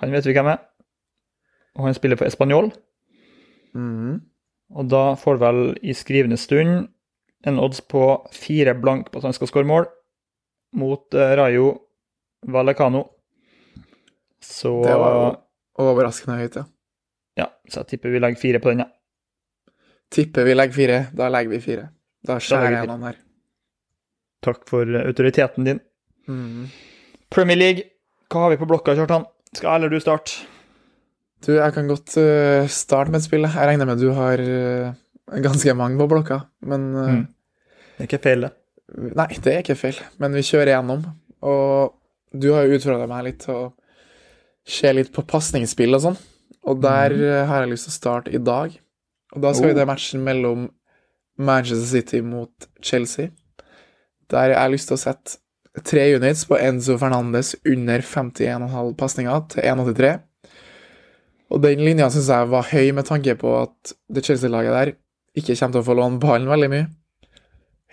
Han 0.00 0.12
vet 0.12 0.26
vi 0.28 0.34
hvem 0.36 0.48
er. 0.52 0.62
Og 1.76 1.86
han 1.88 1.96
spiller 1.96 2.18
for 2.20 2.28
Español. 2.28 2.72
Mhm. 3.76 4.20
Og 4.76 4.88
da 4.90 5.14
får 5.14 5.36
du 5.36 5.44
vel 5.44 5.60
i 5.82 5.94
skrivende 5.94 6.36
stund 6.36 6.88
en 7.46 7.58
odds 7.62 7.80
på 7.80 8.02
fire 8.34 8.74
blank 8.74 9.12
på 9.12 9.20
at 9.20 9.28
han 9.28 9.36
skal 9.36 9.46
skåre 9.46 9.68
mål, 9.68 9.84
mot 10.74 11.14
eh, 11.14 11.34
Rayo 11.38 11.68
Vallecano. 12.42 13.04
Så 14.42 14.82
Det 14.82 14.96
var 14.98 15.36
overraskende 15.78 16.40
høyt, 16.40 16.56
ja. 16.56 16.64
Ja, 17.36 17.46
så 17.68 17.84
jeg 17.84 17.92
tipper 17.92 18.10
vi 18.10 18.18
legger 18.18 18.40
fire 18.40 18.58
på 18.58 18.72
den, 18.72 18.82
ja. 18.82 18.88
Tipper 20.10 20.48
vi 20.48 20.56
legger 20.56 20.74
fire, 20.74 20.98
da 21.14 21.28
legger 21.30 21.54
vi 21.54 21.60
fire. 21.60 21.88
Da 22.26 22.38
skjærer 22.42 22.80
jeg 22.80 22.90
noen 22.90 23.06
her. 23.08 23.20
Takk 24.46 24.66
for 24.68 24.88
eh, 24.88 25.06
autoriteten 25.06 25.66
din. 25.68 25.80
Mm. 26.28 26.66
Premier 27.32 27.58
League, 27.58 27.86
hva 28.30 28.46
har 28.46 28.54
vi 28.54 28.60
på 28.60 28.68
blokka, 28.68 28.94
Kjartan? 28.98 29.26
Skal 29.54 29.78
eller 29.78 29.92
du 29.92 29.98
starte? 30.02 30.44
Du, 31.44 31.52
jeg 31.56 31.74
kan 31.76 31.88
godt 31.90 32.16
eh, 32.20 32.66
starte 32.72 33.12
med 33.12 33.20
et 33.20 33.26
spill. 33.28 33.46
Jeg 33.46 33.70
regner 33.70 33.88
med 33.88 34.02
du 34.02 34.10
har 34.16 34.40
eh, 34.42 34.94
ganske 35.44 35.74
mange 35.78 35.98
på 36.00 36.10
blokka, 36.10 36.44
men 36.66 36.92
Mm. 36.96 37.24
Det 37.96 38.04
er 38.04 38.08
ikke 38.10 38.24
feil, 38.26 38.42
det. 38.44 38.50
Nei, 39.16 39.26
det 39.40 39.52
er 39.52 39.62
ikke 39.62 39.74
feil, 39.80 39.98
men 40.20 40.34
vi 40.36 40.42
kjører 40.44 40.74
gjennom. 40.74 41.06
Og 41.48 41.94
du 42.36 42.50
har 42.52 42.66
jo 42.66 42.76
utfordra 42.76 43.06
meg 43.08 43.22
litt 43.24 43.38
til 43.46 43.54
å 43.56 43.62
se 44.68 44.90
litt 44.92 45.08
på 45.14 45.24
pasningsspill 45.24 45.96
og 45.96 46.02
sånn, 46.04 46.18
og 46.68 46.82
der 46.84 47.14
mm. 47.16 47.46
har 47.48 47.64
jeg 47.64 47.70
lyst 47.72 47.88
til 47.88 47.94
å 47.94 47.96
starte 47.96 48.34
i 48.36 48.42
dag. 48.42 48.74
Og 49.32 49.40
da 49.46 49.54
skal 49.56 49.70
vi 49.70 49.72
Oh. 49.72 49.78
til 49.80 49.88
matchen 49.88 50.26
mellom 50.26 50.68
Manchester 51.36 51.86
City 51.86 52.20
mot 52.24 52.68
Chelsea. 52.82 53.30
Der 54.30 54.52
jeg 54.52 54.58
har 54.58 54.72
lyst 54.72 54.90
til 54.90 54.96
å 54.96 55.02
sette 55.02 55.38
tre 55.84 56.06
units 56.16 56.46
på 56.48 56.58
Enzo 56.58 56.96
Fernandes 56.98 57.54
under 57.68 58.00
51,5 58.00 58.94
pasninger 58.96 59.44
til 59.52 59.66
1,83. 59.68 60.12
Og 61.52 61.62
den 61.62 61.82
linja 61.84 62.08
syns 62.10 62.30
jeg 62.32 62.50
var 62.50 62.70
høy 62.72 62.92
med 62.96 63.06
tanke 63.06 63.36
på 63.38 63.52
at 63.60 63.94
det 64.10 64.24
Chelsea-laget 64.26 64.74
der 64.74 64.92
ikke 65.36 65.54
kommer 65.54 65.76
til 65.76 65.82
å 65.82 65.86
få 65.86 65.96
låne 65.98 66.22
ballen 66.22 66.50
veldig 66.50 66.70
mye. 66.72 66.86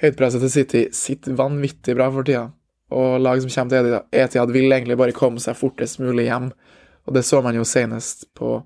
Høytpresset 0.02 0.42
til 0.42 0.52
City 0.52 0.84
sitter 0.96 1.36
vanvittig 1.38 1.94
bra 1.96 2.10
for 2.12 2.26
tida, 2.28 2.48
og 2.92 3.22
lag 3.22 3.42
som 3.44 3.52
kommer 3.52 3.84
til 3.84 4.00
Etihad- 4.20 4.52
vil 4.52 4.72
egentlig 4.72 4.98
bare 4.98 5.16
komme 5.16 5.40
seg 5.40 5.60
fortest 5.60 6.00
mulig 6.00 6.26
hjem. 6.26 6.52
Og 7.06 7.14
det 7.14 7.26
så 7.28 7.42
man 7.44 7.56
jo 7.56 7.64
senest 7.68 8.26
på 8.34 8.64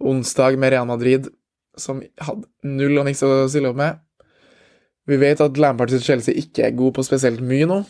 onsdag 0.00 0.58
med 0.58 0.72
Real 0.72 0.86
Madrid, 0.86 1.28
som 1.76 2.02
hadde 2.18 2.48
null 2.64 2.98
og 2.98 3.06
niks 3.06 3.22
å 3.22 3.48
stille 3.48 3.70
opp 3.70 3.76
med. 3.76 4.00
Vi 5.06 5.18
vet 5.20 5.40
at 5.42 5.58
Lampard 5.60 5.92
til 5.92 6.02
Chelsea 6.02 6.34
ikke 6.34 6.66
er 6.66 6.76
god 6.78 6.96
på 6.96 7.04
spesielt 7.06 7.42
mye 7.44 7.68
nå, 7.68 7.82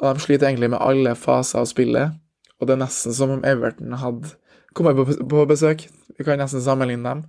og 0.00 0.16
de 0.16 0.22
sliter 0.22 0.48
egentlig 0.48 0.70
med 0.70 0.82
alle 0.82 1.16
faser 1.18 1.60
av 1.62 1.68
spillet. 1.68 2.14
Og 2.60 2.68
det 2.68 2.76
er 2.76 2.82
nesten 2.84 3.16
som 3.16 3.32
om 3.34 3.44
Everton 3.46 3.96
hadde 3.98 4.34
kommet 4.76 4.98
på, 5.00 5.44
besøk. 5.50 5.86
Vi 6.16 6.26
kan 6.26 6.38
nesten 6.38 6.62
sammenligne 6.62 7.14
dem. 7.14 7.22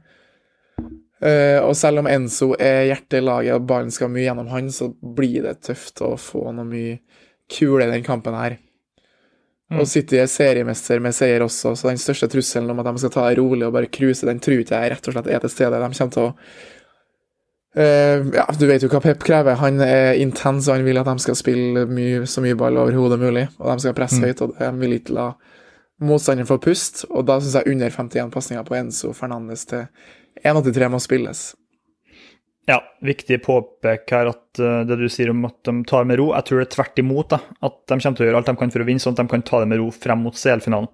Eh, 1.22 1.60
og 1.62 1.76
selv 1.78 2.02
om 2.02 2.10
Enzo 2.10 2.52
er 2.60 2.88
hjertet 2.90 3.20
i 3.20 3.24
laget 3.24 3.56
og 3.56 3.68
ballen 3.70 3.94
skal 3.94 4.12
mye 4.12 4.26
gjennom 4.26 4.50
han, 4.52 4.70
så 4.74 4.90
blir 4.92 5.46
det 5.46 5.62
tøft 5.68 6.02
å 6.06 6.16
få 6.20 6.50
noe 6.52 6.68
mye 6.68 7.00
kule 7.52 7.86
i 7.86 7.92
den 7.92 8.06
kampen 8.06 8.38
her. 8.38 8.58
Mm. 9.72 9.80
Og 9.80 9.88
City 9.88 10.20
er 10.20 10.28
seriemester 10.28 11.00
med 11.04 11.16
seier 11.16 11.46
også, 11.46 11.76
så 11.80 11.88
den 11.88 12.02
største 12.02 12.28
trusselen 12.32 12.74
om 12.74 12.82
at 12.82 12.90
de 12.90 13.04
skal 13.04 13.14
ta 13.14 13.28
det 13.30 13.40
rolig 13.40 13.64
og 13.68 13.76
bare 13.78 13.92
cruise, 13.94 14.28
den 14.28 14.42
tror 14.44 14.60
ikke 14.60 14.82
jeg 14.84 14.92
rett 14.92 15.08
og 15.08 15.16
slett 15.16 15.30
er 15.32 15.44
til 15.46 15.54
stede. 15.54 15.80
De 15.80 16.00
kommer 16.00 16.16
til 16.18 16.28
å 16.28 16.34
Eh, 17.76 18.24
Ja, 18.36 18.46
du 18.60 18.66
vet 18.68 18.84
jo 18.84 18.90
hva 18.92 19.00
Pep 19.02 19.24
krever. 19.24 19.56
Han 19.62 19.80
er 19.82 20.14
intens, 20.20 20.68
og 20.68 20.76
han 20.76 20.86
vil 20.86 20.98
at 21.00 21.06
de 21.08 21.18
skal 21.24 21.36
spille 21.40 21.86
mye, 21.88 22.26
så 22.28 22.42
mye 22.44 22.58
ball 22.60 22.78
overhodet 22.82 23.20
mulig. 23.20 23.48
Og 23.60 23.72
de 23.78 23.80
skal 23.86 23.94
presse 23.98 24.20
Mm. 24.20 24.28
høyt, 24.28 24.42
og 24.42 24.58
de 24.60 24.72
vil 24.80 25.00
ikke 25.00 25.14
la 25.16 25.34
motstanderen 26.02 26.48
få 26.50 26.58
pust, 26.60 27.06
og 27.12 27.26
da 27.28 27.40
syns 27.40 27.54
jeg 27.54 27.72
under 27.76 27.90
51 27.90 28.32
pasninger 28.32 28.64
på 28.66 28.76
Enzo 28.76 29.14
Fernandes 29.14 29.66
til 29.68 29.88
1,83 30.44 30.90
må 30.90 31.00
spilles. 31.00 31.56
Ja, 32.68 32.80
viktig 33.04 33.42
påpek 33.44 34.10
her 34.10 34.28
at 34.30 34.60
uh, 34.60 34.84
det 34.86 34.98
du 35.00 35.08
sier 35.10 35.30
om 35.30 35.46
at 35.46 35.56
de 35.64 35.84
tar 35.84 36.04
med 36.06 36.20
ro, 36.20 36.32
jeg 36.34 36.46
tror 36.46 36.60
det 36.62 36.68
er 36.68 36.76
tvert 36.84 37.00
imot. 37.00 37.30
da, 37.30 37.40
At 37.64 37.74
de 37.88 37.98
kommer 38.00 38.16
til 38.18 38.26
å 38.26 38.30
gjøre 38.30 38.38
alt 38.38 38.46
de 38.46 38.56
kan 38.56 38.72
for 38.72 38.80
å 38.80 38.86
vinne, 38.86 39.00
sånn 39.00 39.14
at 39.14 39.22
de 39.24 39.28
kan 39.28 39.42
ta 39.42 39.60
det 39.60 39.68
med 39.68 39.80
ro 39.80 39.90
frem 39.92 40.22
mot 40.24 40.34
CL-finalen. 40.34 40.88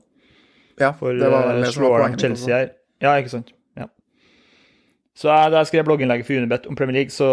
Ja, 0.79 0.91
For 0.93 1.13
det 1.13 1.29
var 1.31 1.53
det 1.55 1.67
uh, 1.67 1.71
som 1.71 1.83
var 1.83 2.01
poenget 2.03 2.21
Chelsea 2.21 2.53
her 2.55 2.69
Ja, 3.01 3.15
ikke 3.17 3.29
sant. 3.33 3.51
Så 5.17 5.31
jeg, 5.31 5.51
da 5.51 5.63
jeg 5.63 5.71
skrev 5.71 5.87
blogginnlegget 5.87 6.27
for 6.27 6.37
Unibet 6.37 6.67
om 6.69 6.77
Premier 6.77 6.99
League, 6.99 7.13
så 7.13 7.27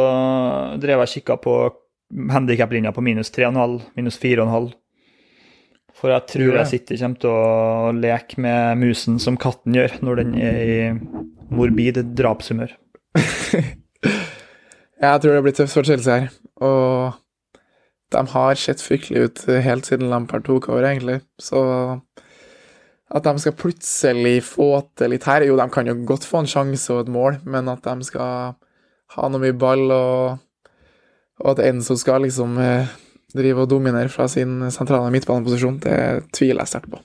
drev 0.80 1.02
jeg 1.02 1.04
og 1.04 1.12
kikka 1.18 1.36
på 1.44 1.56
handikaplinja 2.32 2.94
på 2.96 3.04
minus 3.04 3.32
3,5, 3.34 3.76
minus 3.98 4.16
4,5. 4.22 4.70
For 5.94 6.10
jeg 6.10 6.26
tror 6.32 6.56
jeg 6.58 6.70
sitter 6.72 7.00
kommer 7.02 7.20
til 7.22 7.30
å 7.30 7.92
leke 7.94 8.40
med 8.42 8.80
musen 8.80 9.20
som 9.22 9.36
katten 9.40 9.76
gjør 9.76 9.98
når 10.04 10.22
den 10.22 10.32
er 10.40 10.62
i 10.64 10.78
morbid 11.54 12.00
drapshumør. 12.18 12.72
Jeg 15.04 15.20
tror 15.20 15.34
det 15.34 15.42
blir 15.44 15.52
tøft 15.52 15.74
for 15.76 15.84
Chelsea 15.84 16.14
her, 16.16 16.28
og 16.64 17.18
de 18.14 18.20
har 18.30 18.56
sett 18.56 18.80
fryktelig 18.80 19.26
ut 19.26 19.42
helt 19.66 19.88
siden 19.88 20.08
Lampard 20.08 20.46
tok 20.46 20.70
over, 20.70 20.86
egentlig. 20.86 21.18
Så 21.42 21.60
at 23.14 23.22
de 23.26 23.32
skal 23.38 23.54
plutselig 23.54 24.40
få 24.42 24.68
til 24.98 25.12
litt 25.14 25.26
her 25.28 25.44
Jo, 25.46 25.54
de 25.60 25.68
kan 25.70 25.86
jo 25.86 25.94
godt 26.08 26.26
få 26.26 26.40
en 26.42 26.50
sjanse 26.50 26.90
og 26.92 27.04
et 27.04 27.12
mål, 27.14 27.36
men 27.46 27.68
at 27.70 27.84
de 27.86 28.06
skal 28.08 28.54
ha 29.14 29.28
noe 29.30 29.40
mye 29.42 29.54
ball, 29.54 29.84
og, 29.94 30.38
og 31.44 31.50
at 31.52 31.62
Enzo 31.68 31.94
skal 32.00 32.24
liksom 32.26 32.58
eh, 32.58 32.90
drive 33.34 33.62
og 33.62 33.70
dominere 33.70 34.10
fra 34.10 34.26
sin 34.30 34.60
sentrale 34.74 35.12
midtbaneposisjon, 35.14 35.78
det 35.84 35.98
tviler 36.34 36.64
jeg 36.64 36.72
sterkt 36.72 36.90
på. 36.90 37.00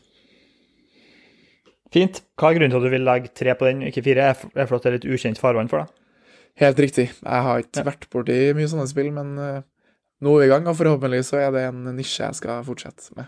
Fint. 1.93 2.19
Hva 2.37 2.51
er 2.51 2.57
grunnen 2.59 2.73
til 2.73 2.81
at 2.81 2.85
du 2.85 2.93
vil 2.93 3.05
legge 3.05 3.31
tre 3.33 3.55
på 3.57 3.65
den, 3.65 3.81
ikke 3.89 4.03
fire? 4.05 4.27
Er 4.29 4.43
det 4.53 4.67
for 4.69 4.77
at 4.77 4.85
det 4.85 4.91
er 4.91 4.97
litt 4.99 5.07
ukjent 5.09 5.41
farvann 5.41 5.69
for 5.71 5.81
deg? 5.81 5.95
Helt 6.61 6.81
riktig. 6.83 7.07
Jeg 7.23 7.45
har 7.45 7.61
ikke 7.63 7.81
Ja. 7.81 7.87
vært 7.87 8.09
borti 8.13 8.37
mye 8.57 8.69
sånne 8.69 8.85
spill, 8.89 9.09
men 9.15 9.37
eh, 9.41 9.61
nå 10.21 10.33
er 10.35 10.39
vi 10.43 10.45
i 10.49 10.51
gang, 10.53 10.67
og 10.67 10.77
forhåpentlig 10.77 11.23
så 11.25 11.39
er 11.41 11.51
det 11.55 11.63
en 11.69 11.83
nisje 11.95 12.25
jeg 12.25 12.35
skal 12.41 12.63
fortsette 12.67 13.15
med. 13.17 13.25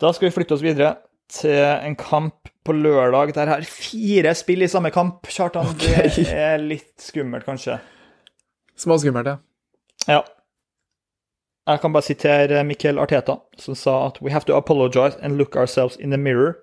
Da 0.00 0.12
skal 0.16 0.30
vi 0.30 0.34
flytte 0.34 0.56
oss 0.56 0.64
videre 0.64 0.94
til 1.30 1.60
en 1.60 1.94
kamp 1.98 2.48
på 2.64 2.72
lørdag. 2.72 3.34
Der 3.36 3.52
er 3.52 3.66
fire 3.68 4.32
spill 4.38 4.64
i 4.64 4.70
samme 4.70 4.90
kamp. 4.94 5.28
Kjartan, 5.28 5.68
okay. 5.74 6.08
det 6.16 6.28
er 6.32 6.56
litt 6.62 6.94
skummelt, 7.04 7.44
kanskje. 7.44 7.76
Småskummelt, 8.80 9.28
ja. 9.28 9.36
Ja. 10.08 10.22
Jeg 11.68 11.82
kan 11.82 11.92
bare 11.92 12.06
sitere 12.08 12.64
Mikkel 12.66 12.98
Arteta, 12.98 13.36
som 13.60 13.76
sa 13.76 13.98
at 14.08 14.18
We 14.24 14.32
have 14.32 14.48
to 14.48 14.56
apologize 14.56 15.18
and 15.20 15.36
look 15.36 15.56
ourselves 15.56 16.00
in 16.00 16.10
the 16.10 16.18
mirror. 16.18 16.56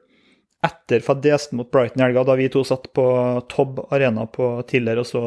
Etter 0.65 1.05
fadesen 1.05 1.59
mot 1.59 1.69
Brighton 1.71 2.01
i 2.01 2.07
helga, 2.07 2.25
da 2.25 2.35
vi 2.35 2.49
to 2.49 2.65
satt 2.65 2.89
på 2.97 3.05
Tobb 3.53 3.83
Arena 3.93 4.25
på 4.25 4.49
Tiller 4.67 4.97
og 4.97 5.05
så 5.05 5.23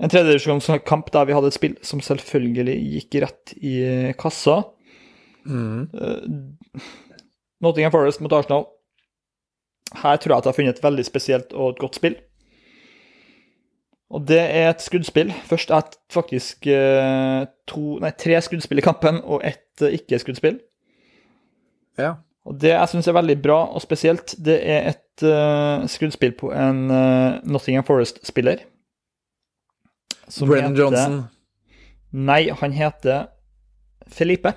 en 0.00 0.08
tredjedivisjonskamp 0.08 1.10
der 1.12 1.26
vi 1.28 1.34
hadde 1.36 1.50
et 1.52 1.56
spill 1.58 1.74
som 1.84 2.00
selvfølgelig 2.00 2.76
gikk 2.94 3.18
rett 3.20 3.52
i 3.60 3.74
kassa. 4.16 4.62
Mm. 5.44 6.56
Nottingham 7.60 7.92
Forest 7.92 8.20
mot 8.20 8.32
Arsenal. 8.32 8.66
Her 9.94 10.16
tror 10.16 10.32
jeg 10.34 10.38
at 10.38 10.44
jeg 10.44 10.50
har 10.52 10.56
funnet 10.56 10.76
et 10.78 10.84
veldig 10.84 11.04
spesielt 11.04 11.52
og 11.52 11.70
et 11.74 11.78
godt 11.82 11.96
spill. 11.98 12.16
Og 14.10 14.24
det 14.26 14.40
er 14.40 14.70
et 14.70 14.82
skuddspill. 14.82 15.30
Først 15.46 15.70
er 15.70 15.80
det 15.86 15.98
faktisk 16.10 16.66
eh, 16.66 17.44
to, 17.70 17.98
nei, 18.02 18.10
tre 18.18 18.40
skuddspill 18.42 18.82
i 18.82 18.84
kampen 18.84 19.20
og 19.22 19.44
ett 19.46 19.82
eh, 19.86 19.94
ikke-skuddspill. 20.00 20.58
Ja. 21.98 22.16
Og 22.48 22.56
det 22.60 22.72
jeg 22.72 22.88
syns 22.90 23.06
er 23.06 23.14
veldig 23.14 23.36
bra 23.42 23.58
og 23.70 23.82
spesielt, 23.84 24.34
det 24.40 24.56
er 24.64 24.88
et 24.94 25.22
uh, 25.22 25.84
skuddspill 25.86 26.32
på 26.40 26.48
en 26.56 26.86
uh, 26.88 27.36
Nottingham 27.44 27.84
Forest-spiller. 27.84 28.62
som 30.28 30.48
Brennan 30.48 30.72
heter- 30.72 30.82
Johnson. 30.82 31.20
Nei, 32.12 32.48
han 32.50 32.72
heter 32.72 33.26
Felipe. 34.08 34.54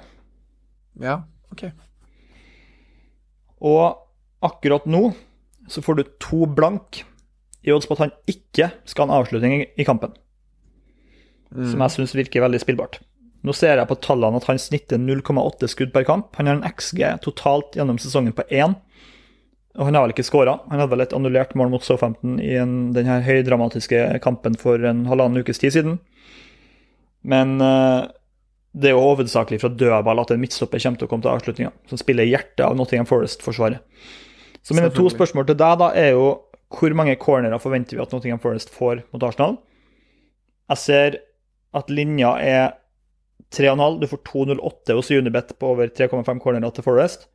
Ja, 1.02 1.22
OK. 1.52 1.64
Og 3.64 4.00
akkurat 4.44 4.86
nå 4.90 5.14
så 5.72 5.82
får 5.84 5.96
du 5.96 6.04
to 6.20 6.44
blank 6.52 7.04
i 7.64 7.72
odds 7.72 7.88
på 7.88 7.96
at 7.96 8.04
han 8.04 8.12
ikke 8.28 8.72
skal 8.90 9.08
ha 9.08 9.14
en 9.14 9.22
avslutning 9.24 9.64
i- 9.80 9.86
kampen. 9.88 10.12
Mm. 11.54 11.70
Som 11.72 11.80
jeg 11.86 11.94
syns 11.96 12.16
virker 12.18 12.44
veldig 12.44 12.60
spillbart. 12.60 13.00
Nå 13.44 13.54
ser 13.56 13.78
jeg 13.78 13.88
på 13.88 13.96
tallene 14.04 14.36
at 14.40 14.48
han 14.50 14.60
snitter 14.60 14.98
0,8 15.00 15.68
skudd 15.72 15.94
per 15.94 16.04
kamp. 16.04 16.36
Han 16.36 16.48
har 16.48 16.56
en 16.56 16.68
XG 16.68 17.22
totalt 17.24 17.76
gjennom 17.76 17.98
sesongen 18.00 18.34
på 18.36 18.44
1. 18.50 18.76
Og 19.76 19.86
han 19.86 19.96
har 19.96 20.04
vel 20.06 20.14
ikke 20.14 20.28
skåra. 20.28 20.60
Han 20.70 20.80
hadde 20.80 20.92
vel 20.92 21.02
et 21.02 21.14
annullert 21.16 21.56
mål 21.56 21.70
mot 21.74 21.84
Southampton 21.84 22.40
i 22.40 22.54
en, 22.62 22.92
den 22.94 23.06
her 23.06 23.22
høydramatiske 23.26 24.20
kampen 24.22 24.56
for 24.60 24.84
en 24.86 25.06
halvannen 25.10 25.40
ukes 25.42 25.58
tid 25.60 25.72
siden. 25.74 26.00
Men 27.24 27.60
eh, 27.64 28.08
det 28.74 28.90
er 28.90 28.96
jo 28.96 29.04
hovedsakelig 29.04 29.60
fra 29.62 29.70
dødball 29.70 30.22
at 30.24 30.32
en 30.34 30.42
midtstopper 30.42 30.82
kommer 30.82 31.00
til 31.00 31.08
å 31.08 31.12
komme 31.12 31.26
til 31.26 31.34
avslutninga, 31.34 31.74
som 31.90 32.00
spiller 32.02 32.26
hjertet 32.30 32.64
av 32.66 32.78
Nottingham 32.78 33.10
Forest-forsvaret. 33.10 33.84
Så 34.64 34.74
mine 34.74 34.90
to 34.96 35.06
spørsmål 35.12 35.46
til 35.50 35.60
deg 35.60 35.82
da 35.82 35.92
er 36.00 36.14
jo 36.16 36.28
hvor 36.74 36.96
mange 36.98 37.14
cornerer 37.22 37.62
forventer 37.62 38.00
vi 38.00 38.02
at 38.02 38.14
Nottingham 38.16 38.42
Forest 38.42 38.72
får 38.74 39.04
mot 39.14 39.26
Arsenal? 39.28 39.60
Jeg 40.72 40.82
ser 40.82 41.20
at 41.78 41.92
linja 41.94 42.32
er 42.42 42.72
3,5. 43.54 44.00
Du 44.02 44.08
får 44.10 44.24
2,08 44.32 44.98
hos 44.98 45.12
Unibet 45.12 45.54
på 45.60 45.74
over 45.76 45.92
3,5 45.94 46.42
cornerer 46.42 46.74
til 46.74 46.86
Forest. 46.86 47.28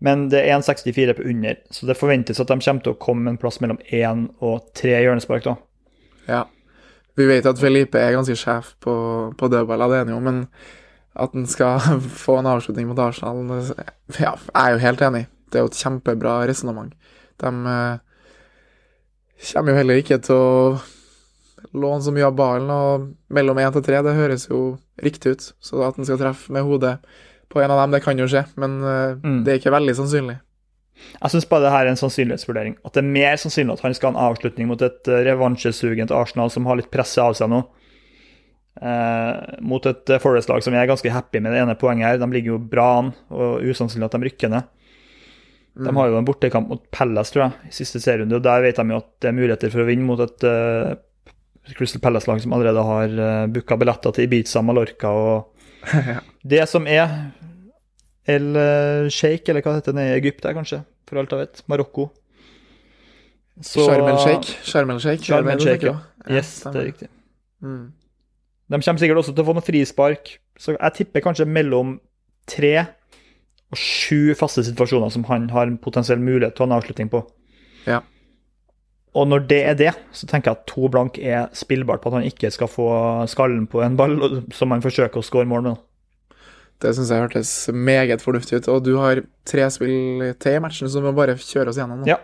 Men 0.00 0.28
det 0.32 0.42
er 0.44 0.58
1,64 0.58 1.16
på 1.16 1.24
under, 1.28 1.58
så 1.70 1.86
det 1.88 1.98
forventes 2.00 2.40
at 2.40 2.48
de 2.48 2.56
kommer 2.56 2.84
til 2.84 2.94
å 2.94 3.00
komme 3.00 3.28
en 3.28 3.40
plass 3.40 3.60
mellom 3.60 3.80
1 3.92 4.30
og 4.40 4.70
3 4.76 4.94
hjørnespark. 5.04 5.44
da. 5.44 5.56
Ja. 6.28 6.44
Vi 7.18 7.26
vet 7.26 7.46
at 7.46 7.58
Felipe 7.58 7.98
er 7.98 8.12
ganske 8.14 8.36
sjef 8.38 8.74
på, 8.80 8.92
på 9.36 9.48
dødball, 9.50 9.82
det 9.90 9.96
er 9.98 10.04
han 10.04 10.12
jo, 10.14 10.20
men 10.24 10.44
at 11.20 11.32
han 11.34 11.46
skal 11.50 11.80
få 12.24 12.38
en 12.38 12.46
avslutning 12.46 12.86
mot 12.88 12.98
Arsenal 13.02 13.42
Ja, 14.18 14.36
jeg 14.36 14.60
er 14.62 14.70
jo 14.76 14.78
helt 14.84 15.02
enig. 15.02 15.24
Det 15.50 15.58
er 15.58 15.64
jo 15.66 15.70
et 15.72 15.80
kjempebra 15.82 16.36
resonnement. 16.48 16.92
De 17.42 17.50
eh, 17.50 17.98
kommer 19.52 19.72
jo 19.74 19.80
heller 19.80 20.00
ikke 20.00 20.20
til 20.22 20.36
å 20.38 20.78
låne 21.76 22.02
så 22.04 22.12
mye 22.14 22.28
av 22.28 22.36
ballen, 22.38 22.70
og 22.72 23.08
mellom 23.34 23.58
én 23.60 23.72
til 23.74 23.82
tre, 23.84 23.98
det 24.06 24.14
høres 24.16 24.46
jo 24.48 24.60
riktig 25.02 25.34
ut. 25.36 25.48
Så 25.60 25.82
at 25.84 25.98
han 25.98 26.06
skal 26.08 26.18
treffe 26.22 26.52
med 26.54 26.64
hodet 26.66 26.96
på 27.50 27.60
en 27.60 27.70
av 27.74 27.82
dem, 27.82 27.96
det 27.96 28.02
kan 28.04 28.18
jo 28.18 28.28
skje, 28.30 28.44
men 28.60 28.78
eh, 28.86 29.16
Mm. 29.20 29.42
det 29.44 29.52
er 29.52 29.58
ikke 29.60 29.74
veldig 29.74 29.96
sannsynlig. 29.98 30.38
Jeg 31.20 31.34
syns 31.34 31.48
bare 31.50 31.66
det 31.66 31.74
her 31.74 31.86
er 31.86 31.92
en 31.92 32.00
sannsynlighetsvurdering. 32.00 32.78
At 32.86 32.96
det 32.96 33.02
er 33.02 33.12
mer 33.12 33.36
sannsynlig 33.40 33.76
at 33.76 33.84
han 33.84 33.96
skal 33.96 34.12
ha 34.12 34.16
en 34.16 34.30
avslutning 34.30 34.70
mot 34.70 34.82
et 34.84 35.10
eh, 35.10 35.22
revansjesugent 35.28 36.14
Arsenal 36.16 36.52
som 36.52 36.68
har 36.68 36.80
litt 36.80 36.90
presset 36.92 37.22
av 37.24 37.36
seg 37.36 37.50
nå. 37.52 37.60
Eh, 38.80 39.56
mot 39.66 39.84
et 39.90 40.12
eh, 40.14 40.20
Forest-lag 40.22 40.64
som 40.64 40.76
jeg 40.76 40.80
er 40.80 40.88
ganske 40.88 41.12
happy 41.12 41.42
med 41.42 41.52
det 41.52 41.60
ene 41.64 41.76
poenget 41.80 42.08
her. 42.08 42.20
De 42.22 42.30
ligger 42.32 42.54
jo 42.54 42.60
bra 42.72 42.86
an, 43.02 43.12
og 43.34 43.66
usannsynlig 43.66 44.08
at 44.08 44.16
de 44.16 44.30
rykker 44.30 44.52
ned. 44.52 44.68
De 45.80 45.92
har 45.96 46.10
jo 46.10 46.18
en 46.18 46.26
bortekamp 46.26 46.68
mot 46.72 46.82
Palace, 46.92 47.32
tror 47.32 47.46
jeg, 47.46 47.70
i 47.70 47.74
siste 47.74 48.00
serierunde. 48.02 48.36
Og 48.36 48.44
der 48.44 48.64
vet 48.64 48.80
de 48.80 48.90
jo 48.90 48.98
at 49.00 49.10
det 49.22 49.30
er 49.30 49.36
muligheter 49.36 49.72
for 49.72 49.84
å 49.84 49.88
vinne 49.88 50.04
mot 50.04 50.20
et 50.20 50.44
uh, 50.44 50.96
Crystal 51.76 52.02
Palace-lag 52.02 52.40
som 52.42 52.56
allerede 52.56 52.82
har 52.84 53.14
uh, 53.14 53.46
booka 53.52 53.78
billetter 53.80 54.16
til 54.16 54.26
Ibiza, 54.26 54.64
Mallorca 54.66 55.12
og 55.14 55.56
Det 56.52 56.66
som 56.68 56.88
er 56.90 57.06
El 58.28 58.52
Sheikh, 59.10 59.48
eller 59.48 59.62
hva 59.64 59.76
heter 59.78 59.92
den 59.96 60.02
i 60.04 60.12
Egypt 60.18 60.42
der, 60.44 60.52
kanskje, 60.54 60.82
for 61.08 61.18
alt 61.18 61.30
jeg 61.32 61.38
vet. 61.46 61.62
Marokko. 61.68 62.10
Så- 63.62 63.86
Sharm 63.86 64.08
el 64.08 64.18
Sheikh. 64.18 64.52
Sharm 64.64 64.90
el 64.90 65.00
Sheikh. 65.00 65.22
Sharm 65.24 65.48
el 65.48 65.58
Sheikh, 65.60 65.82
ja. 65.84 65.96
Yes, 66.30 66.60
det 66.64 66.76
er 66.76 66.84
riktig. 66.92 67.08
Mm. 67.62 67.92
De 68.70 68.78
kommer 68.80 68.98
sikkert 69.02 69.16
også 69.18 69.34
til 69.34 69.42
å 69.44 69.48
få 69.48 69.54
noen 69.56 69.66
frispark, 69.66 70.38
så 70.58 70.76
jeg 70.78 70.94
tipper 71.00 71.20
kanskje 71.24 71.46
mellom 71.48 71.98
tre 72.46 72.86
og 73.70 73.78
sju 73.78 74.34
faste 74.34 74.62
situasjoner 74.66 75.10
som 75.12 75.24
han 75.24 75.48
har 75.50 75.66
en 75.66 75.78
potensiell 75.78 76.18
mulighet 76.18 76.54
til 76.56 76.64
å 76.64 76.68
ha 76.68 76.74
en 76.74 76.78
avslutning 76.82 77.10
på. 77.10 77.24
Ja. 77.86 78.00
Og 79.14 79.26
når 79.26 79.46
det 79.50 79.60
er 79.66 79.74
det, 79.74 79.92
så 80.14 80.26
tenker 80.30 80.52
jeg 80.52 80.58
at 80.60 80.66
to 80.70 80.88
blank 80.88 81.18
er 81.18 81.48
spillbart 81.52 82.00
på 82.02 82.10
at 82.12 82.20
han 82.20 82.26
ikke 82.30 82.50
skal 82.54 82.68
få 82.70 82.86
skallen 83.30 83.66
på 83.66 83.82
en 83.82 83.96
ball 83.98 84.44
som 84.54 84.70
han 84.70 84.82
forsøker 84.84 85.18
å 85.18 85.24
score 85.26 85.44
mål 85.50 85.62
med. 85.66 85.76
Det 86.80 86.92
syns 86.96 87.10
jeg 87.12 87.22
hørtes 87.22 87.54
meget 87.76 88.22
fornuftig 88.24 88.60
ut. 88.60 88.68
Og 88.72 88.84
du 88.86 88.94
har 89.00 89.22
tre 89.48 89.66
spill 89.72 90.30
til 90.40 90.56
i 90.56 90.62
matchen, 90.64 90.88
så 90.88 91.02
vi 91.02 91.08
må 91.08 91.16
bare 91.16 91.36
kjøre 91.36 91.72
oss 91.72 91.80
gjennom. 91.80 92.02
nå. 92.02 92.08
Ja. 92.08 92.20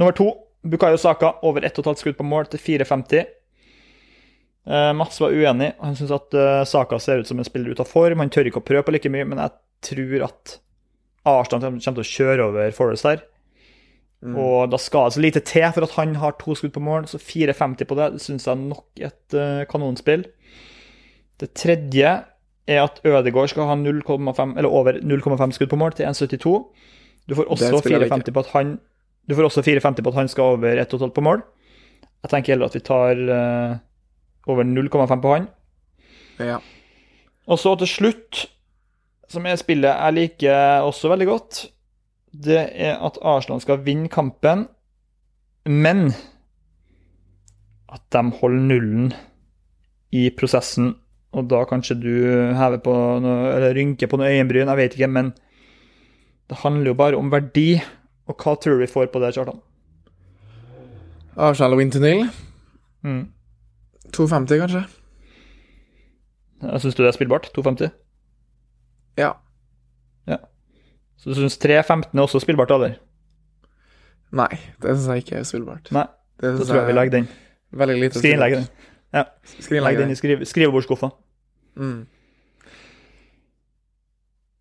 Nummer 0.00 0.16
to, 0.16 0.30
Bukayo 0.64 0.96
Saka, 1.00 1.34
over 1.46 1.66
1,5 1.66 2.00
skudd 2.00 2.16
på 2.16 2.26
mål 2.26 2.48
til 2.52 2.62
4,50. 2.62 3.26
Eh, 4.68 4.92
Mats 4.96 5.20
var 5.20 5.32
uenig. 5.32 5.72
Han 5.80 5.96
syns 5.96 6.12
at 6.16 6.34
eh, 6.36 6.62
Saka 6.68 6.98
ser 7.00 7.22
ut 7.22 7.28
som 7.28 7.40
en 7.40 7.46
spiller 7.46 7.72
ut 7.72 7.82
av 7.84 7.88
form. 7.88 8.20
Han 8.24 8.32
tør 8.32 8.48
ikke 8.50 8.62
å 8.62 8.68
prøve 8.68 8.86
på 8.86 8.96
like 8.96 9.12
mye, 9.12 9.28
men 9.28 9.40
jeg 9.42 9.56
tror 9.88 10.28
at 10.28 10.58
Arsenal 11.28 11.64
kommer 11.64 11.84
til 11.84 12.04
å 12.04 12.08
kjøre 12.08 12.48
over 12.50 12.72
Forest 12.76 13.08
der. 13.08 13.26
Mm. 14.24 14.34
Og 14.42 14.72
da 14.72 14.80
skal 14.82 15.06
det 15.06 15.14
så 15.14 15.22
lite 15.22 15.42
til 15.46 15.68
for 15.74 15.86
at 15.86 15.94
han 15.94 16.16
har 16.18 16.34
to 16.40 16.56
skudd 16.58 16.74
på 16.74 16.82
mål, 16.82 17.06
så 17.10 17.20
4,50 17.22 17.86
på 17.86 17.98
det, 17.98 18.08
syns 18.24 18.48
jeg 18.48 18.54
er 18.54 18.64
nok 18.64 19.02
et 19.08 19.36
uh, 19.36 19.62
kanonspill. 19.70 20.24
Det 21.38 21.52
tredje 21.54 22.16
er 22.68 22.84
at 22.84 23.00
Ødegaard 23.04 23.48
skal 23.48 23.68
ha 23.70 23.74
0,5 23.74 24.58
eller 24.58 24.68
over 24.68 25.00
0,5 25.00 25.56
skudd 25.56 25.72
på 25.72 25.80
mål 25.80 25.96
til 25.96 26.06
1,72. 26.06 26.52
Du 27.28 27.34
får 27.34 27.48
også 27.48 27.72
Det 27.72 27.80
spiller 27.82 28.04
vi 28.04 28.10
4,50 28.10 28.32
på 28.32 28.44
at 28.44 28.52
han 28.52 28.78
du 29.28 29.34
får 29.36 29.44
også 29.44 29.62
4,50 29.62 30.02
på 30.02 30.08
at 30.08 30.14
han 30.16 30.28
skal 30.28 30.56
over 30.56 30.84
1,5 30.84 31.10
på 31.12 31.20
mål. 31.20 31.42
Jeg 32.22 32.30
tenker 32.30 32.52
heller 32.52 32.70
at 32.70 32.74
vi 32.74 32.80
tar 32.80 33.18
uh, 33.28 33.76
over 34.48 34.64
0,5 34.64 35.20
på 35.20 35.34
han. 35.34 35.48
Ja. 36.40 36.56
Og 37.46 37.58
så 37.58 37.74
til 37.76 37.90
slutt, 37.90 38.46
som 39.28 39.46
er 39.46 39.60
spillet 39.60 39.92
jeg 39.92 40.16
liker 40.16 40.86
også 40.86 41.12
veldig 41.12 41.26
godt, 41.28 41.66
det 42.32 42.60
er 42.72 42.96
at 43.04 43.20
Arsenal 43.22 43.60
skal 43.60 43.84
vinne 43.84 44.08
kampen, 44.08 44.66
men 45.68 46.08
at 47.92 48.02
de 48.12 48.22
holder 48.40 48.64
nullen 48.72 49.12
i 50.12 50.28
prosessen. 50.30 50.94
Og 51.36 51.48
da 51.50 51.62
kanskje 51.68 51.98
du 52.00 52.12
hever 52.56 52.80
på 52.80 52.94
noe, 53.22 53.52
eller 53.52 53.76
rynker 53.76 54.08
på 54.08 54.18
noe 54.20 54.30
øyenbryn, 54.32 54.70
jeg 54.70 54.80
vet 54.80 54.96
ikke, 54.96 55.10
men 55.12 55.32
det 56.48 56.60
handler 56.62 56.92
jo 56.92 56.98
bare 56.98 57.18
om 57.20 57.32
verdi. 57.32 57.80
Og 58.28 58.36
hva 58.36 58.54
tror 58.56 58.76
du 58.78 58.84
vi 58.84 58.90
får 58.90 59.10
på 59.12 59.20
det, 59.22 59.34
Kjartan? 59.36 59.60
Av 61.38 61.54
Shallowin 61.54 61.92
to 61.92 62.00
nil. 62.02 62.24
Mm. 63.04 63.28
2,50 64.12 64.62
kanskje? 64.62 64.84
Syns 66.82 66.96
du 66.96 67.04
det 67.04 67.12
er 67.12 67.16
spillbart? 67.16 67.50
2,50? 67.54 67.92
Ja. 69.20 69.34
ja. 70.26 70.38
Så 71.20 71.30
du 71.30 71.38
syns 71.38 71.58
3,15 71.62 72.08
er 72.10 72.24
også 72.24 72.40
spillbart, 72.42 72.72
eller? 72.74 72.96
Nei, 74.34 74.50
det 74.82 74.96
syns 74.96 75.08
jeg 75.12 75.24
ikke 75.24 75.38
er 75.40 75.46
spillbart. 75.48 75.92
Nei, 75.94 76.06
Det 76.40 76.54
Da 76.58 76.64
tror 76.64 76.80
jeg 76.80 76.88
vi 76.88 76.96
legger 76.96 77.16
den. 77.18 77.28
Veldig 77.72 77.96
lite 78.00 78.20
Skrinlegger 78.20 78.62
den. 78.62 78.68
Spillbart. 79.12 79.42
Legg 79.56 79.64
Skrinlegger 79.64 79.98
den 80.04 80.10
i 80.14 80.18
skrive, 80.18 80.46
skrivebordsskuffa. 80.48 81.10
Mm. 81.78 82.06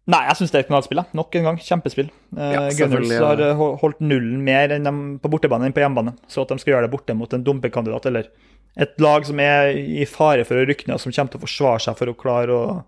Nei, 0.07 0.21
jeg 0.29 0.37
syns 0.39 0.53
det 0.53 0.59
er 0.61 0.63
et 0.63 0.69
knallspill. 0.69 1.01
Nok 1.19 1.35
en 1.35 1.47
gang. 1.49 1.57
Kjempespill. 1.59 2.07
Eh, 2.37 2.51
Ja, 2.55 2.61
Gunners 2.79 3.09
har 3.19 3.41
ja. 3.43 3.49
eh, 3.51 3.57
ho- 3.59 3.73
holdt 3.81 3.99
nullen 3.99 4.39
mer 4.45 4.71
enn 4.71 5.17
på 5.19 5.27
bortebane 5.33 5.67
enn 5.67 5.73
på 5.75 5.83
hjemmebane. 5.83 6.13
Så 6.31 6.45
at 6.45 6.53
de 6.53 6.57
skal 6.61 6.73
gjøre 6.77 6.87
det 6.87 6.93
borte 6.93 7.15
mot 7.17 7.33
en 7.35 7.43
dumpekandidat, 7.43 8.05
eller 8.07 8.29
et 8.77 8.95
lag 9.03 9.25
som 9.27 9.39
er 9.43 9.73
i 9.75 10.05
fare 10.07 10.45
for 10.47 10.55
å 10.55 10.63
rykke 10.69 10.87
ned, 10.87 11.01
som 11.03 11.11
kommer 11.11 11.33
til 11.33 11.41
å 11.41 11.43
forsvare 11.43 11.81
seg 11.83 11.97
for 11.99 12.07
å 12.07 12.15
klare 12.15 12.55
å 12.55 12.85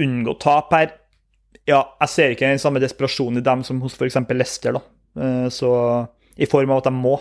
unngå 0.00 0.38
tap 0.40 0.72
her. 0.72 0.94
Ja, 1.68 1.82
jeg 2.00 2.08
ser 2.08 2.30
ikke 2.32 2.48
den 2.48 2.58
samme 2.62 2.80
desperasjonen 2.80 3.38
i 3.42 3.44
dem 3.44 3.62
som 3.62 3.82
hos 3.84 3.94
f.eks. 4.00 4.16
Leicester, 4.32 4.72
da. 4.72 4.80
Eh, 5.20 5.48
Så 5.52 6.08
i 6.38 6.46
form 6.48 6.70
av 6.72 6.78
at 6.80 6.84
de 6.88 6.90
må, 6.96 7.18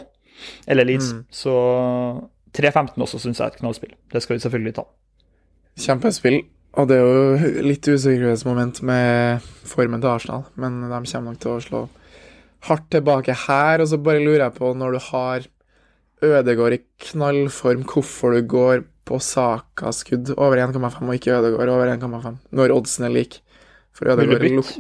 eller 0.66 0.86
Leeds. 0.88 1.12
Mm. 1.12 1.26
Så 1.30 2.30
3-15 2.58 3.06
også 3.06 3.22
syns 3.22 3.40
jeg 3.40 3.46
er 3.48 3.54
et 3.54 3.62
knallspill. 3.62 3.94
Det 4.12 4.22
skal 4.24 4.36
vi 4.36 4.44
selvfølgelig 4.44 4.76
ta. 4.80 4.86
Kjempespill. 5.80 6.42
Og 6.80 6.88
det 6.88 6.98
er 6.98 7.04
jo 7.04 7.64
litt 7.68 7.88
usikkerhetsmoment 7.88 8.80
med 8.88 9.48
formen 9.68 10.00
til 10.04 10.12
Arsenal, 10.12 10.46
men 10.56 10.80
de 10.86 11.00
kommer 11.12 11.34
nok 11.34 11.42
til 11.44 11.52
å 11.52 11.64
slå 11.64 11.82
hardt 12.68 12.88
tilbake 12.94 13.36
her. 13.48 13.84
Og 13.84 13.90
så 13.92 14.00
bare 14.00 14.24
lurer 14.24 14.46
jeg 14.46 14.56
på, 14.60 14.72
når 14.78 14.96
du 14.96 15.02
har 15.10 15.50
Ødegård 16.22 16.76
i 16.76 16.84
knallform, 17.10 17.84
hvorfor 17.90 18.38
du 18.38 18.46
går 18.46 18.86
på 19.10 19.18
Saka-skudd 19.26 20.36
over 20.38 20.62
1,5 20.62 21.02
og 21.02 21.16
ikke 21.18 21.34
Ødegård 21.40 21.72
over 21.74 21.92
1,5, 21.96 22.38
når 22.56 22.76
oddsen 22.76 23.08
er 23.08 23.16
lik. 23.16 23.40
For 23.92 24.12
Ødegård 24.14 24.46
luk 24.54 24.74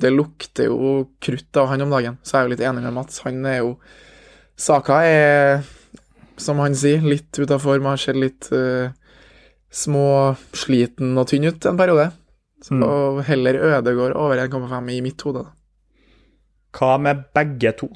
det 0.00 0.12
lukter 0.14 0.68
jo 0.68 1.08
krutt 1.22 1.58
av 1.58 1.70
han 1.72 1.82
om 1.82 1.90
dagen, 1.90 2.18
så 2.22 2.36
jeg 2.36 2.40
er 2.40 2.46
jo 2.46 2.52
litt 2.52 2.64
enig 2.68 2.84
med 2.84 2.94
Mats. 2.94 3.22
Han 3.24 3.40
er 3.48 3.60
jo 3.62 3.72
Saka 4.60 5.00
er, 5.02 5.62
som 6.40 6.58
han 6.62 6.74
sier, 6.78 7.02
litt 7.04 7.36
ute 7.38 7.54
av 7.56 7.62
form, 7.62 7.86
har 7.90 8.00
sett 8.00 8.16
litt 8.18 8.48
uh, 8.52 8.90
småsliten 9.70 11.14
og 11.20 11.28
tynn 11.30 11.46
ut 11.50 11.66
en 11.70 11.78
periode. 11.78 12.10
Så 12.60 12.74
Mm. 12.76 13.22
heller 13.24 13.54
Ødegård 13.54 14.12
over 14.16 14.36
1,5 14.42 14.90
i 14.92 15.00
mitt 15.00 15.22
hode. 15.24 15.46
Hva 16.76 16.98
med 17.00 17.24
begge 17.34 17.72
to? 17.78 17.88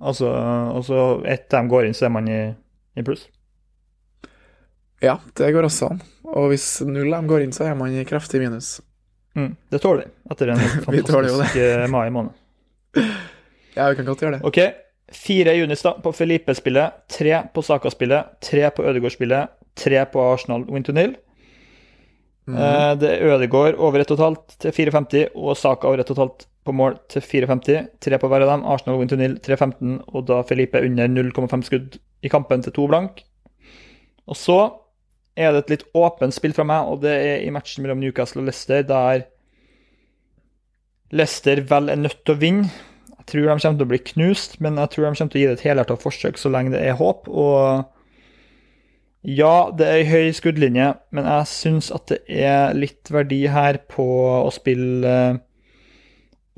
Altså, 0.00 0.30
altså 0.74 1.22
etter 1.28 1.60
de 1.62 1.68
går 1.68 1.84
inn, 1.86 1.94
så 1.94 2.06
er 2.06 2.12
man 2.14 2.28
i, 2.28 2.54
i 2.96 3.02
pluss. 3.04 3.26
Ja, 5.02 5.18
det 5.36 5.52
går 5.52 5.66
også 5.68 5.90
an. 5.92 6.00
Og 6.24 6.48
hvis 6.50 6.80
null 6.86 7.12
av 7.12 7.20
dem 7.22 7.28
går 7.28 7.44
inn, 7.44 7.52
så 7.52 7.66
er 7.68 7.74
man 7.76 7.92
i 7.92 8.04
kraftig 8.08 8.40
minus. 8.40 8.80
Mm, 9.36 9.52
det 9.70 9.80
tåler 9.82 10.06
vi 10.06 10.32
etter 10.32 10.48
en 10.54 10.60
fantastisk 10.86 11.56
eh, 11.60 11.86
mai 11.90 12.08
måned. 12.14 12.32
Ja, 13.74 13.88
vi 13.90 13.96
kan 13.98 14.06
godt 14.06 14.22
gjøre 14.22 14.38
det. 14.38 14.44
Ok, 14.48 14.58
fire 15.12 15.54
Junis 15.56 15.82
da 15.84 15.94
på 16.02 16.12
Felipe-spillet, 16.12 17.04
tre 17.12 17.42
på 17.54 17.62
Saka-spillet, 17.62 18.38
tre 18.44 18.70
på 18.70 18.86
Ødegaard-spillet, 18.86 19.52
tre 19.76 20.04
på 20.10 20.32
Arsenal 20.32 20.66
win 20.70 20.86
Mm. 22.44 22.56
Eh, 22.60 22.94
det 23.00 23.08
er 23.08 23.22
Ødegaard 23.34 23.78
over 23.80 24.02
1,5 24.04 24.34
til 24.60 24.72
4,50 24.76 25.28
og 25.34 25.56
Saka 25.56 25.88
over 25.88 26.02
1,5 26.02 26.46
på 26.64 26.72
mål 26.72 26.98
til 27.08 27.22
4,50. 27.22 27.86
Tre 28.00 28.18
på 28.18 28.28
hver 28.28 28.44
av 28.44 28.50
dem. 28.52 28.64
Arsenal 28.68 28.98
win 28.98 29.08
to 29.08 29.16
3,15 29.16 30.02
og 30.08 30.26
da 30.28 30.42
Felipe 30.42 30.80
under 30.84 31.08
0,5 31.08 31.62
skudd 31.64 31.98
i 32.22 32.28
kampen 32.28 32.62
til 32.62 32.72
to 32.72 32.86
blank. 32.86 33.24
Og 34.28 34.36
så 34.36 34.58
er 35.36 35.52
det 35.52 35.64
et 35.64 35.70
litt 35.70 35.86
åpent 35.94 36.34
spill 36.34 36.54
fra 36.54 36.64
meg, 36.64 36.88
og 36.88 37.02
det 37.02 37.12
er 37.12 37.42
i 37.44 37.52
matchen 37.52 37.82
mellom 37.82 38.00
Newcastle 38.00 38.42
og 38.42 38.48
Leicester, 38.48 38.84
der 38.86 39.26
Leicester 41.12 41.60
vel 41.68 41.90
er 41.90 42.00
nødt 42.00 42.22
til 42.24 42.36
å 42.36 42.40
vinne. 42.40 42.68
Jeg 43.24 43.30
tror 43.32 43.46
de 43.46 43.48
kommer 43.48 43.78
til 43.80 43.86
å 43.86 43.88
bli 43.88 44.02
knust, 44.12 44.58
men 44.60 44.76
jeg 44.76 44.90
tror 44.92 45.06
de 45.06 45.10
kommer 45.16 45.32
til 45.32 45.38
å 45.38 45.42
gi 45.42 45.48
det 45.48 45.56
et 45.56 45.62
helhjertet 45.64 46.02
forsøk 46.02 46.36
så 46.36 46.50
lenge 46.52 46.74
det 46.74 46.82
er 46.84 46.98
håp. 46.98 47.30
Og 47.32 47.86
ja, 49.24 49.70
det 49.72 49.86
er 49.88 50.02
ei 50.02 50.04
høy 50.10 50.34
skuddlinje, 50.36 50.90
men 51.16 51.24
jeg 51.30 51.48
syns 51.48 51.88
at 51.96 52.10
det 52.12 52.20
er 52.28 52.76
litt 52.76 53.08
verdi 53.08 53.46
her 53.48 53.80
på 53.88 54.04
å 54.44 54.50
spille 54.52 55.08
eh, 55.08 55.38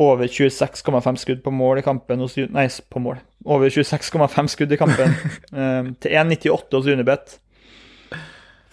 over 0.03 0.27
26,5 0.27 1.23
skudd 1.23 1.45
på 1.45 1.55
mål 1.55 1.79
i 1.81 1.87
kampen 1.87 2.27
hos 2.27 2.35
Nei, 2.51 2.67
på 2.67 3.01
mål. 3.01 3.23
Over 3.47 3.71
26,5 3.71 4.51
skudd 4.57 4.75
i 4.75 4.81
kampen 4.81 5.14
eh, 5.62 5.93
til 6.03 6.19
1,98 6.19 6.81
hos 6.81 6.91
Unibet. 6.91 7.39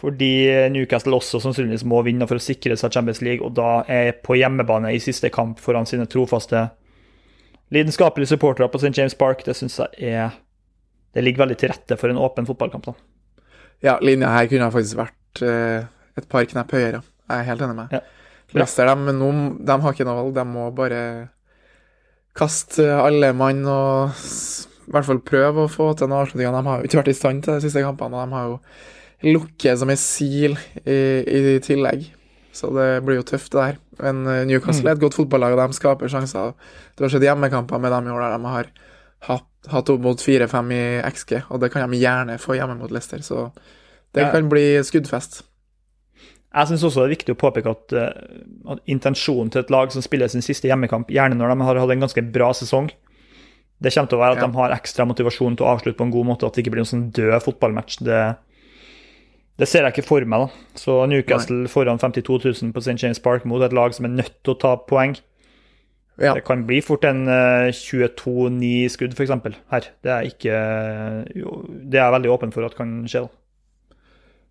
Fordi 0.01 0.33
Newcastle 0.73 1.15
også 1.15 1.39
sannsynligvis 1.45 1.85
må 1.87 2.01
vinne 2.03 2.25
for 2.27 2.41
å 2.41 2.43
sikre 2.43 2.75
seg 2.75 2.97
Champions 2.97 3.21
League, 3.21 3.45
og 3.45 3.53
da 3.55 3.85
er 3.85 4.17
på 4.25 4.35
hjemmebane 4.41 4.89
i 4.91 4.99
siste 4.99 5.29
kamp 5.31 5.61
foran 5.63 5.85
sine 5.87 6.09
trofaste 6.09 6.65
lidenskapelige 7.71 8.33
supportere 8.33 8.67
på 8.69 8.81
St. 8.81 8.93
James 8.97 9.15
Park. 9.15 9.45
Det 9.45 9.55
syns 9.55 9.79
jeg 9.79 10.13
er 10.13 10.31
Det 11.13 11.23
ligger 11.23 11.45
veldig 11.45 11.57
til 11.61 11.69
rette 11.69 11.97
for 11.97 12.09
en 12.09 12.17
åpen 12.17 12.45
fotballkamp. 12.45 12.85
da. 12.85 12.93
Ja, 13.83 13.97
linja 14.01 14.31
her 14.33 14.47
kunne 14.49 14.71
faktisk 14.71 14.97
vært 14.97 15.41
eh, 15.45 15.85
et 16.17 16.27
par 16.29 16.45
knepp 16.45 16.71
høyere. 16.71 17.03
Jeg 17.29 17.39
er 17.39 17.43
helt 17.43 17.61
enig 17.61 17.75
med 17.75 17.93
Ja. 17.93 17.99
Leicester, 18.53 18.85
de, 18.85 19.29
de 19.65 19.77
har 19.81 19.93
ikke 19.93 20.05
noe 20.05 20.15
valg. 20.19 20.33
De 20.33 20.45
må 20.45 20.71
bare 20.73 21.29
kaste 22.33 22.85
alle 22.97 23.31
mann 23.33 23.61
og 23.69 24.09
i 24.13 24.91
hvert 24.93 25.05
fall 25.07 25.21
prøve 25.25 25.63
å 25.63 25.71
få 25.71 25.93
til 25.93 26.09
en 26.09 26.17
avslutning. 26.17 26.49
De 26.49 26.65
har 26.67 26.81
jo 26.81 26.89
ikke 26.89 26.99
vært 27.01 27.13
i 27.13 27.17
stand 27.17 27.45
til 27.45 27.55
de 27.55 27.61
siste 27.65 27.81
kampene, 27.85 28.17
og 28.17 28.27
de 28.27 28.37
har 28.37 28.49
jo 28.49 29.33
lukket 29.37 29.79
som 29.79 29.89
en 29.93 29.99
sil 30.01 30.57
i, 30.83 30.97
i 31.23 31.59
tillegg. 31.63 32.09
Så 32.53 32.69
det 32.75 32.87
blir 33.05 33.17
jo 33.17 33.25
tøft, 33.25 33.51
det 33.55 33.61
der. 33.63 33.77
Men 33.99 34.27
eh, 34.29 34.43
Newcastle 34.45 34.91
er 34.91 34.97
et 34.97 35.01
godt 35.01 35.15
fotballag, 35.17 35.55
og 35.55 35.61
de 35.63 35.77
skaper 35.79 36.11
sjanser. 36.11 36.53
Du 36.95 37.03
har 37.05 37.09
sett 37.13 37.25
hjemmekamper 37.25 37.81
med 37.81 37.91
dem 37.95 38.07
i 38.07 38.13
år 38.13 38.21
der 38.27 38.35
de 38.37 38.51
har 38.51 38.69
hatt, 39.29 39.47
hatt 39.71 39.89
opp 39.89 40.03
mot 40.03 40.21
4-5 40.21 40.69
i 40.75 40.83
XG, 41.09 41.39
og 41.49 41.63
det 41.63 41.71
kan 41.73 41.89
de 41.89 41.97
gjerne 41.97 42.37
få 42.41 42.57
hjemme 42.59 42.77
mot 42.77 42.91
Leicester. 42.93 43.23
Så 43.25 43.47
det 44.13 44.27
kan 44.31 44.49
bli 44.51 44.77
skuddfest. 44.85 45.41
Jeg 46.53 46.69
syns 46.69 46.83
også 46.85 47.01
det 47.01 47.07
er 47.09 47.15
viktig 47.15 47.33
å 47.33 47.39
påpeke 47.41 47.71
at, 47.73 47.93
eh, 47.97 48.35
at 48.69 48.83
intensjonen 48.85 49.49
til 49.49 49.63
et 49.63 49.71
lag 49.73 49.89
som 49.91 50.03
spiller 50.05 50.29
sin 50.29 50.45
siste 50.45 50.69
hjemmekamp, 50.69 51.09
gjerne 51.09 51.39
når 51.39 51.49
de 51.55 51.65
har 51.65 51.79
hatt 51.81 51.89
en 51.95 52.05
ganske 52.05 52.21
bra 52.35 52.51
sesong, 52.53 52.91
det 53.81 53.91
kommer 53.95 54.09
til 54.11 54.19
å 54.19 54.21
være 54.21 54.37
at 54.37 54.43
Ja. 54.43 54.47
de 54.47 54.53
har 54.61 54.75
ekstra 54.77 55.07
motivasjon 55.09 55.57
til 55.57 55.65
å 55.65 55.73
avslutte 55.73 55.97
på 55.97 56.05
en 56.05 56.11
god 56.13 56.25
måte, 56.29 56.45
at 56.45 56.53
det 56.53 56.61
ikke 56.63 56.75
blir 56.75 56.83
noen 56.85 56.93
sånn 56.93 57.11
død 57.11 57.41
fotballmatch. 57.41 57.97
Det, 58.05 58.19
det 59.59 59.67
ser 59.69 59.85
jeg 59.85 59.93
ikke 59.93 60.07
for 60.07 60.25
meg. 60.25 60.47
da. 60.47 60.79
Så 60.79 60.95
Newcastle 61.09 61.67
foran 61.69 61.99
52 62.01 62.39
000 62.63 62.73
på 62.73 62.81
St. 62.81 62.97
James 63.03 63.19
Park 63.21 63.45
mot 63.45 63.61
et 63.61 63.73
lag 63.75 63.93
som 63.93 64.05
er 64.07 64.15
nødt 64.15 64.35
til 64.43 64.55
å 64.55 64.59
ta 64.59 64.75
poeng. 64.89 65.15
Ja. 66.21 66.33
Det 66.37 66.43
kan 66.45 66.65
bli 66.65 66.79
fort 66.85 67.05
en 67.09 67.23
eh, 67.27 67.71
22-9 67.73 68.89
skudd, 68.93 69.15
f.eks. 69.17 69.31
her. 69.73 69.87
Det 70.05 70.11
er 70.13 70.27
ikke 70.29 70.57
jo, 71.37 71.63
Det 71.69 71.97
er 71.97 72.05
jeg 72.05 72.15
veldig 72.17 72.33
åpen 72.33 72.53
for 72.53 72.65
at 72.67 72.75
kan 72.77 72.99
skje. 73.09 73.23
da. 73.25 73.97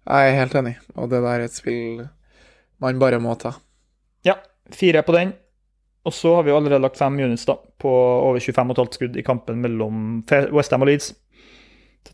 Jeg 0.02 0.32
er 0.32 0.40
helt 0.40 0.56
enig, 0.58 0.72
og 0.98 1.10
det 1.12 1.20
der 1.22 1.36
er 1.36 1.44
et 1.46 1.54
spill 1.54 2.02
man 2.82 2.98
bare 2.98 3.20
må 3.22 3.36
ta. 3.38 3.52
Ja, 4.26 4.40
fire 4.74 5.04
på 5.06 5.14
den. 5.14 5.36
Og 6.02 6.10
så 6.16 6.32
har 6.34 6.42
vi 6.42 6.50
allerede 6.50 6.82
lagt 6.82 6.98
fem 6.98 7.14
units 7.22 7.44
da, 7.46 7.54
på 7.78 7.90
over 8.26 8.42
25,5 8.42 8.96
skudd 8.96 9.16
i 9.16 9.22
kampen 9.22 9.60
mellom 9.62 10.24
Westham 10.50 10.82
og 10.82 10.90
Leeds. 10.90 11.12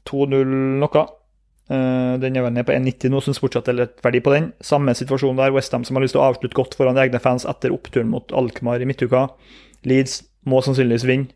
2-0 0.05 0.45
noe. 0.83 1.05
Eh, 1.69 2.15
den 2.23 2.37
er 2.37 2.47
vel 2.47 2.55
ned 2.57 2.65
på 2.69 2.73
1,90 2.73 3.13
nå, 3.13 3.21
syns 3.25 3.41
fortsatt 3.43 3.67
det 3.69 3.75
er 3.75 3.81
litt 3.83 3.99
verdi 4.05 4.23
på 4.25 4.33
den. 4.33 4.53
Samme 4.65 4.95
situasjon 4.97 5.41
der. 5.41 5.53
Westham 5.55 5.85
som 5.85 5.99
har 5.99 6.07
lyst 6.07 6.17
til 6.17 6.23
å 6.23 6.29
avslutte 6.31 6.57
godt 6.57 6.77
foran 6.79 7.01
egne 7.01 7.21
fans 7.23 7.45
etter 7.49 7.75
oppturen 7.75 8.09
mot 8.13 8.33
Alkmaar 8.33 8.85
i 8.85 8.89
midtuka. 8.89 9.27
Leeds 9.89 10.23
må 10.49 10.63
sannsynligvis 10.65 11.07
vinne. 11.09 11.35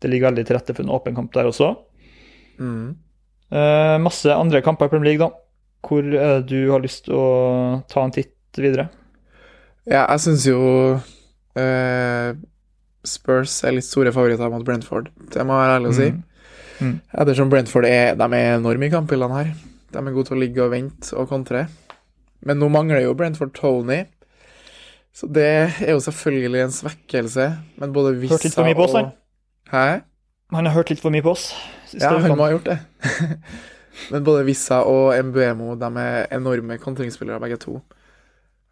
Det 0.00 0.08
ligger 0.08 0.30
veldig 0.30 0.46
til 0.48 0.56
rette 0.56 0.74
for 0.74 0.86
en 0.86 0.92
åpen 0.94 1.16
kamp 1.16 1.32
der 1.36 1.50
også. 1.50 1.74
Mm. 2.60 2.96
Eh, 3.52 3.96
masse 4.02 4.32
andre 4.32 4.62
kamper 4.64 4.88
i 4.88 4.92
Premier 4.94 5.12
League, 5.12 5.26
da. 5.26 5.30
Hvor 5.86 6.04
det 6.04 6.48
du 6.50 6.70
har 6.72 6.82
lyst 6.82 7.06
til 7.06 7.16
å 7.16 7.28
ta 7.90 8.04
en 8.04 8.14
titt 8.14 8.34
videre? 8.58 8.88
Ja, 9.88 10.04
jeg 10.04 10.22
syns 10.24 10.46
jo 10.48 10.60
eh, 11.58 12.32
Spurs 13.06 13.60
er 13.64 13.76
litt 13.76 13.86
store 13.86 14.12
favoritter 14.12 14.50
mot 14.52 14.64
Brentford. 14.66 15.08
Det 15.32 15.44
må 15.46 15.56
jeg 15.56 15.64
være 15.64 15.78
ærlig 15.78 15.92
å 15.92 15.96
si. 15.96 16.10
Mm. 16.12 16.24
Mm. 16.80 16.96
Ettersom 17.22 17.50
Brentford 17.52 17.86
er, 17.88 18.14
de 18.18 18.26
er 18.36 18.56
enorme 18.56 18.88
i 18.88 18.92
kampbildene 18.92 19.36
her. 19.36 19.52
De 19.90 20.00
er 20.00 20.14
gode 20.14 20.30
til 20.30 20.38
å 20.38 20.40
ligge 20.40 20.64
og 20.64 20.72
vente 20.74 21.16
og 21.18 21.28
kontre. 21.30 21.66
Men 22.46 22.60
nå 22.60 22.70
mangler 22.72 23.04
jo 23.04 23.16
Brentford 23.18 23.52
Tony. 23.56 24.04
Så 25.16 25.26
det 25.26 25.48
er 25.50 25.90
jo 25.92 26.00
selvfølgelig 26.00 26.62
en 26.64 26.74
svekkelse. 26.74 27.48
Men 27.82 27.92
både 27.92 28.14
Vissa 28.20 28.38
Hørt 28.38 28.46
litt 28.46 28.56
for 28.56 28.68
mye 28.68 28.78
på 28.78 28.86
oss, 28.86 28.96
han. 28.96 29.10
Hæ? 29.72 29.86
Han 30.54 30.66
har 30.66 30.74
hørt 30.74 30.90
litt 30.90 31.02
for 31.02 31.14
mye 31.14 31.24
på 31.24 31.34
oss. 31.34 31.50
Ja, 31.94 32.14
han 32.16 32.36
må 32.38 32.46
ha 32.46 32.52
gjort 32.54 32.70
det. 32.70 32.78
Men 34.12 34.24
både 34.24 34.46
Vissa 34.46 34.80
og 34.88 35.12
Mbuemo 35.26 35.74
de 35.78 35.90
er 36.00 36.30
enorme 36.34 36.78
kontringsspillere, 36.80 37.40
begge 37.42 37.58
to. 37.60 37.80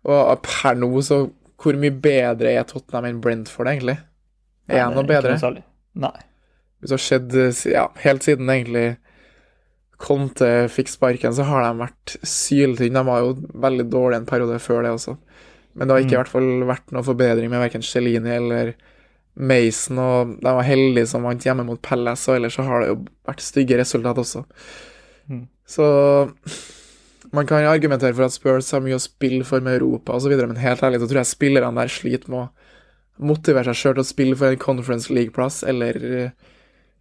Og 0.09 0.47
per 0.47 0.79
nå, 0.79 0.89
så 1.05 1.27
hvor 1.59 1.79
mye 1.79 1.91
bedre 1.91 2.55
er 2.55 2.67
Tottenham 2.67 3.09
enn 3.11 3.21
Brentford, 3.23 3.71
egentlig? 3.73 3.99
Er 4.71 4.85
han 4.87 4.95
noe 4.95 5.07
bedre? 5.09 5.35
Nei. 5.99 6.15
Hvis 6.79 6.91
det 6.91 6.97
har 6.97 7.05
skjedd 7.05 7.37
eh, 7.43 7.63
ja, 7.75 7.87
helt 8.05 8.27
siden 8.27 8.51
egentlig 8.51 8.89
Conte 9.99 10.69
fikk 10.71 10.93
sparken, 10.93 11.35
så 11.35 11.43
har 11.49 11.65
de 11.65 11.81
vært 11.81 12.13
syltynne. 12.23 13.01
De 13.01 13.09
var 13.09 13.25
jo 13.25 13.33
veldig 13.67 13.89
dårlige 13.91 14.21
en 14.23 14.29
periode 14.29 14.61
før 14.63 14.85
det 14.87 14.93
også. 14.95 15.17
Men 15.75 15.89
det 15.89 15.95
har 15.95 16.05
ikke 16.05 16.13
Mm. 16.13 16.15
i 16.15 16.23
hvert 16.23 16.35
fall 16.35 16.51
vært 16.69 16.93
noen 16.95 17.07
forbedring 17.07 17.51
med 17.51 17.63
verken 17.65 17.83
Celini 17.83 18.31
eller 18.31 18.75
Mason, 19.39 19.99
og 19.99 20.37
de 20.41 20.55
var 20.55 20.67
heldige 20.67 21.07
som 21.07 21.23
vant 21.23 21.43
hjemme 21.43 21.65
mot 21.67 21.81
Palace, 21.83 22.31
og 22.31 22.37
ellers 22.39 22.55
så 22.59 22.65
har 22.67 22.81
det 22.81 22.89
jo 22.89 22.97
vært 23.27 23.43
stygge 23.43 23.79
resultat 23.79 24.19
også. 24.19 24.45
Mm. 25.29 25.45
Så 25.67 25.85
man 27.33 27.47
kan 27.47 27.67
argumentere 27.69 28.15
for 28.15 28.25
at 28.25 28.33
Spurs 28.35 28.71
har 28.71 28.81
mye 28.81 28.97
å 28.97 29.03
spille 29.03 29.45
for 29.45 29.61
med 29.61 29.81
Europa 29.81 30.15
osv., 30.17 30.35
men 30.41 30.57
helt 30.63 30.83
ærlig 30.83 31.01
så 31.03 31.09
tror 31.11 31.21
jeg 31.21 31.31
spillerne 31.35 31.79
der 31.79 31.93
sliter 31.93 32.31
med 32.33 32.47
å 32.47 32.51
motivere 33.19 33.65
seg 33.71 33.79
sjøl 33.83 33.95
til 33.99 34.05
å 34.07 34.09
spille 34.13 34.39
for 34.39 34.49
en 34.51 34.63
Conference 34.63 35.13
League-plass, 35.13 35.63
eller 35.63 36.33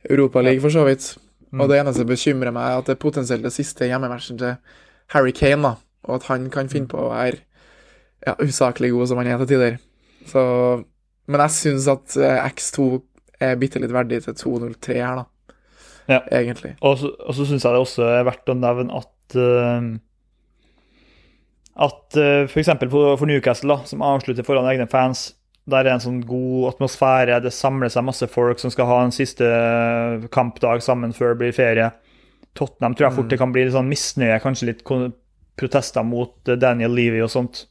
eh, 0.04 0.12
Europa 0.14 0.42
League, 0.42 0.62
for 0.62 0.74
så 0.74 0.86
vidt. 0.88 1.18
Mm. 1.52 1.62
Og 1.62 1.70
det 1.70 1.80
eneste 1.80 2.04
som 2.04 2.10
bekymrer 2.10 2.54
meg, 2.56 2.72
er 2.72 2.82
at 2.82 2.90
det 2.90 2.98
er 2.98 3.02
potensielt 3.02 3.46
det 3.46 3.54
siste 3.56 3.88
hjemmematchen 3.88 4.40
til 4.42 4.56
Harry 5.14 5.32
Kane, 5.32 5.64
da, 5.64 5.76
og 6.08 6.20
at 6.20 6.28
han 6.32 6.50
kan 6.54 6.70
finne 6.72 6.92
på 6.92 7.00
å 7.00 7.12
være 7.14 7.40
ja, 8.28 8.36
usaklig 8.44 8.92
god 8.92 9.12
som 9.12 9.22
han 9.22 9.32
er 9.32 9.42
til 9.44 9.54
tider. 9.54 9.78
Så 10.28 10.44
Men 11.28 11.44
jeg 11.44 11.56
syns 11.58 11.88
at 11.92 12.16
eh, 12.24 12.46
X2 12.48 13.02
er 13.44 13.58
bitte 13.60 13.82
litt 13.84 13.94
verdig 13.94 14.22
til 14.24 14.36
2.03 14.38 14.94
her, 14.96 15.24
da. 15.24 15.26
Ja. 16.08 16.22
Egentlig. 16.32 16.78
Og 16.82 16.98
så, 17.02 17.12
og 17.20 17.36
så 17.36 17.46
syns 17.46 17.66
jeg 17.66 17.76
det 17.76 17.84
også 17.84 18.06
er 18.08 18.28
verdt 18.28 18.48
å 18.48 18.56
nevne 18.56 18.96
at 18.96 19.36
uh, 19.36 19.90
At 21.84 22.16
uh, 22.18 22.48
f.eks. 22.48 22.72
For, 22.88 23.18
for 23.20 23.28
Newcastle, 23.28 23.76
da, 23.76 23.84
som 23.90 24.06
avslutter 24.06 24.48
foran 24.48 24.70
egne 24.72 24.88
fans, 24.90 25.34
der 25.68 25.86
er 25.86 25.94
en 25.98 26.04
sånn 26.04 26.22
god 26.26 26.74
atmosfære. 26.74 27.42
Det 27.44 27.52
samler 27.54 27.92
seg 27.92 28.06
masse 28.08 28.28
folk 28.32 28.60
som 28.62 28.72
skal 28.72 28.88
ha 28.88 29.00
en 29.04 29.12
siste 29.16 29.44
eh, 29.46 30.28
kampdag 30.32 30.84
sammen 30.86 31.12
før 31.16 31.34
det 31.34 31.40
blir 31.42 31.56
ferie. 31.58 31.90
Tottenham 32.58 32.96
tror 32.96 33.10
jeg 33.10 33.16
fort 33.18 33.26
Mm. 33.28 33.32
det 33.34 33.40
kan 33.42 33.52
bli 33.54 33.64
litt 33.66 33.74
sånn 33.76 33.90
misnøye, 33.92 34.40
kanskje 34.42 34.70
litt 34.72 34.84
protester 35.58 36.04
mot 36.08 36.34
eh, 36.50 36.56
Daniel 36.56 36.96
Levy 36.96 37.22
og 37.26 37.30
sånt. 37.34 37.66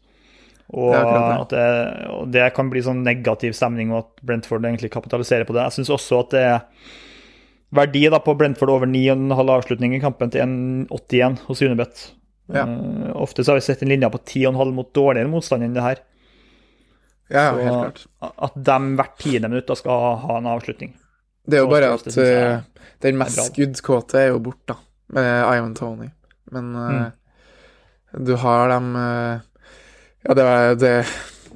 Og 0.74 0.92
Det 0.92 1.00
det. 1.00 1.40
at 1.40 1.50
det, 1.54 2.10
og 2.10 2.30
det 2.34 2.54
kan 2.54 2.68
bli 2.70 2.82
sånn 2.82 3.04
negativ 3.06 3.52
stemning, 3.54 3.92
og 3.92 3.98
at 4.04 4.24
Brentford 4.26 4.64
egentlig 4.66 4.90
kapitaliserer 4.90 5.46
på 5.46 5.54
det. 5.54 5.62
Jeg 5.70 5.76
syns 5.78 5.92
også 5.94 6.20
at 6.24 6.30
det 6.34 6.42
er 6.42 6.60
verdi 7.76 8.04
da 8.10 8.18
på 8.22 8.34
Brentford 8.38 8.70
over 8.70 8.86
9,5 8.86 9.50
avslutning 9.56 9.94
i 9.96 10.00
kampen 10.02 10.30
til 10.30 10.42
1,81 10.42 11.38
hos 11.46 11.62
Unibet. 11.62 12.12
Ja. 12.52 12.64
Uh, 12.66 13.10
ofte 13.22 13.42
så 13.42 13.52
har 13.54 13.60
vi 13.60 13.66
sett 13.66 13.82
en 13.82 13.88
linje 13.90 14.10
på 14.10 14.18
10,5 14.22 14.72
mot 14.74 14.92
dårligere 14.94 15.30
motstand 15.30 15.64
enn 15.66 15.74
det 15.74 15.82
her. 15.82 16.02
Ja, 17.28 17.50
Så- 17.50 17.60
helt 17.60 17.74
klart. 17.74 18.06
At 18.38 18.54
de 18.54 18.78
hvert 18.96 19.18
tiende 19.18 19.48
minutt 19.48 19.78
skal 19.78 20.18
ha, 20.20 20.38
en 20.38 20.46
avslutning. 20.46 20.94
Det 21.46 21.58
er 21.58 21.62
jo 21.64 21.70
bare 21.70 21.92
at 21.94 22.06
eh, 22.18 22.60
den 23.02 23.18
mest 23.18 23.38
skuddkåte 23.50 24.18
er 24.18 24.28
jo 24.32 24.40
borte, 24.42 24.74
da, 24.74 24.76
med 25.14 25.56
Ivan 25.56 25.74
Tony. 25.74 26.10
Men 26.50 26.74
eh, 26.76 27.10
du 28.18 28.34
har 28.36 28.68
dem 28.68 28.94
uh, 28.96 29.40
Ja, 30.26 30.34
det 30.34 30.42
er, 30.42 30.74
det, 30.74 31.06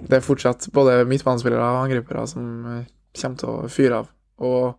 det 0.09 0.17
er 0.17 0.21
fortsatt 0.21 0.69
både 0.73 1.05
midtbanespillere 1.05 1.63
og 1.63 1.85
angripere 1.87 2.27
som 2.27 2.85
kommer 3.17 3.39
til 3.39 3.49
å 3.49 3.69
fyre 3.71 4.03
av. 4.03 4.11
Og 4.39 4.77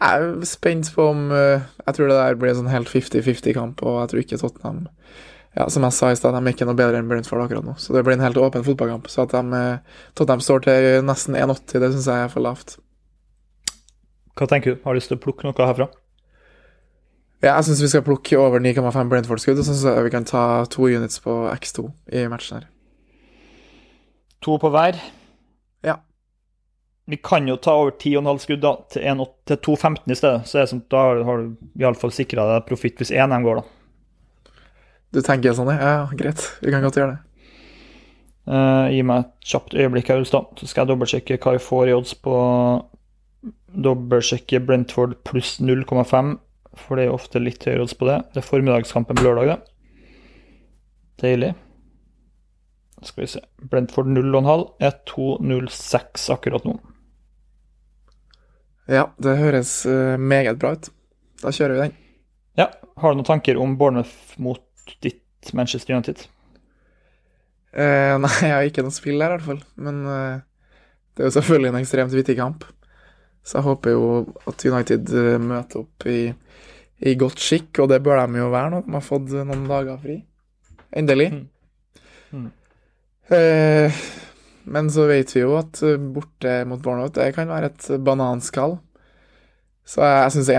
jeg 0.00 0.26
er 0.26 0.44
spent 0.44 0.90
på 0.92 1.06
om 1.08 1.30
Jeg 1.32 1.94
tror 1.96 2.08
det 2.08 2.18
der 2.18 2.34
blir 2.36 2.50
en 2.50 2.58
sånn 2.60 2.68
helt 2.72 2.88
50-50-kamp, 2.92 3.80
og 3.82 4.02
jeg 4.02 4.10
tror 4.10 4.20
ikke 4.20 4.40
Tottenham 4.42 4.82
ja, 5.56 5.68
Som 5.72 5.86
jeg 5.86 5.96
sa 5.96 6.10
i 6.12 6.16
stad, 6.18 6.34
de 6.36 6.40
er 6.44 6.52
ikke 6.52 6.66
noe 6.68 6.76
bedre 6.76 6.98
enn 7.00 7.08
Brentford 7.08 7.46
akkurat 7.46 7.64
nå. 7.64 7.76
Så 7.80 7.94
det 7.96 8.02
blir 8.04 8.18
en 8.18 8.24
helt 8.26 8.36
åpen 8.36 8.64
fotballkamp. 8.66 9.06
Så 9.08 9.24
at 9.24 9.32
de, 9.32 9.60
at 10.12 10.28
de 10.28 10.36
står 10.44 10.66
til 10.66 10.88
nesten 11.08 11.38
1,80, 11.38 11.78
det 11.80 11.92
syns 11.94 12.08
jeg 12.12 12.24
er 12.26 12.32
for 12.32 12.44
lavt. 12.44 12.76
Hva 14.36 14.48
tenker 14.50 14.74
du? 14.74 14.82
Har 14.84 14.92
du 14.92 15.00
lyst 15.00 15.08
til 15.08 15.16
å 15.16 15.22
plukke 15.22 15.48
noe 15.48 15.56
herfra? 15.56 15.88
Ja, 17.40 17.54
jeg 17.54 17.68
syns 17.68 17.80
vi 17.84 17.88
skal 17.92 18.04
plukke 18.04 18.36
over 18.40 18.60
9,5 18.60 19.08
Brentford-skudd, 19.12 19.60
og 19.60 19.68
så 19.68 19.94
vi 20.04 20.12
kan 20.12 20.28
ta 20.28 20.42
to 20.72 20.88
units 20.88 21.20
på 21.24 21.34
X2 21.52 21.86
i 22.16 22.26
matchen 22.32 22.58
her. 22.58 22.68
To 24.44 24.58
på 24.60 24.70
hver. 24.72 25.00
Ja. 25.84 25.98
Vi 27.08 27.16
kan 27.16 27.48
jo 27.48 27.56
ta 27.56 27.78
over 27.80 27.96
10,5 27.96 28.42
skudd 28.44 28.64
da, 28.64 28.74
til, 28.92 29.24
til 29.48 29.62
2,15 29.70 30.12
i 30.12 30.18
stedet. 30.20 30.44
Så 30.48 30.64
sånn, 30.68 30.84
da 30.92 31.06
har 31.06 31.24
har 31.28 31.44
du 31.44 31.80
iallfall 31.80 32.12
sikra 32.12 32.44
deg 32.52 32.68
profitt 32.68 33.00
hvis 33.00 33.14
én 33.14 33.24
av 33.24 33.38
dem 33.38 33.48
går, 33.48 33.62
da. 33.62 33.75
Du 35.16 35.22
tenker 35.24 35.54
sånn, 35.56 35.72
ja? 35.72 35.80
Ja, 35.80 36.00
greit. 36.12 36.42
Vi 36.60 36.72
kan 36.74 36.84
godt 36.84 36.98
gjøre 37.00 37.14
det. 37.14 37.22
Uh, 38.46 38.92
gi 38.92 39.00
meg 39.02 39.24
et 39.24 39.48
kjapt 39.48 39.74
øyeblikk 39.74 40.10
her, 40.12 40.20
Ulstad, 40.20 40.52
så 40.60 40.68
skal 40.68 40.84
jeg 40.84 40.92
dobbeltsjekke 40.92 41.38
hva 41.42 41.54
vi 41.56 41.62
får 41.64 41.88
i 41.88 41.94
odds 41.96 42.12
på 42.22 42.34
Dobbeltsjekke 43.86 44.60
Brentford 44.62 45.16
pluss 45.26 45.56
0,5, 45.58 46.36
for 46.78 47.00
det 47.00 47.06
er 47.06 47.14
ofte 47.16 47.42
litt 47.42 47.64
høyere 47.66 47.86
odds 47.86 47.96
på 47.98 48.06
det. 48.10 48.20
Det 48.34 48.42
er 48.42 48.46
formiddagskampen 48.46 49.18
på 49.18 49.24
lørdag, 49.24 49.54
det. 49.54 50.04
Deilig. 51.24 51.54
Skal 53.02 53.24
vi 53.24 53.30
se. 53.34 53.42
Brentford 53.72 54.12
0,5 54.12 54.66
er 54.84 54.94
2,06 55.08 56.28
akkurat 56.36 56.68
nå. 56.68 56.76
Ja, 58.86 59.08
det 59.18 59.38
høres 59.40 59.78
eh, 59.88 60.14
meget 60.20 60.60
bra 60.62 60.76
ut. 60.76 60.92
Da 61.42 61.52
kjører 61.52 61.74
vi 61.74 61.86
den. 61.86 61.96
Ja, 62.56 62.70
har 63.00 63.12
du 63.12 63.18
noen 63.18 63.28
tanker 63.28 63.58
om 63.60 63.74
Bournemouth 63.80 64.36
mot 64.40 64.62
ditt 65.04 65.52
Manchester 65.56 65.94
United? 65.96 66.26
Uh, 67.76 68.16
nei, 68.22 68.32
jeg 68.40 68.54
har 68.54 68.66
ikke 68.70 68.84
noe 68.86 68.94
spill 68.94 69.20
der, 69.20 69.34
i 69.34 69.36
hvert 69.36 69.48
fall. 69.50 69.62
Men 69.76 70.00
uh, 70.08 70.38
det 71.16 71.24
er 71.24 71.30
jo 71.30 71.36
selvfølgelig 71.36 71.72
en 71.72 71.80
ekstremt 71.82 72.16
vittig 72.16 72.38
kamp. 72.38 72.64
Så 73.46 73.58
jeg 73.58 73.66
håper 73.68 73.94
jo 73.94 74.06
at 74.50 74.64
United 74.66 75.10
eh, 75.14 75.36
møter 75.38 75.84
opp 75.84 76.06
i, 76.10 76.32
i 77.06 77.12
godt 77.14 77.38
skikk, 77.38 77.78
og 77.78 77.92
det 77.92 78.00
bør 78.02 78.24
de 78.24 78.40
jo 78.40 78.48
være 78.50 78.72
nå. 78.72 78.80
De 78.82 78.94
har 78.96 79.04
fått 79.06 79.28
noen 79.36 79.68
dager 79.70 80.00
fri. 80.02 80.16
Endelig. 80.98 81.28
Mm. 81.30 81.44
Mm. 82.34 82.48
Uh, 83.30 84.00
men 84.74 84.90
så 84.90 85.06
vet 85.06 85.30
vi 85.36 85.44
jo 85.44 85.54
at 85.60 85.78
borte 86.10 86.56
mot 86.66 86.82
Bournemouth 86.82 87.14
det 87.14 87.30
kan 87.36 87.46
være 87.52 87.70
et 87.70 87.86
bananskall. 88.02 88.80
Så 89.86 90.02
jeg, 90.02 90.18
jeg 90.24 90.34
syns 90.34 90.50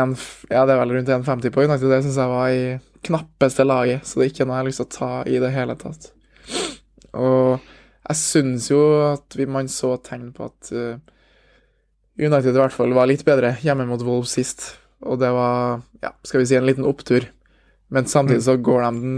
ja, 0.47 0.63
det 0.63 0.78
er 0.78 0.80
vel 0.80 0.95
rundt 0.95 1.11
1,50 1.11 1.51
på 1.51 1.67
United. 1.67 1.91
Det 1.91 2.01
syns 2.05 2.21
jeg 2.21 2.32
var 2.32 2.55
i 2.55 2.63
knappeste 3.08 3.66
laget, 3.66 4.05
så 4.05 4.20
det 4.20 4.28
er 4.28 4.34
ikke 4.34 4.47
noe 4.47 4.58
jeg 4.58 4.64
har 4.64 4.70
lyst 4.70 4.82
til 4.84 4.88
å 4.88 4.95
ta 4.97 5.12
i 5.28 5.41
det 5.43 5.51
hele 5.55 5.76
tatt. 5.80 6.10
Og 7.18 7.68
jeg 8.08 8.20
syns 8.20 8.70
jo 8.72 8.82
at 9.10 9.36
vi, 9.36 9.47
man 9.49 9.70
så 9.72 9.95
tegn 10.03 10.30
på 10.36 10.47
at 10.47 10.72
eh, 10.72 10.99
United 12.18 12.53
i 12.53 12.60
hvert 12.60 12.76
fall 12.76 12.93
var 12.95 13.10
litt 13.10 13.26
bedre 13.28 13.55
hjemme 13.62 13.88
mot 13.89 14.03
Wolves 14.05 14.36
sist. 14.38 14.70
Og 15.05 15.20
det 15.22 15.30
var, 15.36 15.84
ja, 16.01 16.14
skal 16.26 16.41
vi 16.41 16.47
si, 16.49 16.58
en 16.58 16.68
liten 16.68 16.88
opptur. 16.88 17.28
Men 17.93 18.08
samtidig 18.10 18.45
så 18.47 18.58
går 18.58 18.84
de 18.84 19.01
den 19.01 19.18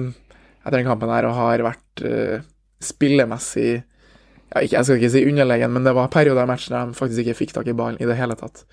etter 0.60 0.82
den 0.82 0.90
kampen 0.90 1.12
her 1.12 1.28
og 1.30 1.38
har 1.38 1.64
vært 1.66 2.04
uh, 2.04 2.42
spillemessig 2.84 3.70
ja, 3.80 4.62
ikke, 4.62 4.76
Jeg 4.76 4.86
skal 4.86 5.00
ikke 5.00 5.12
si 5.14 5.24
underlegen, 5.30 5.72
men 5.74 5.86
det 5.86 5.94
var 5.96 6.12
perioder 6.14 6.44
i 6.44 6.50
matchen 6.50 6.76
der 6.76 6.90
de 6.90 6.98
faktisk 6.98 7.24
ikke 7.24 7.38
fikk 7.38 7.56
tak 7.56 7.70
i 7.70 7.76
ballen 7.78 8.00
i 8.02 8.08
det 8.10 8.18
hele 8.20 8.36
tatt. 8.38 8.66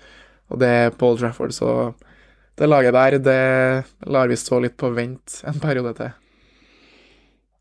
Og 0.51 0.59
det 0.61 0.69
er 0.73 0.95
Paul 0.97 1.19
Trafford, 1.19 1.53
så 1.55 1.71
det 2.57 2.69
laget 2.69 2.95
der, 2.95 3.17
det 3.21 4.09
lar 4.09 4.29
vi 4.29 4.37
stå 4.39 4.61
litt 4.63 4.77
på 4.79 4.89
vent 4.95 5.41
en 5.45 5.59
periode 5.61 5.93
til. 5.99 6.15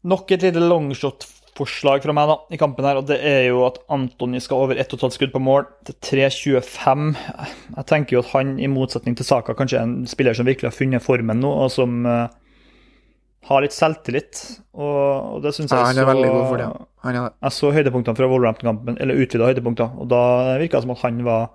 Nok 0.07 0.31
et 0.33 0.45
lite 0.47 0.63
longshot-forslag 0.63 2.05
fra 2.05 2.15
meg 2.17 2.31
da, 2.31 2.37
i 2.55 2.61
kampen 2.61 2.87
her, 2.87 3.01
og 3.01 3.09
det 3.11 3.19
er 3.27 3.49
jo 3.49 3.65
at 3.67 3.81
Antony 3.93 4.41
skal 4.41 4.63
over 4.65 4.79
1,5 4.79 5.13
skudd 5.17 5.35
på 5.35 5.43
mål 5.43 5.67
til 5.89 5.99
3,25. 6.31 7.11
Jeg 7.75 7.89
tenker 7.91 8.17
jo 8.17 8.23
at 8.23 8.33
han, 8.33 8.57
i 8.63 8.71
motsetning 8.71 9.19
til 9.19 9.29
Saka, 9.29 9.57
kanskje 9.59 9.81
er 9.83 9.89
en 9.89 10.09
spiller 10.09 10.37
som 10.37 10.49
virkelig 10.49 10.71
har 10.71 10.79
funnet 10.79 11.05
formen 11.05 11.43
nå, 11.43 11.51
og 11.67 11.73
som 11.75 12.07
eh, 12.07 12.37
har 13.51 13.65
litt 13.67 13.77
selvtillit. 13.77 14.43
Og, 14.79 15.43
det 15.45 15.53
syns 15.57 15.75
jeg 15.75 15.77
Ja, 15.77 15.91
han 15.91 16.01
er 16.01 16.09
veldig 16.09 16.33
god 16.33 16.47
for 16.47 16.63
det. 16.63 16.71
Han 17.05 17.19
er 17.19 17.29
det. 17.29 17.37
Jeg 17.49 17.59
så 17.59 17.75
høydepunktene 17.77 18.21
fra 18.23 18.31
Wolverhampton-kampen, 18.33 19.01
eller 19.03 19.23
utvida 19.27 19.53
høydepunkter, 19.53 19.93
og 20.01 20.09
da 20.13 20.23
virka 20.63 20.79
det 20.79 20.87
som 20.87 20.97
at 20.97 21.05
han 21.05 21.21
var 21.27 21.51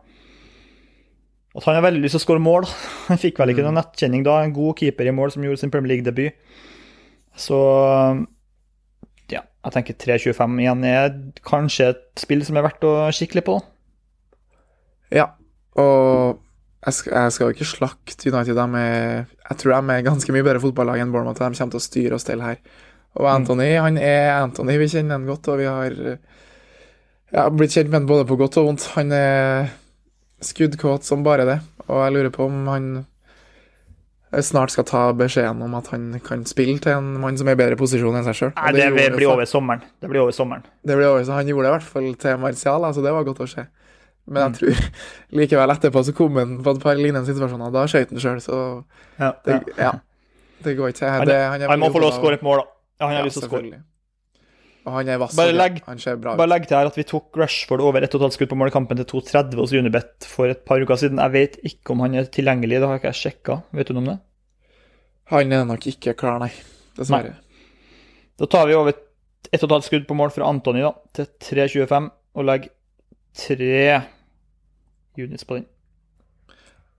At 1.51 1.65
han 1.67 1.75
har 1.75 1.83
veldig 1.83 1.99
lyst 2.05 2.15
til 2.15 2.21
å 2.21 2.25
skåre 2.25 2.43
mål. 2.43 2.67
Han 3.09 3.19
fikk 3.19 3.41
vel 3.41 3.51
ikke 3.51 3.65
Mm. 3.65 3.71
noen 3.73 3.81
nettkjenning 3.81 4.21
da. 4.23 4.37
En 4.43 4.53
god 4.55 4.77
keeper 4.79 5.09
i 5.09 5.11
mål 5.15 5.33
som 5.33 5.43
gjorde 5.43 5.59
sin 5.59 5.71
Premier 5.73 5.91
League-debut. 5.95 6.31
Så 7.35 7.57
ja, 9.31 9.41
jeg 9.65 9.73
tenker 9.75 9.97
3.25 9.99 10.61
igjen 10.63 10.85
er 10.87 11.09
kanskje 11.47 11.89
et 11.91 12.23
spill 12.23 12.45
som 12.47 12.55
er 12.59 12.65
verdt 12.67 12.87
å 12.87 12.93
kikke 13.15 13.39
litt 13.39 13.47
på. 13.47 13.57
Ja, 15.11 15.27
og 15.79 16.39
jeg 16.85 16.93
skal, 16.97 17.13
jeg 17.17 17.35
skal 17.35 17.45
jo 17.49 17.55
ikke 17.55 17.69
slakte 17.69 18.31
United. 18.31 18.57
Er, 18.79 19.25
jeg 19.49 19.59
tror 19.61 19.75
de 19.75 19.95
er 19.97 20.07
ganske 20.07 20.33
mye 20.35 20.47
bedre 20.47 20.63
fotballag 20.63 21.03
enn 21.03 21.11
Bournemouth. 21.13 21.39
De 21.43 21.51
kommer 21.59 21.75
til 21.75 21.81
å 21.81 21.87
styre 21.87 22.15
og 22.17 22.23
stelle 22.23 22.47
her. 22.47 22.63
Og 23.19 23.27
Anthony, 23.27 23.73
han 23.75 23.99
er 23.99 24.37
Anthony. 24.39 24.77
Vi 24.79 24.87
kjenner 24.95 25.19
han 25.19 25.27
godt, 25.27 25.51
og 25.51 25.59
vi 25.59 25.67
har 25.67 25.95
ja, 27.35 27.45
blitt 27.51 27.75
kjent 27.75 27.91
med 27.91 27.99
han 28.01 28.07
både 28.09 28.27
på 28.29 28.39
godt 28.39 28.57
og 28.61 28.69
vondt. 28.71 28.87
Han 28.95 29.11
er 29.15 29.71
skuddkåt 30.45 31.07
som 31.07 31.25
bare 31.25 31.47
det, 31.47 31.59
og 31.87 32.03
jeg 32.05 32.15
lurer 32.17 32.33
på 32.33 32.47
om 32.49 32.67
han 32.71 32.91
snart 34.39 34.71
skal 34.71 34.85
ta 34.87 35.01
beskjeden 35.17 35.59
om 35.65 35.73
at 35.75 35.89
han 35.91 36.13
kan 36.23 36.45
spille 36.47 36.79
til 36.79 36.93
en 36.95 37.09
mann 37.19 37.37
som 37.39 37.49
er 37.51 37.57
i 37.57 37.59
bedre 37.59 37.75
posisjon 37.79 38.15
enn 38.15 38.23
seg 38.29 38.37
sjøl. 38.37 38.53
Nei, 38.55 38.71
det, 38.77 38.87
det 38.95 39.09
blir 39.17 39.27
over 39.33 39.47
sommeren. 39.49 39.83
Det 39.99 40.07
blir 40.11 40.23
over 40.23 40.35
sommeren. 40.35 40.63
Det 40.87 40.95
blir 40.95 41.09
over, 41.09 41.25
så 41.27 41.35
Han 41.35 41.51
gjorde 41.51 41.67
det 41.67 41.73
i 41.73 41.75
hvert 41.75 41.89
fall 41.97 42.09
til 42.23 42.39
Martial, 42.39 42.87
altså 42.87 43.03
det 43.03 43.13
var 43.17 43.27
godt 43.27 43.43
å 43.43 43.49
se. 43.51 43.67
Men 44.31 44.45
jeg 44.45 44.57
tror 44.59 44.81
likevel 45.41 45.75
etterpå 45.75 46.05
så 46.07 46.15
kom 46.15 46.39
han 46.39 46.57
på 46.63 46.75
et 46.77 46.83
par 46.83 46.99
lignende 46.99 47.27
situasjoner. 47.27 47.73
Da 47.75 47.85
skøyt 47.91 48.15
han 48.15 48.23
sjøl, 48.23 48.41
så 48.43 48.57
ja, 49.19 49.33
det, 49.47 49.61
ja. 49.75 49.93
det 50.63 50.77
går 50.79 50.95
ikke. 50.95 51.11
Han, 51.67 51.79
må 51.81 51.91
få 51.91 52.03
lov 52.03 52.13
å 52.13 52.19
skåre 52.21 52.39
et 52.39 52.45
mål, 52.45 52.63
da. 52.63 52.77
Ja, 53.01 53.09
han 53.09 53.17
har 53.17 53.25
ja, 53.25 53.27
lyst 53.27 53.41
til 53.41 53.49
å 53.49 53.51
skåre. 53.51 53.83
Og 54.81 54.95
han 54.95 55.11
er 55.13 55.19
vass. 55.21 55.35
Bare 55.37 55.53
legg, 55.53 55.77
han 55.85 55.99
ser 56.01 56.17
bra 56.17 56.33
ut. 56.33 56.39
bare 56.41 56.49
legg 56.49 56.65
til 56.65 56.79
her 56.79 56.89
at 56.89 56.97
vi 56.97 57.05
tok 57.05 57.37
Rashford 57.37 57.83
over 57.85 58.01
1,5 58.01 58.33
skudd 58.33 58.49
på 58.49 58.57
mål 58.57 58.71
i 58.71 58.73
kampen 58.73 58.97
til 58.97 59.07
2,30 59.11 59.59
hos 59.61 59.73
Unibet 59.77 60.25
for 60.25 60.49
et 60.49 60.63
par 60.65 60.81
uker 60.81 60.97
siden. 60.97 61.21
Jeg 61.21 61.35
vet 61.35 61.59
ikke 61.69 61.93
om 61.93 62.01
han 62.01 62.17
er 62.17 62.29
tilgjengelig, 62.33 62.79
det 62.81 62.89
har 62.89 62.97
ikke 62.97 63.11
jeg 63.11 63.19
sjekka. 63.21 63.59
Vet 63.77 63.91
du 63.91 63.93
noe 63.93 64.03
om 64.05 64.09
det? 64.13 64.17
Han 65.35 65.53
er 65.55 65.67
nok 65.69 65.85
ikke 65.93 66.15
klar, 66.17 66.41
nei. 66.41 66.49
Dessverre. 66.97 67.35
Nei. 67.37 67.67
Da 68.41 68.49
tar 68.49 68.65
vi 68.67 68.77
over 68.79 68.97
1,5 69.53 69.85
skudd 69.85 70.07
på 70.09 70.17
mål 70.17 70.33
fra 70.33 70.49
Antony 70.49 70.81
da, 70.81 70.95
til 71.13 71.29
3,25 71.45 72.09
og 72.39 72.47
legger 72.47 72.73
tre 73.37 74.01
units 75.19 75.45
på 75.45 75.59
den. 75.59 75.67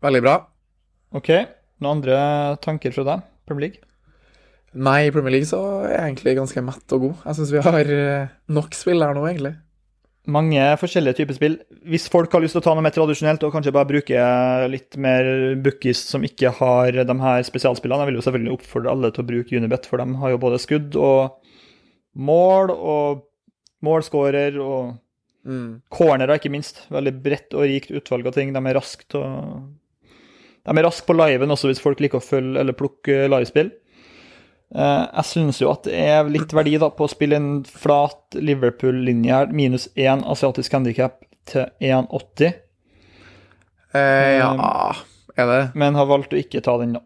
Veldig 0.03 0.23
bra. 0.23 0.37
OK. 1.19 1.33
Noen 1.83 1.99
andre 1.99 2.19
tanker 2.63 2.95
fra 2.95 3.05
deg, 3.09 3.27
Premier 3.49 3.67
League? 3.67 3.92
Nei, 4.73 4.99
i 5.07 5.13
Premier 5.13 5.37
League 5.37 5.49
så 5.49 5.61
er 5.85 5.93
jeg 5.93 6.07
egentlig 6.07 6.39
ganske 6.39 6.65
mett 6.65 6.95
og 6.97 7.05
god. 7.07 7.27
Jeg 7.27 7.39
syns 7.39 7.53
vi 7.53 7.65
har 7.67 7.93
nok 8.57 8.79
spill 8.79 9.05
her 9.05 9.17
nå, 9.17 9.27
egentlig. 9.29 9.57
Mange 10.31 10.63
forskjellige 10.79 11.19
typer 11.19 11.35
spill. 11.35 11.55
Hvis 11.91 12.05
folk 12.11 12.31
har 12.31 12.45
lyst 12.45 12.55
til 12.55 12.61
å 12.61 12.65
ta 12.65 12.77
noe 12.77 12.85
mer 12.87 12.95
tradisjonelt 12.95 13.43
og 13.43 13.57
kanskje 13.57 13.73
bare 13.75 13.91
bruke 13.91 14.27
litt 14.71 14.95
mer 15.03 15.27
bookies 15.65 16.05
som 16.13 16.23
ikke 16.23 16.53
har 16.61 16.95
de 16.95 17.17
her 17.25 17.43
spesialspillene, 17.49 18.05
jeg 18.05 18.11
vil 18.13 18.21
jo 18.21 18.25
selvfølgelig 18.29 18.55
oppfordre 18.55 18.93
alle 18.93 19.11
til 19.11 19.25
å 19.25 19.29
bruke 19.33 19.59
Unibet, 19.59 19.89
for 19.91 19.99
de 19.99 20.21
har 20.23 20.35
jo 20.35 20.41
både 20.45 20.63
skudd 20.63 20.99
og 21.01 21.43
mål 22.23 22.71
og 22.77 23.25
målskårer 23.83 24.61
og 24.63 24.95
mm. 25.43 25.69
cornerer, 25.91 26.39
ikke 26.39 26.55
minst. 26.55 26.85
Veldig 26.95 27.17
bredt 27.25 27.59
og 27.59 27.67
rikt 27.67 27.91
utvalg 27.91 28.31
av 28.31 28.39
ting. 28.39 28.55
De 28.55 28.63
er 28.63 28.79
raskt 28.79 29.19
og 29.19 29.33
De 30.63 30.79
er 30.79 30.87
raske 30.87 31.09
på 31.09 31.19
liven 31.19 31.51
også, 31.51 31.73
hvis 31.73 31.83
folk 31.83 31.99
liker 31.99 32.23
å 32.23 32.23
følge 32.23 32.63
eller 32.63 32.79
plukke 32.79 33.25
livespill. 33.27 33.75
Jeg 34.73 35.29
syns 35.29 35.61
jo 35.61 35.69
at 35.73 35.85
det 35.85 35.99
er 36.01 36.29
litt 36.33 36.53
verdi 36.57 36.79
da 36.81 36.89
på 36.95 37.05
å 37.05 37.11
spille 37.11 37.37
en 37.37 37.51
flat 37.69 38.39
Liverpool-linje 38.39 39.35
her, 39.35 39.53
minus 39.53 39.91
én 40.01 40.25
asiatisk 40.25 40.73
handikap 40.73 41.19
til 41.51 41.67
1,80. 41.83 42.55
Eh, 43.93 44.39
ja, 44.39 44.53
er 45.37 45.51
det 45.51 45.63
Men 45.77 45.99
har 45.99 46.09
valgt 46.09 46.33
å 46.33 46.41
ikke 46.41 46.63
ta 46.65 46.79
den, 46.81 46.97
da. 46.97 47.05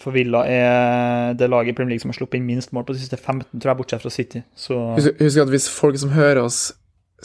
For 0.00 0.14
Villa 0.16 0.40
er 0.50 1.36
det 1.38 1.46
laget 1.52 1.74
i 1.74 1.76
Premier 1.76 1.94
League 1.94 2.02
som 2.02 2.10
har 2.10 2.16
sluppet 2.16 2.40
inn 2.40 2.48
minst 2.48 2.72
mål 2.74 2.86
på 2.88 2.96
de 2.96 3.02
siste 3.04 3.18
15, 3.20 3.60
tror 3.60 3.70
jeg, 3.70 3.78
bortsett 3.78 4.02
fra 4.02 4.10
City. 4.10 4.42
Så 4.58 4.78
Husk, 4.96 5.20
husk 5.20 5.44
at 5.44 5.52
hvis 5.52 5.68
folk 5.70 6.00
som 6.00 6.14
hører 6.16 6.42
oss, 6.42 6.72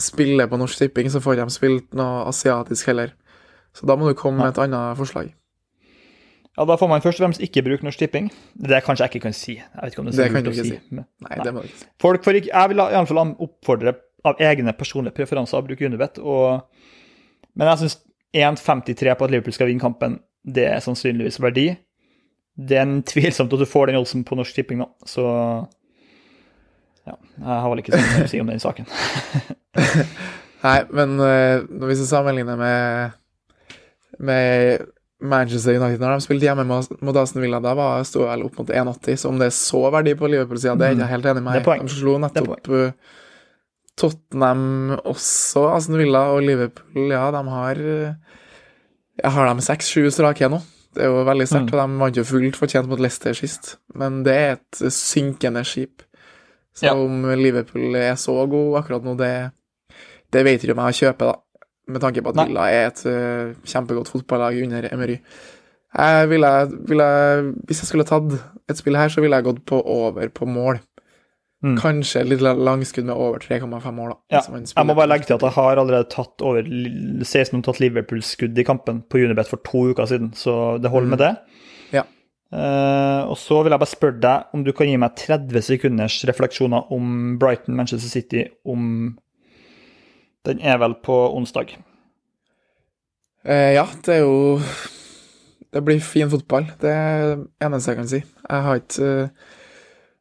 spiller 0.00 0.46
på 0.48 0.56
Norsk 0.60 0.78
Tipping, 0.78 1.10
så 1.12 1.20
får 1.20 1.40
de 1.40 1.48
spilt 1.52 1.96
noe 1.98 2.22
asiatisk 2.30 2.92
heller. 2.92 3.10
Så 3.76 3.88
da 3.88 3.96
må 3.98 4.08
du 4.08 4.16
komme 4.18 4.40
med 4.40 4.54
et 4.54 4.62
annet 4.62 4.98
forslag. 4.98 5.32
Ja, 6.58 6.66
Da 6.66 6.76
får 6.76 6.88
man 6.90 7.02
først 7.02 7.20
og 7.20 7.24
fremst 7.24 7.42
ikke 7.44 7.62
bruke 7.62 7.86
Norsk 7.86 7.98
Tipping. 7.98 8.30
Det 8.54 8.76
er 8.76 8.84
kanskje 8.84 9.06
jeg 9.06 9.14
ikke 9.14 9.26
kan 9.28 9.36
si. 9.36 9.56
Jeg 9.56 9.82
vet 9.82 9.92
ikke 9.94 10.02
om 10.02 10.06
Det, 10.10 10.16
det 10.16 10.24
er 10.24 10.32
kan 10.34 10.44
du 10.44 10.50
ikke 10.50 10.64
si. 10.66 10.78
Men, 10.90 11.06
Nei, 11.26 11.36
det 11.44 11.54
må 11.54 11.62
du 11.62 11.68
ikke 11.70 11.82
si. 11.82 11.90
Folk 12.02 12.24
får 12.24 12.40
ikke, 12.40 12.50
jeg 12.52 12.72
vil 12.72 12.82
i 12.82 12.86
alle 12.88 13.10
fall 13.10 13.34
oppfordre 13.46 13.94
av 14.28 14.40
egne 14.42 14.74
personlige 14.76 15.16
preferanser 15.16 15.60
å 15.60 15.64
bruke 15.64 15.86
Unibet. 15.86 16.18
Og, 16.18 16.88
men 17.54 17.70
jeg 17.70 17.84
syns 17.84 18.00
1,53 18.36 19.14
på 19.16 19.26
at 19.26 19.32
Liverpool 19.32 19.56
skal 19.56 19.70
vinne 19.70 19.82
kampen, 19.82 20.18
det 20.44 20.66
er 20.68 20.82
sannsynligvis 20.84 21.40
verdi. 21.42 21.70
Det 22.60 22.76
er 22.76 22.86
en 22.86 23.00
tvilsomt 23.06 23.52
at 23.54 23.62
du 23.62 23.68
får 23.68 23.88
den 23.88 24.00
oddsen 24.00 24.26
på 24.26 24.36
Norsk 24.38 24.56
Tipping 24.56 24.82
nå, 24.82 24.88
så 25.08 25.24
ja, 27.08 27.16
jeg 27.16 27.46
har 27.48 27.70
vel 27.72 27.80
ikke 27.82 27.96
så 27.96 28.02
mye 28.02 28.26
å 28.26 28.30
si 28.30 28.40
om 28.42 28.50
den 28.50 28.62
saken. 28.62 28.88
Nei, 30.66 30.78
men 30.92 31.14
uh, 31.22 31.88
jeg 31.88 32.04
sammenligner 32.04 32.58
med, 32.60 33.14
med 34.20 34.90
Manchester 35.20 35.76
United 35.76 36.00
når 36.02 36.16
de 36.16 36.24
spilte 36.24 36.46
hjemme 36.48 36.64
mot 36.66 37.18
Aston 37.20 37.42
Villa, 37.44 37.60
da 37.62 37.74
var, 37.76 38.04
sto 38.08 38.24
vel 38.24 38.46
opp 38.46 38.58
mot 38.60 38.70
1,80. 38.72 39.20
Så 39.20 39.30
om 39.30 39.40
det 39.40 39.50
er 39.50 39.56
så 39.56 39.82
verdi 39.92 40.14
på 40.16 40.30
Liverpool-sida, 40.32 40.76
det 40.78 40.86
er 40.86 40.94
jeg 40.94 41.00
ikke 41.00 41.10
helt 41.14 41.30
enig 41.32 41.44
med. 41.46 41.68
De 41.68 41.94
slo 41.94 42.16
nettopp 42.22 42.70
uh, 42.72 43.16
Tottenham 44.00 44.64
også, 45.04 45.66
Aston 45.74 46.00
Villa 46.00 46.26
og 46.34 46.44
Liverpool. 46.46 47.10
Ja, 47.12 47.26
de 47.34 47.42
har 47.52 47.82
Jeg 49.20 49.32
har 49.36 49.50
dem 49.50 49.60
seks-sju 49.64 50.08
strake 50.14 50.48
nå. 50.48 50.62
Det 50.96 51.04
er 51.04 51.12
jo 51.12 51.20
veldig 51.26 51.46
sterkt, 51.46 51.70
mm. 51.70 51.76
og 51.76 51.82
de 51.82 52.00
vant 52.00 52.16
jo 52.18 52.26
fullt 52.26 52.56
fortjent 52.58 52.88
mot 52.90 53.02
Leicester 53.02 53.36
sist. 53.36 53.76
Men 53.94 54.24
det 54.26 54.34
er 54.34 54.56
et 54.56 54.80
synkende 54.94 55.62
skip. 55.68 56.02
Så 56.74 56.88
ja. 56.88 56.96
om 56.96 57.28
Liverpool 57.38 57.94
er 57.98 58.16
så 58.18 58.34
god 58.50 58.80
akkurat 58.80 59.06
nå, 59.06 59.14
det, 59.20 59.34
det 60.32 60.42
vet 60.46 60.64
ikke 60.64 60.74
om 60.74 60.82
jeg 60.88 61.02
kjøper, 61.02 61.30
da 61.30 61.49
med 61.92 62.02
tanke 62.02 62.22
på 62.24 62.32
at 62.32 62.38
Nei. 62.40 62.50
Villa 62.50 62.68
er 62.72 62.90
et 62.90 63.02
uh, 63.06 63.56
kjempegodt 63.68 64.10
fotballag 64.12 64.60
under 64.64 64.88
Emery. 64.92 65.18
Jeg 65.90 66.28
ville, 66.30 66.50
ville, 66.86 67.08
hvis 67.66 67.82
jeg 67.82 67.88
skulle 67.88 68.06
tatt 68.06 68.36
et 68.70 68.78
spill 68.78 68.98
her, 68.98 69.10
så 69.10 69.22
ville 69.24 69.38
jeg 69.40 69.48
gått 69.48 69.64
på 69.66 69.80
over 69.82 70.30
på 70.30 70.46
mål. 70.46 70.78
Mm. 71.60 71.74
Kanskje 71.76 72.22
litt 72.24 72.40
langskudd 72.40 73.04
med 73.04 73.18
over 73.20 73.42
3,5 73.42 73.90
mål. 73.92 74.14
Da, 74.30 74.38
ja, 74.38 74.60
jeg 74.64 74.86
må 74.88 74.94
bare 74.96 75.10
legge 75.10 75.28
til 75.28 75.36
at 75.36 75.44
jeg 75.44 75.56
har 75.58 75.80
allerede 75.82 76.08
tatt 76.12 76.40
over 76.46 76.64
16 76.64 77.66
tatt 77.66 77.80
Liverpool-skudd 77.82 78.56
i 78.56 78.64
kampen 78.64 79.02
på 79.10 79.20
Unibet 79.20 79.50
for 79.50 79.60
to 79.66 79.90
uker 79.90 80.08
siden, 80.08 80.30
så 80.32 80.78
det 80.80 80.92
holder 80.92 81.10
mm. 81.10 81.16
med 81.16 81.22
det. 81.26 81.34
Ja. 81.98 82.06
Uh, 82.50 83.28
og 83.30 83.36
så 83.38 83.60
vil 83.60 83.74
jeg 83.74 83.82
bare 83.82 83.92
spørre 83.92 84.22
deg 84.22 84.56
om 84.56 84.64
du 84.64 84.72
kan 84.74 84.88
gi 84.88 84.96
meg 84.98 85.18
30 85.20 85.66
sekunders 85.66 86.16
refleksjoner 86.30 86.88
om 86.96 87.36
Brighton 87.42 87.76
Manchester 87.76 88.08
City 88.08 88.46
om 88.64 89.18
den 90.48 90.60
er 90.64 90.80
vel 90.80 90.96
på 91.04 91.16
onsdag? 91.36 91.74
Eh, 93.44 93.72
ja, 93.76 93.86
det 94.04 94.18
er 94.18 94.26
jo 94.26 94.60
Det 95.70 95.80
blir 95.86 96.00
fin 96.02 96.30
fotball. 96.30 96.66
Det 96.80 96.90
er 96.90 97.36
det 97.38 97.48
eneste 97.62 97.92
jeg 97.92 97.98
kan 98.00 98.10
si. 98.10 98.20
Jeg 98.20 98.64
har 98.66 98.80
ikke 98.80 99.10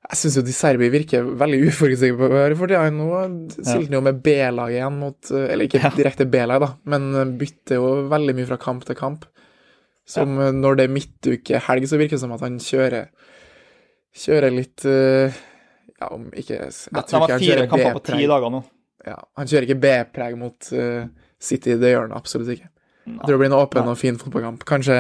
Jeg 0.10 0.18
syns 0.18 0.38
jo 0.40 0.44
de 0.46 0.54
Serbi 0.56 0.90
virker 0.94 1.26
veldig 1.38 1.60
uforutsigbare 1.70 2.56
for 2.58 2.70
tida. 2.70 2.86
Nå 2.94 3.10
stilte 3.56 3.90
de 3.90 3.98
jo 3.98 4.06
med 4.06 4.22
B-lag 4.26 4.76
igjen 4.76 5.02
mot 5.02 5.32
Eller 5.32 5.68
ikke 5.68 5.92
direkte 5.98 6.30
B-lag, 6.30 6.62
da, 6.64 6.72
men 6.90 7.36
bytter 7.40 7.82
jo 7.82 7.92
veldig 8.12 8.38
mye 8.38 8.50
fra 8.50 8.62
kamp 8.62 8.88
til 8.88 8.98
kamp. 9.00 9.28
Som 10.10 10.40
ja. 10.42 10.50
når 10.56 10.80
det 10.80 10.88
er 10.88 10.94
midtuke-helg, 10.96 11.86
så 11.86 12.00
virker 12.02 12.18
det 12.18 12.24
som 12.24 12.34
at 12.34 12.46
han 12.46 12.58
kjører 12.62 13.12
Kjører 14.20 14.54
litt 14.54 14.86
Ja, 14.86 16.08
om 16.10 16.30
ikke 16.34 16.64
jeg 16.66 16.74
tror 16.74 17.26
ikke 17.26 17.36
han 17.36 17.44
kjører 17.44 17.46
fire 17.46 17.70
kamper 17.70 17.98
på 18.00 18.06
ti 18.10 18.28
dager 18.30 18.54
nå 18.54 18.64
ja, 19.06 19.16
Han 19.40 19.48
kjører 19.48 19.68
ikke 19.68 19.82
B-preg 19.84 20.36
mot 20.40 20.72
uh, 20.76 21.08
City, 21.40 21.78
det 21.80 21.94
gjør 21.94 22.08
han 22.08 22.18
absolutt 22.18 22.52
ikke. 22.56 22.70
Jeg 23.10 23.24
tror 23.24 23.36
det 23.36 23.42
blir 23.42 23.50
en 23.50 23.58
åpen 23.58 23.90
og 23.90 23.98
fin 24.00 24.20
fotballkamp. 24.20 24.66
Kanskje, 24.70 24.98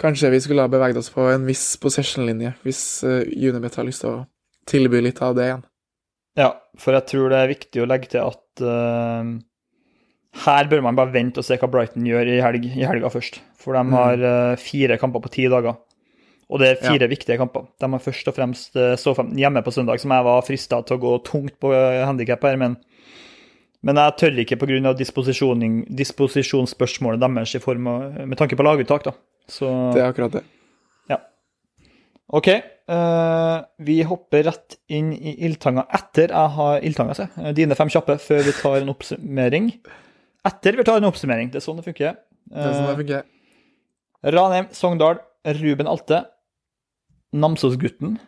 kanskje 0.00 0.32
vi 0.34 0.42
skulle 0.44 0.66
ha 0.66 0.70
beveget 0.70 1.00
oss 1.00 1.12
på 1.14 1.24
en 1.32 1.46
viss 1.48 1.64
possession-linje, 1.82 2.52
hvis 2.66 2.82
uh, 3.06 3.22
Unibet 3.24 3.78
har 3.78 3.86
lyst 3.88 4.04
til 4.04 4.12
å 4.12 4.24
tilby 4.68 5.02
litt 5.04 5.22
av 5.24 5.36
det 5.38 5.50
igjen. 5.50 5.66
Ja, 6.36 6.50
for 6.76 6.96
jeg 6.96 7.08
tror 7.08 7.32
det 7.32 7.40
er 7.40 7.52
viktig 7.54 7.82
å 7.82 7.88
legge 7.88 8.10
til 8.12 8.26
at 8.26 8.64
uh, 8.66 9.30
her 10.44 10.68
bør 10.68 10.84
man 10.84 10.98
bare 10.98 11.14
vente 11.14 11.40
og 11.40 11.46
se 11.46 11.56
hva 11.56 11.70
Brighton 11.72 12.08
gjør 12.08 12.34
i, 12.34 12.40
helg, 12.44 12.66
i 12.68 12.84
helga 12.84 13.10
først. 13.12 13.40
For 13.62 13.78
de 13.78 13.86
mm. 13.86 13.96
har 13.96 14.26
uh, 14.26 14.60
fire 14.60 14.98
kamper 15.00 15.24
på 15.24 15.32
ti 15.38 15.46
dager. 15.52 15.78
Og 16.46 16.60
det 16.62 16.68
er 16.68 16.82
fire 16.82 17.08
ja. 17.08 17.10
viktige 17.10 17.38
kamper. 17.40 17.64
De 17.82 17.88
har 17.90 18.02
først 18.02 18.28
og 18.30 18.36
fremst 18.36 18.76
stått 19.00 19.32
hjemme 19.34 19.64
på 19.66 19.72
søndag, 19.74 19.98
som 19.98 20.12
jeg 20.14 20.26
var 20.28 20.44
frista 20.46 20.78
til 20.86 20.94
å 20.94 21.02
gå 21.02 21.14
tungt 21.26 21.56
på 21.58 21.72
handikap 21.74 22.44
her, 22.46 22.60
men 22.60 22.76
men 23.86 24.00
jeg 24.00 24.16
tør 24.20 24.40
ikke 24.42 24.58
pga. 24.58 24.92
disposisjonsspørsmålet 24.98 27.22
deres 27.22 27.54
i 27.54 27.62
form 27.62 27.86
av, 27.92 27.98
med 28.26 28.38
tanke 28.38 28.58
på 28.58 28.66
laguttak. 28.66 29.06
da. 29.06 29.12
Så, 29.46 29.68
det 29.94 30.02
er 30.02 30.10
akkurat 30.10 30.32
det. 30.34 30.42
Ja. 31.12 31.20
OK. 32.34 32.48
Uh, 32.86 33.62
vi 33.82 34.00
hopper 34.06 34.44
rett 34.46 34.76
inn 34.90 35.12
i 35.14 35.36
ildtanga 35.46 35.86
etter 35.94 36.34
jeg 36.34 36.54
har 36.58 36.82
ildtanga 36.86 37.14
se. 37.18 37.28
Dine 37.54 37.78
fem 37.78 37.90
kjappe 37.90 38.18
før 38.22 38.42
vi 38.46 38.52
tar 38.58 38.80
en 38.80 38.90
oppsummering. 38.90 39.70
Etter 40.46 40.78
vi 40.78 40.86
tar 40.86 40.98
en 40.98 41.10
oppsummering. 41.10 41.54
Det 41.54 41.62
er 41.62 41.66
sånn 41.66 41.78
det 41.78 41.86
funker. 41.86 42.18
Uh, 42.50 42.58
det 42.58 42.66
er 42.66 42.76
sånn 42.76 42.90
det 42.90 43.00
funker. 43.04 43.26
Eh, 44.26 44.34
Ranheim, 44.34 44.70
Sogndal, 44.74 45.22
Ruben 45.60 45.90
Alte, 45.90 46.24
Namsosgutten. 47.36 48.18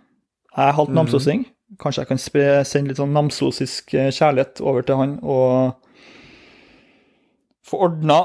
Jeg 0.55 0.71
er 0.71 0.75
halvt 0.75 0.95
mhm. 0.95 1.03
namsosing. 1.03 1.47
Kanskje 1.77 2.03
jeg 2.03 2.09
kan 2.09 2.21
spre, 2.23 2.47
sende 2.64 2.93
litt 2.93 3.01
sånn 3.01 3.12
namsosisk 3.12 3.93
eh, 3.93 4.09
kjærlighet 4.14 4.62
over 4.64 4.87
til 4.87 4.97
han 4.97 5.19
og 5.21 5.77
få 7.69 7.83
ordna 7.85 8.23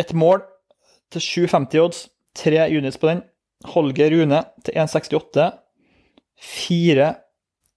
et 0.00 0.10
mål 0.18 0.42
til 1.14 1.22
7,50 1.46 1.84
odds. 1.84 2.00
Tre 2.34 2.64
units 2.66 2.98
på 2.98 3.12
den. 3.12 3.20
Holger 3.70 4.10
Rune 4.10 4.40
til 4.66 4.74
1,68. 4.74 5.52
Fire 6.34 7.12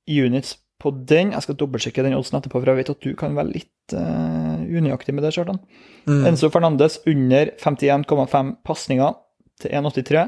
units 0.10 0.56
på 0.82 0.92
den. 1.10 1.36
Jeg 1.36 1.46
skal 1.46 1.60
dobbeltsjekke 1.60 2.06
den 2.06 2.16
oddsen 2.18 2.40
etterpå, 2.40 2.60
for 2.60 2.72
jeg 2.72 2.80
vet 2.80 2.92
at 2.94 3.06
du 3.06 3.14
kan 3.18 3.38
være 3.38 3.54
litt 3.54 3.94
uh, 3.94 4.58
unøyaktig 4.66 5.14
med 5.16 5.26
det, 5.26 5.36
Kjartan. 5.36 5.62
Mm. 6.10 6.26
Enzo 6.32 6.50
Fernandes 6.54 7.00
under 7.06 7.54
51,5 7.62 8.52
pasninger 8.66 9.14
til 9.62 9.78
1,83. 9.78 10.26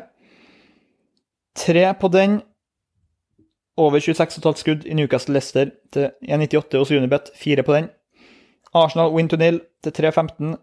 Tre 1.60 1.86
på 2.00 2.14
den. 2.14 2.40
Over 3.80 4.02
26,5 4.04 4.60
skudd 4.60 4.86
i 4.86 4.96
Newcastle 4.98 5.34
Leicester 5.34 5.70
til 5.94 6.10
1,98 6.28 6.82
hos 6.82 6.92
Unibet. 6.92 7.32
Fire 7.40 7.64
på 7.64 7.78
den. 7.78 7.88
Arsenal 8.76 9.14
win 9.14 9.30
to 9.32 9.40
nil 9.40 9.62
til 9.84 9.94
3,15. 9.96 10.58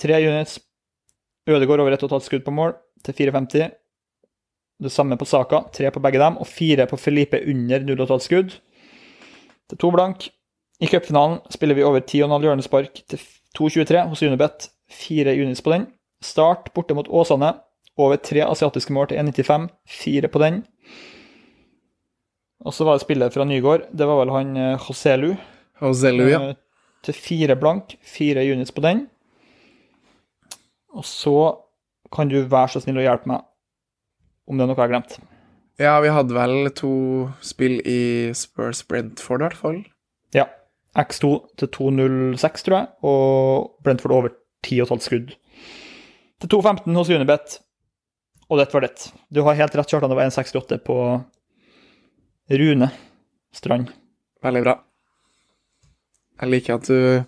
Tre 0.00 0.20
units. 0.24 0.58
Ødegaard 1.48 1.82
over 1.84 1.96
1,5 1.96 2.24
skudd 2.24 2.44
på 2.46 2.54
mål 2.54 2.74
til 3.04 3.12
4,50. 3.18 3.68
Det 4.82 4.92
samme 4.92 5.18
på 5.18 5.28
Saka. 5.28 5.66
Tre 5.72 5.90
på 5.90 6.00
begge 6.00 6.18
dem, 6.22 6.36
og 6.36 6.46
fire 6.46 6.86
på 6.86 6.96
Felipe 6.96 7.42
under 7.46 7.84
0,5 7.84 8.18
skudd 8.24 8.56
til 9.68 9.78
to 9.78 9.90
blank. 9.90 10.30
I 10.80 10.86
cupfinalen 10.86 11.38
spiller 11.50 11.74
vi 11.74 11.84
over 11.84 12.00
10,5 12.00 12.40
hjørnespark 12.40 13.02
til 13.08 13.20
2,23 13.58 14.08
hos 14.08 14.22
Unibet. 14.22 14.70
Fire 14.90 15.36
units 15.36 15.62
på 15.62 15.70
den. 15.72 15.86
Start 16.22 16.72
borte 16.74 16.94
mot 16.94 17.08
Åsane. 17.08 17.52
Over 17.98 18.16
tre 18.16 18.46
asiatiske 18.48 18.92
mål 18.92 19.08
til 19.08 19.18
1,95. 19.20 19.68
Fire 19.88 20.28
på 20.28 20.38
den. 20.38 20.64
Og 22.62 22.74
så 22.74 22.84
var 22.86 22.96
det 22.98 23.04
spillet 23.04 23.34
fra 23.34 23.44
Nygård. 23.48 23.88
Det 23.90 24.06
var 24.06 24.20
vel 24.22 24.32
han 24.36 24.52
Joselu. 24.78 25.32
Joselu. 25.82 26.24
Ja. 26.30 26.40
eh, 26.52 26.58
Til 27.02 27.14
fire 27.18 27.56
blank. 27.58 27.96
Fire 28.06 28.44
units 28.52 28.70
på 28.74 28.84
den. 28.84 29.08
Og 30.94 31.04
så 31.08 31.34
kan 32.12 32.28
du 32.28 32.42
være 32.44 32.74
så 32.74 32.82
snill 32.84 33.00
å 33.00 33.06
hjelpe 33.06 33.30
meg 33.32 33.46
om 34.50 34.58
det 34.58 34.64
er 34.64 34.68
noe 34.68 34.76
jeg 34.76 34.82
har 34.84 34.90
glemt. 34.92 35.14
Ja, 35.80 35.92
vi 36.04 36.10
hadde 36.12 36.34
vel 36.36 36.68
to 36.76 36.90
spill 37.42 37.78
i 37.88 38.30
Spurs 38.36 38.82
Brentford, 38.86 39.40
i 39.40 39.46
hvert 39.46 39.56
fall. 39.58 39.78
Ja. 40.36 40.44
X2 40.98 41.30
til 41.62 41.70
2,06, 41.72 42.64
tror 42.66 42.76
jeg, 42.76 42.88
og 43.08 43.78
Brentford 43.86 44.12
over 44.18 44.34
10,5 44.66 45.00
skudd. 45.06 45.30
Til 46.42 46.50
2,15 46.52 46.98
hos 46.98 47.08
Unibet, 47.14 47.56
og 48.50 48.60
dette 48.60 48.76
var 48.76 48.84
det. 48.84 49.06
Du 49.32 49.40
har 49.46 49.56
helt 49.56 49.78
rett, 49.78 49.88
Kjartan, 49.94 50.12
det 50.12 50.18
var 50.20 50.28
1,68 50.28 50.82
på 50.84 50.98
Rune 52.52 52.88
Strand. 53.52 53.90
Veldig 54.42 54.62
bra. 54.64 54.74
Jeg 56.42 56.50
liker 56.50 56.78
at 56.78 56.88
du 56.88 57.22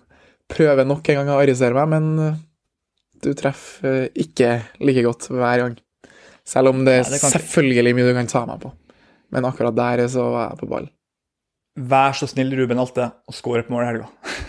prøver 0.51 0.87
nok 0.87 1.07
en 1.09 1.19
gang 1.21 1.31
å 1.33 1.39
arrestere 1.39 1.77
meg, 1.77 1.91
men 1.93 2.23
eh, 2.25 2.39
du 3.23 3.31
treffer 3.37 4.05
eh, 4.05 4.23
ikke 4.25 4.49
like 4.83 5.03
godt 5.05 5.29
hver 5.31 5.61
gang. 5.63 5.77
Selv 6.45 6.73
om 6.73 6.83
det 6.85 6.99
er 6.99 7.05
Nei, 7.07 7.15
det 7.15 7.31
selvfølgelig 7.33 7.95
mye 7.97 8.09
du 8.09 8.17
kan 8.17 8.29
ta 8.29 8.43
meg 8.49 8.61
på. 8.61 8.73
Men 9.33 9.47
akkurat 9.49 9.77
der 9.77 10.03
så 10.11 10.27
var 10.33 10.51
jeg 10.51 10.59
på 10.61 10.69
ball. 10.69 10.89
Vær 11.75 12.15
så 12.15 12.27
snill, 12.29 12.53
Ruben 12.55 12.79
Alte, 12.79 13.09
og 13.27 13.35
skår 13.35 13.63
et 13.63 13.71
mål 13.73 13.85
i 13.85 13.91
helga. 13.93 14.11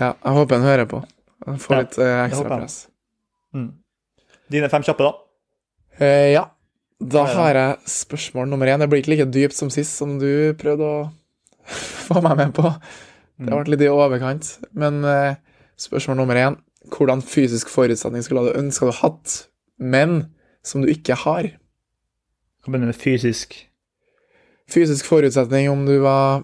Ja, 0.00 0.14
jeg 0.16 0.32
håper 0.34 0.56
han 0.56 0.64
hører 0.66 0.86
på. 0.88 0.98
Får 1.62 1.74
Ja, 1.76 1.80
litt 1.84 1.96
eh, 2.00 2.20
ekstra 2.24 2.56
press. 2.56 2.76
Mm. 3.54 3.68
Dine 4.50 4.70
fem 4.72 4.82
kjappe, 4.82 5.04
da? 5.04 5.12
Eh, 6.00 6.30
ja. 6.32 6.46
Da 7.02 7.24
har 7.26 7.58
jeg 7.58 7.90
spørsmål 7.90 8.50
nummer 8.50 8.70
én. 8.70 8.82
Det 8.82 8.88
blir 8.90 9.02
ikke 9.02 9.14
like 9.14 9.30
dypt 9.34 9.56
som 9.56 9.70
sist, 9.72 9.96
som 9.98 10.18
du 10.20 10.52
prøvde 10.60 10.86
å 10.86 11.00
få 12.06 12.22
meg 12.24 12.36
med 12.38 12.54
på. 12.56 12.68
Det 13.42 13.50
har 13.50 13.62
vært 13.64 13.72
litt 13.72 13.84
i 13.86 13.90
overkant. 13.90 14.50
Men 14.78 15.02
eh, 15.08 15.40
spørsmål 15.80 16.22
nummer 16.22 16.38
én 16.38 16.60
Hvordan 16.92 17.22
fysisk 17.22 17.70
forutsetning 17.70 18.24
skulle 18.26 18.42
du 18.48 18.56
ønske 18.58 18.88
du 18.88 18.96
hatt, 18.98 19.36
men 19.78 20.32
som 20.66 20.82
du 20.82 20.90
ikke 20.90 21.14
har? 21.22 21.46
Hva 22.62 22.72
mener 22.72 22.90
du 22.90 22.90
med 22.90 22.98
fysisk. 22.98 23.54
Fysisk 24.70 25.06
forutsetning 25.06 25.70
om 25.70 25.86
du 25.86 25.94
var 26.02 26.42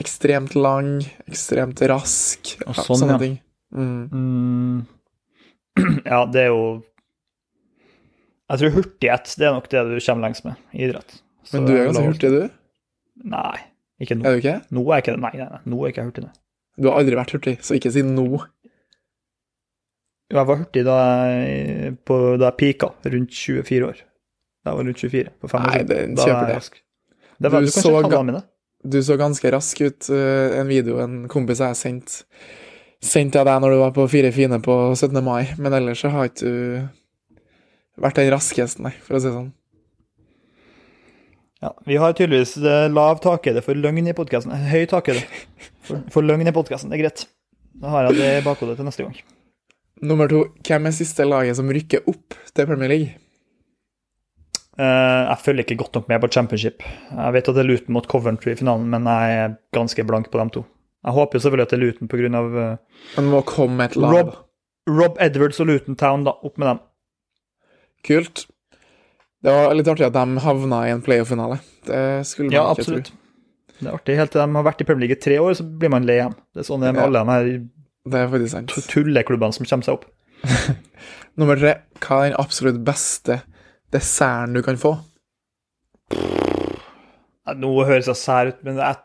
ekstremt 0.00 0.54
lang, 0.54 1.00
ekstremt 1.28 1.80
rask, 1.90 2.54
Og 2.66 2.76
ja, 2.76 2.84
sånn, 2.84 3.00
sånne 3.02 3.16
ja. 3.16 3.20
ting. 3.24 3.36
Mm. 3.72 4.04
Mm. 4.12 4.86
Ja, 6.10 6.24
det 6.28 6.44
er 6.44 6.52
jo 6.52 6.62
Jeg 8.50 8.58
tror 8.58 8.72
hurtighet 8.74 9.34
det 9.38 9.46
er 9.46 9.52
nok 9.54 9.68
det 9.70 9.82
du 9.86 9.96
kommer 10.02 10.26
lengst 10.28 10.44
med 10.44 10.56
i 10.74 10.84
idrett. 10.88 11.20
Så 11.46 11.54
Men 11.60 11.66
du 11.66 11.72
er 11.76 11.84
ganske 11.86 12.06
hurtig, 12.08 12.30
du? 12.34 12.50
Nei, 13.30 13.58
ikke 14.02 14.16
nå. 14.18 14.24
Er 14.26 14.34
du 14.34 14.40
ikke? 14.42 14.56
Nå 14.74 14.82
er 14.90 14.96
jeg 14.98 15.04
ikke. 15.06 15.16
Nei, 15.22 15.30
nei, 15.38 15.46
nei, 15.52 15.60
nå 15.70 15.78
er 15.80 15.86
jeg 15.90 15.94
ikke 15.94 16.06
hurtig. 16.08 16.24
Nei. 16.24 16.32
Du 16.80 16.88
har 16.90 16.98
aldri 17.00 17.16
vært 17.18 17.34
hurtig, 17.36 17.56
så 17.62 17.76
ikke 17.78 17.92
si 17.94 18.02
nå. 18.06 18.26
Jeg 20.30 20.46
var 20.46 20.60
hurtig 20.60 20.84
da 20.86 20.96
jeg, 21.26 21.96
på, 22.06 22.16
da 22.38 22.50
jeg 22.52 22.58
pika, 22.60 22.92
rundt 23.14 23.34
24 23.34 23.88
år. 23.88 24.02
Da 24.64 24.70
jeg 24.72 24.78
var 24.78 24.86
rundt 24.86 25.02
24. 25.02 25.32
på 25.42 25.50
fem 25.50 25.60
år 25.60 25.66
Nei, 25.66 25.78
siden. 25.80 25.88
det- 25.88 26.16
Da 26.16 26.26
kjøper 26.26 26.48
jeg 26.48 26.60
det. 26.60 26.82
Det 27.40 27.50
var 27.52 27.60
Du 27.60 27.66
du 27.66 27.72
kanskje 27.72 28.02
tallene 28.02 28.26
mine. 28.32 28.42
Du 28.90 28.98
så 29.02 29.16
ganske 29.18 29.50
rask 29.52 29.80
ut. 29.80 30.10
eh, 30.10 30.60
En 30.60 30.66
video 30.68 30.98
en 31.00 31.28
kompis 31.28 31.58
jeg 31.58 31.74
sendte 31.76 32.24
sendt 33.02 33.32
til 33.32 33.44
deg 33.44 33.60
når 33.60 33.70
du 33.70 33.78
var 33.78 33.90
på 33.92 34.08
Fire 34.08 34.30
fine 34.32 34.60
på 34.62 34.94
17. 34.96 35.22
mai, 35.24 35.48
men 35.58 35.72
ellers 35.72 36.00
så 36.00 36.10
har 36.10 36.28
ikke 36.28 36.40
du 36.40 36.88
vært 38.02 38.20
den 38.20 38.30
raskeste, 38.34 38.84
nei, 38.84 38.94
for 39.04 39.16
å 39.16 39.22
si 39.22 39.28
det 39.28 39.36
sånn. 39.36 39.50
Ja, 41.60 41.74
vi 41.84 41.98
har 42.00 42.14
tydeligvis 42.16 42.54
eh, 42.56 42.86
lav 42.88 43.20
takhøyde 43.20 43.60
for 43.64 43.76
løgn 43.76 44.08
i 44.08 44.16
podkasten. 44.16 44.54
Høy 44.70 44.86
takhøyde 44.88 45.26
for, 45.84 46.00
for 46.12 46.24
løgn 46.24 46.48
i 46.48 46.54
podkasten. 46.56 46.88
Det 46.88 46.96
er 46.96 47.04
greit. 47.04 47.26
Da 47.80 47.92
har 47.92 48.08
jeg 48.08 48.20
det 48.20 48.30
i 48.38 48.44
bakhodet 48.46 48.78
til 48.78 48.88
neste 48.88 49.04
gang. 49.04 49.18
Nummer 50.00 50.30
to, 50.32 50.46
hvem 50.64 50.88
er 50.88 50.96
siste 50.96 51.26
laget 51.28 51.58
som 51.58 51.68
rykker 51.68 52.08
opp 52.08 52.36
til 52.56 52.68
Premier 52.68 52.88
League? 52.88 53.18
Uh, 54.80 55.28
jeg 55.28 55.42
følger 55.44 55.66
ikke 55.66 55.80
godt 55.82 55.98
nok 55.98 56.08
med 56.08 56.22
på 56.22 56.30
championship. 56.32 56.84
Jeg 57.12 57.34
vet 57.36 57.48
at 57.52 57.56
det 57.58 57.64
er 57.66 57.68
Luton 57.68 57.92
mot 57.92 58.06
Coventry 58.08 58.54
i 58.54 58.56
finalen, 58.56 58.86
men 58.88 59.08
jeg 59.10 59.40
er 59.42 59.56
ganske 59.76 60.04
blank 60.08 60.30
på 60.32 60.40
dem 60.40 60.52
to. 60.54 60.64
Jeg 61.04 61.16
håper 61.16 61.36
jo 61.36 61.44
selvfølgelig 61.44 61.66
at 61.66 61.74
det 61.74 61.76
er 61.76 61.84
Luton 61.84 62.08
pga. 62.08 62.40
Uh, 62.40 63.02
Man 63.18 63.28
må 63.34 63.42
komme 63.44 63.84
et 63.84 63.98
lag. 64.00 64.14
Rob, 64.16 64.38
Rob 64.88 65.20
Edwards 65.20 65.60
og 65.60 65.68
Luton 65.68 66.00
Town, 66.00 66.24
da. 66.24 66.38
Opp 66.40 66.56
med 66.56 66.70
dem. 66.72 66.80
Kult. 68.06 68.46
Det 69.40 69.52
var 69.54 69.72
litt 69.74 69.88
artig 69.88 70.04
at 70.06 70.12
de 70.16 70.42
havna 70.44 70.82
i 70.88 70.92
en 70.92 71.00
playoff-finale. 71.04 71.58
Det 71.88 72.00
skulle 72.28 72.50
man 72.50 72.54
Ja, 72.58 72.64
ikke 72.68 72.80
absolutt. 72.84 73.10
tro. 73.10 73.16
Det 73.80 73.88
er 73.88 73.94
artig. 73.96 74.16
Helt 74.20 74.30
til 74.34 74.40
de 74.42 74.54
har 74.58 74.66
vært 74.66 74.80
i 74.82 74.84
Premier 74.84 75.06
League 75.06 75.16
i 75.16 75.20
tre 75.20 75.38
år, 75.40 75.54
så 75.56 75.64
blir 75.64 75.88
man 75.92 76.04
lei 76.08 76.18
igjen. 76.20 76.34
Det 76.52 76.60
er 76.60 76.68
sånn 76.68 76.80
det 76.84 76.90
er 76.90 76.92
med 76.92 77.00
Ja. 77.00 77.06
alle 77.08 77.22
de 77.24 78.16
her 78.16 78.26
er 78.34 78.66
tulleklubbene 78.90 79.54
som 79.56 79.64
kommer 79.64 79.84
seg 79.84 79.94
opp. 79.94 80.04
Nummer 81.40 81.56
tre, 81.56 81.74
hva 82.00 82.18
er 82.26 82.30
den 82.32 82.40
absolutt 82.40 82.84
beste 82.84 83.42
desserten 83.92 84.54
du 84.54 84.62
kan 84.62 84.76
få? 84.76 84.98
Nå 87.56 87.70
høres 87.88 88.06
jeg 88.10 88.16
sær 88.20 88.50
ut, 88.52 88.60
men 88.66 88.76
det 88.78 88.84
er 88.84 88.98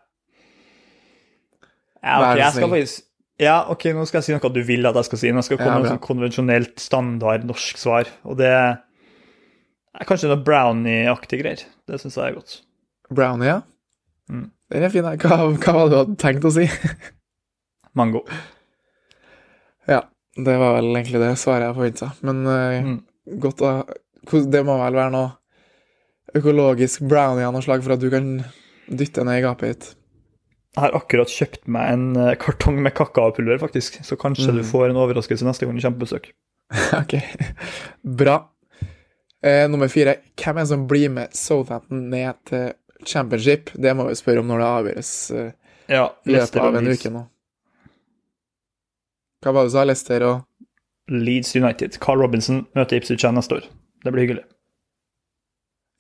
ja, 2.06 2.18
okay, 2.20 2.32
ok, 2.36 2.38
jeg 2.38 2.54
skal 2.54 2.70
faktisk 2.70 3.02
Ja, 3.42 3.56
OK, 3.74 3.84
nå 3.98 4.04
skal 4.06 4.20
jeg 4.22 4.26
si 4.28 4.34
noe 4.36 4.52
du 4.54 4.62
vil 4.64 4.86
at 4.86 4.96
jeg 5.00 5.08
skal 5.10 5.20
si. 5.20 5.32
Nå 5.34 5.42
skal 5.44 5.58
jeg 5.58 5.64
komme 5.66 5.74
Ja, 5.74 5.80
med 5.82 5.88
et 5.90 5.96
sånn 5.96 6.04
konvensjonelt, 6.06 6.76
standard 6.80 7.48
norsk 7.50 7.80
svar, 7.82 8.08
og 8.24 8.38
det 8.40 8.52
er 8.54 8.78
kanskje 10.04 10.28
noe 10.32 10.42
brownie-aktig 10.44 11.40
greier. 11.42 11.64
Det 11.88 12.00
syns 12.02 12.18
jeg 12.20 12.32
er 12.32 12.36
godt. 12.40 12.58
Brownie, 13.16 13.48
ja? 13.48 13.62
Mm. 14.32 14.50
Den 14.74 14.84
er 14.84 14.90
fin. 14.94 15.06
Hva, 15.06 15.38
hva 15.54 15.74
var 15.78 15.86
det 15.86 15.92
du 15.94 15.98
hadde 16.02 16.18
tenkt 16.22 16.46
å 16.48 16.52
si? 16.52 16.66
Mango. 18.00 18.24
ja, 19.88 20.02
det 20.36 20.56
var 20.60 20.74
vel 20.80 20.90
egentlig 20.98 21.22
det 21.22 21.34
svaret 21.40 21.70
jeg 21.70 21.78
forventa. 21.78 22.12
Men 22.28 22.42
uh, 22.48 22.80
Mm. 22.84 22.98
godt 23.40 23.62
å 23.62 23.70
Det 24.52 24.64
må 24.66 24.76
vel 24.82 24.98
være 24.98 25.12
noe 25.14 25.30
økologisk 26.36 27.06
brownie 27.08 27.46
av 27.46 27.54
noe 27.54 27.62
slag 27.64 27.84
for 27.86 27.94
at 27.96 28.02
du 28.02 28.10
kan 28.12 28.42
dytte 28.90 29.24
ned 29.24 29.40
i 29.40 29.44
gapet 29.46 29.70
hit. 29.70 29.86
Jeg 30.76 30.82
har 30.84 30.96
akkurat 30.98 31.32
kjøpt 31.32 31.68
meg 31.72 31.92
en 31.94 32.08
eh, 32.20 32.34
kartong 32.36 32.82
med 32.84 32.92
kakaopulver, 32.98 33.62
faktisk, 33.62 34.02
så 34.04 34.18
kanskje 34.20 34.50
Mm. 34.52 34.58
du 34.58 34.64
får 34.68 34.90
en 34.90 34.98
overraskelse 35.00 35.46
neste 35.48 35.64
gang 35.66 35.78
du 35.78 35.82
kommer 35.86 36.02
på 36.02 36.08
besøk. 36.10 36.26
ok, 37.00 37.14
bra. 38.04 38.36
Eh, 39.46 39.68
nummer 39.70 39.92
fire. 39.92 40.18
Hvem 40.42 40.58
er 40.58 40.64
det 40.64 40.72
som 40.72 40.88
blir 40.90 41.12
med 41.14 41.36
Southampton 41.38 42.08
ned 42.10 42.40
til 42.50 42.74
championship? 43.06 43.70
Det 43.78 43.94
må 43.94 44.08
vi 44.10 44.18
spørre 44.18 44.42
om 44.42 44.50
når 44.50 44.64
det 44.64 44.70
avgjøres 44.72 45.12
eh, 45.38 45.52
Ja, 45.92 46.08
i 46.26 46.34
løpet 46.34 46.58
av 46.64 46.80
en 46.80 46.90
uke 46.90 47.12
nå. 47.14 47.22
Hva 49.46 49.54
var 49.54 49.68
det 49.68 49.70
du 49.70 49.76
sa? 49.76 49.84
Leicester 49.86 50.26
og 50.26 51.14
Leeds 51.14 51.54
United. 51.54 52.00
Carl 52.02 52.24
Robinson 52.24 52.64
møter 52.74 52.98
Ipswich 52.98 53.28
neste 53.30 53.60
år. 53.60 53.70
Det 54.02 54.14
blir 54.16 54.26
hyggelig. 54.26 54.48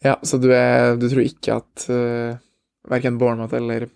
Ja, 0.01 0.17
så 0.25 0.41
du, 0.41 0.49
er, 0.53 0.97
du 0.97 1.05
tror 1.09 1.21
ikke 1.21 1.59
at 1.61 1.85
uh, 1.89 2.41
verken 2.89 3.21
Bournemouth 3.21 3.55
eller 3.57 3.87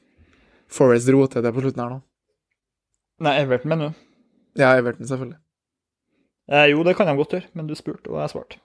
Forest 0.69 1.09
roter 1.09 1.41
det 1.41 1.51
på 1.53 1.65
slutten 1.65 1.81
her 1.81 1.91
nå? 1.95 1.99
Nei, 3.25 3.35
Everton, 3.41 3.73
mener 3.73 3.89
du? 3.89 4.01
Ja, 4.61 4.75
Everton, 4.77 5.09
selvfølgelig. 5.09 5.39
Eh, 6.49 6.65
jo, 6.71 6.83
det 6.85 6.93
kan 6.97 7.09
de 7.09 7.17
godt 7.17 7.33
gjøre, 7.33 7.49
men 7.57 7.69
du 7.69 7.73
spurte, 7.77 8.09
og 8.13 8.21
jeg 8.21 8.33
svarte. 8.35 8.61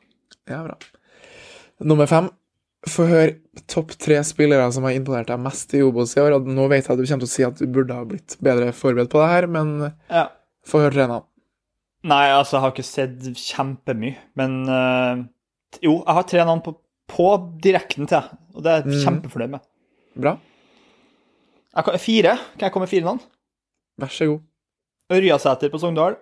Ja, 0.51 0.63
bra. 0.67 0.77
Nummer 1.85 2.07
fem. 2.11 2.31
få 2.87 3.07
høre 3.09 3.39
topp 3.67 3.95
tre 3.97 4.19
spillere 4.29 4.67
som 4.73 4.85
har 4.85 4.93
imponert 4.93 5.27
deg 5.31 5.39
mest 5.41 5.73
i 5.73 5.81
Obos 5.81 6.11
i 6.17 6.21
år. 6.21 6.35
Og 6.37 6.47
nå 6.53 6.67
vet 6.69 6.85
jeg 6.85 6.93
at 6.93 6.99
du 7.01 7.07
kommer 7.09 7.25
til 7.25 7.31
å 7.31 7.33
si 7.33 7.45
at 7.47 7.57
du 7.63 7.67
burde 7.73 7.95
ha 7.97 8.05
blitt 8.05 8.37
bedre 8.45 8.73
forberedt 8.77 9.09
på 9.11 9.23
det 9.23 9.29
her, 9.31 9.47
men 9.49 9.71
Ja. 10.11 10.27
få 10.69 10.83
høre 10.85 10.93
tre 10.93 11.07
navn. 11.09 11.25
Nei, 12.05 12.27
altså, 12.29 12.59
jeg 12.59 12.61
har 12.61 12.73
ikke 12.75 12.85
sett 12.85 13.21
kjempemye, 13.41 14.17
men 14.37 14.69
eh, 14.69 15.25
Jo, 15.83 16.05
jeg 16.05 16.15
har 16.15 16.23
tre 16.29 16.45
navn 16.45 16.61
på, 16.63 16.77
på 17.09 17.29
direkten 17.65 18.07
til, 18.07 18.21
jeg, 18.21 18.39
og 18.55 18.63
det 18.63 18.71
er 18.71 18.83
jeg 18.85 18.93
Mm. 18.93 19.05
kjempefornøyd 19.07 19.51
med. 19.57 19.61
Bra. 20.21 20.37
Kan, 21.75 21.99
fire? 21.99 22.37
Kan 22.59 22.69
jeg 22.69 22.73
komme 22.73 22.85
med 22.85 22.93
fire 22.93 23.05
navn? 23.09 23.21
Vær 23.99 24.13
så 24.13 24.27
god. 24.29 24.41
Ørjasæter 25.11 25.71
på 25.73 25.81
Sogndal. 25.81 26.17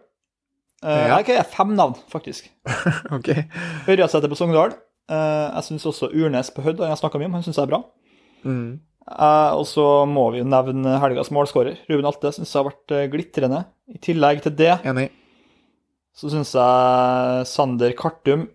Uh. 0.82 1.08
Jeg 1.16 1.26
kan 1.28 1.44
fem 1.52 1.74
navn, 1.78 1.94
faktisk. 2.10 2.48
OK. 3.16 3.28
Ørjasæter 3.88 4.28
på 4.32 4.38
Sogndal. 4.38 4.74
Uh, 5.10 5.50
jeg 5.58 5.66
syns 5.68 5.86
også 5.86 6.08
Urnes 6.14 6.50
på 6.54 6.62
Hødd, 6.64 6.80
han 6.82 6.90
jeg 6.94 6.98
snakka 7.02 7.20
mye 7.20 7.28
om, 7.30 7.36
han 7.38 7.44
syns 7.46 7.58
jeg 7.60 7.66
er 7.68 7.70
bra. 7.74 7.82
Mm. 8.46 8.80
Uh, 9.02 9.50
og 9.58 9.64
så 9.66 9.84
må 10.06 10.28
vi 10.34 10.40
jo 10.42 10.46
nevne 10.48 10.96
helgas 11.02 11.30
målskårer. 11.34 11.80
Ruben 11.90 12.06
Alte 12.08 12.32
syns 12.34 12.50
jeg 12.52 12.60
har 12.60 12.68
vært 12.70 12.94
eh, 12.96 13.08
glitrende. 13.12 13.64
I 13.92 13.98
tillegg 14.02 14.42
til 14.44 14.54
det 14.58 14.72
Enig. 14.86 15.08
så 16.16 16.30
syns 16.32 16.52
jeg 16.56 17.46
Sander 17.50 17.94
Kartum 17.98 18.46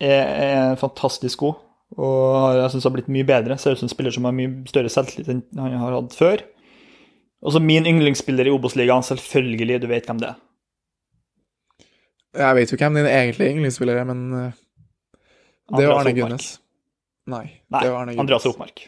er, 0.00 0.26
er 0.46 0.78
fantastisk 0.80 1.42
god. 1.42 1.58
Og 1.98 2.22
har- 2.42 2.60
jeg 2.64 2.74
syns 2.76 2.86
har 2.88 2.94
blitt 2.96 3.10
mye 3.12 3.26
bedre. 3.26 3.58
Ser 3.58 3.74
ut 3.74 3.82
som 3.82 3.86
en 3.90 3.94
spiller 3.94 4.14
som 4.14 4.24
har 4.26 4.34
mye 4.34 4.62
større 4.70 4.90
selvtillit 4.90 5.28
enn 5.34 5.42
han 5.58 5.76
har 5.82 5.98
hatt 5.98 6.14
før. 6.18 6.42
Og 7.46 7.52
så 7.54 7.60
min 7.62 7.86
yndlingsspiller 7.86 8.48
i 8.48 8.54
Obos-ligaen, 8.54 9.04
selvfølgelig, 9.06 9.80
du 9.82 9.86
vet 9.90 10.06
hvem 10.08 10.18
det 10.22 10.32
er. 10.32 10.38
Jeg 12.36 12.58
vet 12.58 12.70
jo 12.70 12.76
ikke 12.76 12.88
hvem 12.88 12.98
din 13.00 13.08
egentlige 13.10 13.54
yndlingsspiller 13.54 14.00
er, 14.02 14.08
men 14.08 14.22
eh, 14.36 14.58
det 15.76 15.86
jo 15.86 15.94
Arne 15.96 16.12
Gunnes. 16.16 16.50
Nei, 17.26 17.46
Nei, 17.72 17.80
det 17.80 17.88
er 17.88 17.96
Arne 17.96 18.12
Gunnes. 18.12 18.22
Andreas 18.22 18.46
Hopmark. 18.46 18.84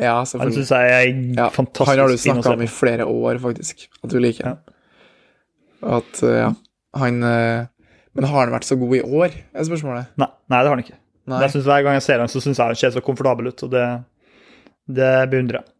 Ja, 0.00 0.14
selvfølgelig. 0.24 0.46
Han 0.46 0.54
syns 0.56 0.70
jeg 0.72 0.92
er 0.92 1.10
Ja, 1.36 1.48
fantastisk 1.52 1.90
han 1.90 2.00
har 2.00 2.08
du 2.08 2.20
snakka 2.22 2.54
om 2.54 2.64
i 2.64 2.70
flere 2.72 3.08
år, 3.08 3.40
faktisk, 3.42 3.88
at 4.00 4.14
du 4.14 4.18
liker. 4.22 4.54
Ja. 4.54 4.78
At, 5.98 6.22
eh, 6.22 6.38
ja, 6.38 6.48
han 7.02 7.22
eh, 7.26 7.66
Men 8.14 8.28
har 8.28 8.46
han 8.46 8.54
vært 8.54 8.68
så 8.68 8.76
god 8.80 8.96
i 8.96 9.02
år, 9.02 9.36
er 9.52 9.68
spørsmålet. 9.68 10.14
Nei, 10.20 10.28
nei, 10.52 10.58
det 10.62 10.68
har 10.68 10.74
han 10.76 10.84
ikke. 10.84 10.98
Nei. 11.32 11.42
Jeg 11.44 11.54
synes 11.54 11.68
Hver 11.68 11.84
gang 11.84 11.96
jeg 11.96 12.04
ser 12.06 12.22
han, 12.22 12.30
så 12.32 12.42
syns 12.44 12.58
jeg 12.58 12.72
han 12.72 12.80
ser 12.80 12.94
så 12.96 13.04
komfortabel 13.04 13.48
ut, 13.52 13.62
og 13.66 13.70
det, 13.72 13.86
det 15.00 15.12
beundrer 15.32 15.62
jeg. 15.62 15.72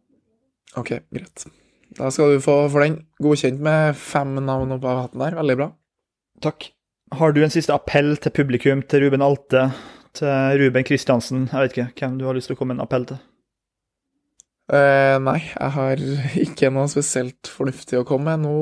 Ok, 0.81 0.89
greit. 1.13 1.45
Da 1.93 2.09
skal 2.13 2.33
du 2.33 2.41
få 2.41 2.55
for 2.73 2.81
den 2.81 3.03
godkjent 3.21 3.61
med 3.61 3.97
fem 3.99 4.33
navn 4.41 4.73
opp 4.73 4.85
av 4.89 5.01
hatten 5.03 5.21
der. 5.21 5.35
Veldig 5.37 5.57
bra. 5.59 5.67
Takk. 6.43 6.71
Har 7.13 7.31
du 7.31 7.43
en 7.45 7.53
siste 7.53 7.73
appell 7.75 8.15
til 8.21 8.33
publikum, 8.33 8.81
til 8.89 9.05
Ruben 9.05 9.21
Alte, 9.23 9.67
til 10.17 10.59
Ruben 10.59 10.85
Kristiansen? 10.87 11.45
Jeg 11.51 11.61
vet 11.61 11.77
ikke 11.77 12.07
hvem 12.07 12.17
du 12.19 12.25
har 12.27 12.35
lyst 12.35 12.49
til 12.49 12.57
å 12.57 12.59
komme 12.59 12.73
med 12.73 12.81
en 12.81 12.87
appell 12.87 13.05
til. 13.13 13.21
Uh, 14.73 15.19
nei, 15.21 15.39
jeg 15.43 15.71
har 15.75 16.03
ikke 16.45 16.71
noe 16.73 16.89
spesielt 16.91 17.49
fornuftig 17.51 17.99
å 17.99 18.05
komme 18.07 18.33
med. 18.33 18.47
Nå 18.47 18.55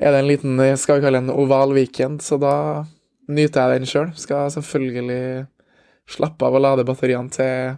er 0.00 0.14
det 0.14 0.22
en 0.22 0.30
liten, 0.30 0.62
skal 0.80 0.98
vi 0.98 1.04
kalle 1.04 1.20
det 1.20 1.28
en 1.28 1.36
oval 1.44 1.74
weekend, 1.76 2.22
så 2.24 2.38
da 2.42 2.54
nyter 3.30 3.74
jeg 3.74 3.84
den 3.84 3.90
sjøl. 3.90 4.10
Skal 4.18 4.50
selvfølgelig 4.54 5.20
slappe 6.14 6.48
av 6.48 6.58
og 6.58 6.64
lade 6.64 6.86
batteriene 6.88 7.32
til, 7.34 7.76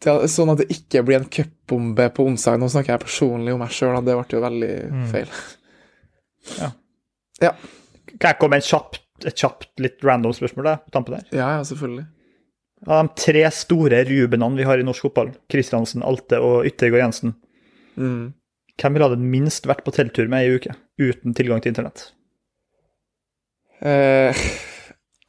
til 0.00 0.22
Sånn 0.32 0.52
at 0.54 0.62
det 0.62 0.70
ikke 0.72 1.02
blir 1.06 1.20
en 1.20 1.28
cupbombe 1.32 2.06
på 2.16 2.28
onsdag. 2.28 2.60
Nå 2.60 2.70
snakker 2.72 2.94
jeg 2.94 3.06
personlig 3.08 3.56
om 3.56 3.60
meg 3.64 3.74
sjøl, 3.74 3.98
det 4.04 4.16
ble 4.20 4.36
jo 4.36 4.46
veldig 4.46 4.72
Mm. 4.90 5.04
feil. 5.10 5.36
Kan 8.18 8.32
jeg 8.32 8.38
komme 8.40 8.56
med 8.58 8.64
kjapt, 8.66 9.00
et 9.28 9.36
kjapt 9.36 9.68
litt 9.84 10.02
random 10.04 10.32
spørsmål 10.36 10.64
der, 10.70 10.80
på 10.86 10.90
tampen 10.96 11.16
der? 11.18 11.26
Ja, 11.36 11.50
ja, 11.58 11.62
selvfølgelig. 11.68 12.06
Av 12.88 13.04
de 13.06 13.20
tre 13.20 13.42
store 13.52 13.98
Rubenene 14.08 14.56
vi 14.56 14.64
har 14.64 14.80
i 14.80 14.84
norsk 14.86 15.04
fotball, 15.04 15.34
Kristiansen, 15.52 16.02
Alte 16.06 16.38
og 16.40 16.64
Yttergård 16.70 17.02
Jensen, 17.04 17.34
Mm. 18.00 18.32
hvem 18.80 18.94
ville 18.96 19.08
det 19.12 19.18
minst 19.18 19.66
vært 19.68 19.82
på 19.84 19.92
telttur 19.92 20.28
med 20.30 20.46
ei 20.46 20.54
uke, 20.56 20.72
uten 21.02 21.34
tilgang 21.36 21.60
til 21.60 21.74
internett? 21.74 22.06
Eh, 23.82 24.36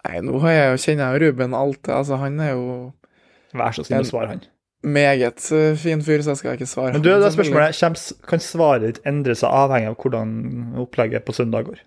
nei, 0.07 0.21
nå 0.23 0.39
har 0.43 0.51
jeg 0.55 0.71
jo, 0.71 0.79
kjenner 0.85 1.03
jeg 1.05 1.13
jo 1.19 1.25
Ruben 1.25 1.53
Alte. 1.57 1.93
Altså, 1.95 2.17
han 2.21 2.39
er 2.43 2.53
jo 2.55 2.65
Vær 3.57 3.75
så 3.75 3.83
snill 3.83 4.05
å 4.05 4.07
svare 4.07 4.27
han. 4.33 4.41
meget 4.83 5.43
eh, 5.51 5.75
fin 5.79 6.01
fyr, 6.05 6.23
så 6.23 6.31
jeg 6.33 6.41
skal 6.41 6.55
ikke 6.57 6.69
svare. 6.71 6.93
Men 6.95 7.03
du, 7.03 7.09
det 7.11 7.27
er 7.27 7.35
spørsmålet 7.35 8.23
Kan 8.29 8.39
svaret 8.43 8.87
ditt 8.87 9.01
endre 9.09 9.35
seg 9.35 9.51
avhengig 9.51 9.91
av 9.91 9.97
hvordan 9.99 10.31
opplegget 10.85 11.25
på 11.27 11.35
søndag 11.35 11.67
går? 11.67 11.81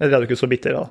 Eller 0.00 0.16
er 0.16 0.22
du 0.22 0.28
ikke 0.28 0.38
så 0.38 0.48
bitter 0.50 0.76
da? 0.76 0.86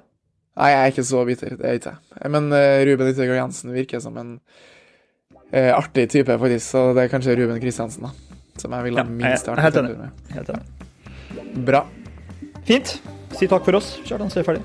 Nei, 0.55 0.69
jeg 0.71 0.79
er 0.79 0.93
ikke 0.93 1.03
så 1.09 1.25
bitter, 1.27 1.57
det 1.59 1.67
er 1.67 1.79
ikke 1.79 1.91
jeg. 1.91 2.31
Men 2.31 2.47
uh, 2.53 2.79
Ruben 2.87 3.11
Yttergård 3.11 3.41
Jensen 3.41 3.75
virker 3.75 4.01
som 4.03 4.15
en 4.21 4.31
uh, 4.39 5.71
artig 5.75 6.07
type, 6.13 6.37
faktisk, 6.45 6.65
så 6.69 6.87
det 6.95 7.03
er 7.03 7.11
kanskje 7.11 7.35
Ruben 7.41 7.59
Kristiansen, 7.63 8.07
da. 8.07 8.11
Som 8.61 8.71
jeg 8.71 8.87
vil 8.87 8.95
ha 8.95 9.03
Ja, 9.03 9.09
minst 9.19 9.49
er 9.51 9.59
helt 9.59 9.81
enig. 9.81 10.09
Helt 10.31 10.49
enig. 10.55 10.65
Bra. 11.67 11.83
Fint. 12.65 12.97
Si 13.35 13.49
takk 13.51 13.67
for 13.67 13.75
oss, 13.81 13.97
Kjartan, 14.07 14.31
så 14.31 14.39
er 14.39 14.45
vi 14.45 14.49
ferdig. 14.53 14.63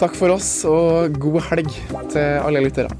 Takk 0.00 0.18
for 0.18 0.34
oss, 0.34 0.50
og 0.66 1.14
god 1.22 1.44
helg 1.52 1.70
til 2.10 2.42
alle 2.42 2.64
lyttere. 2.66 2.90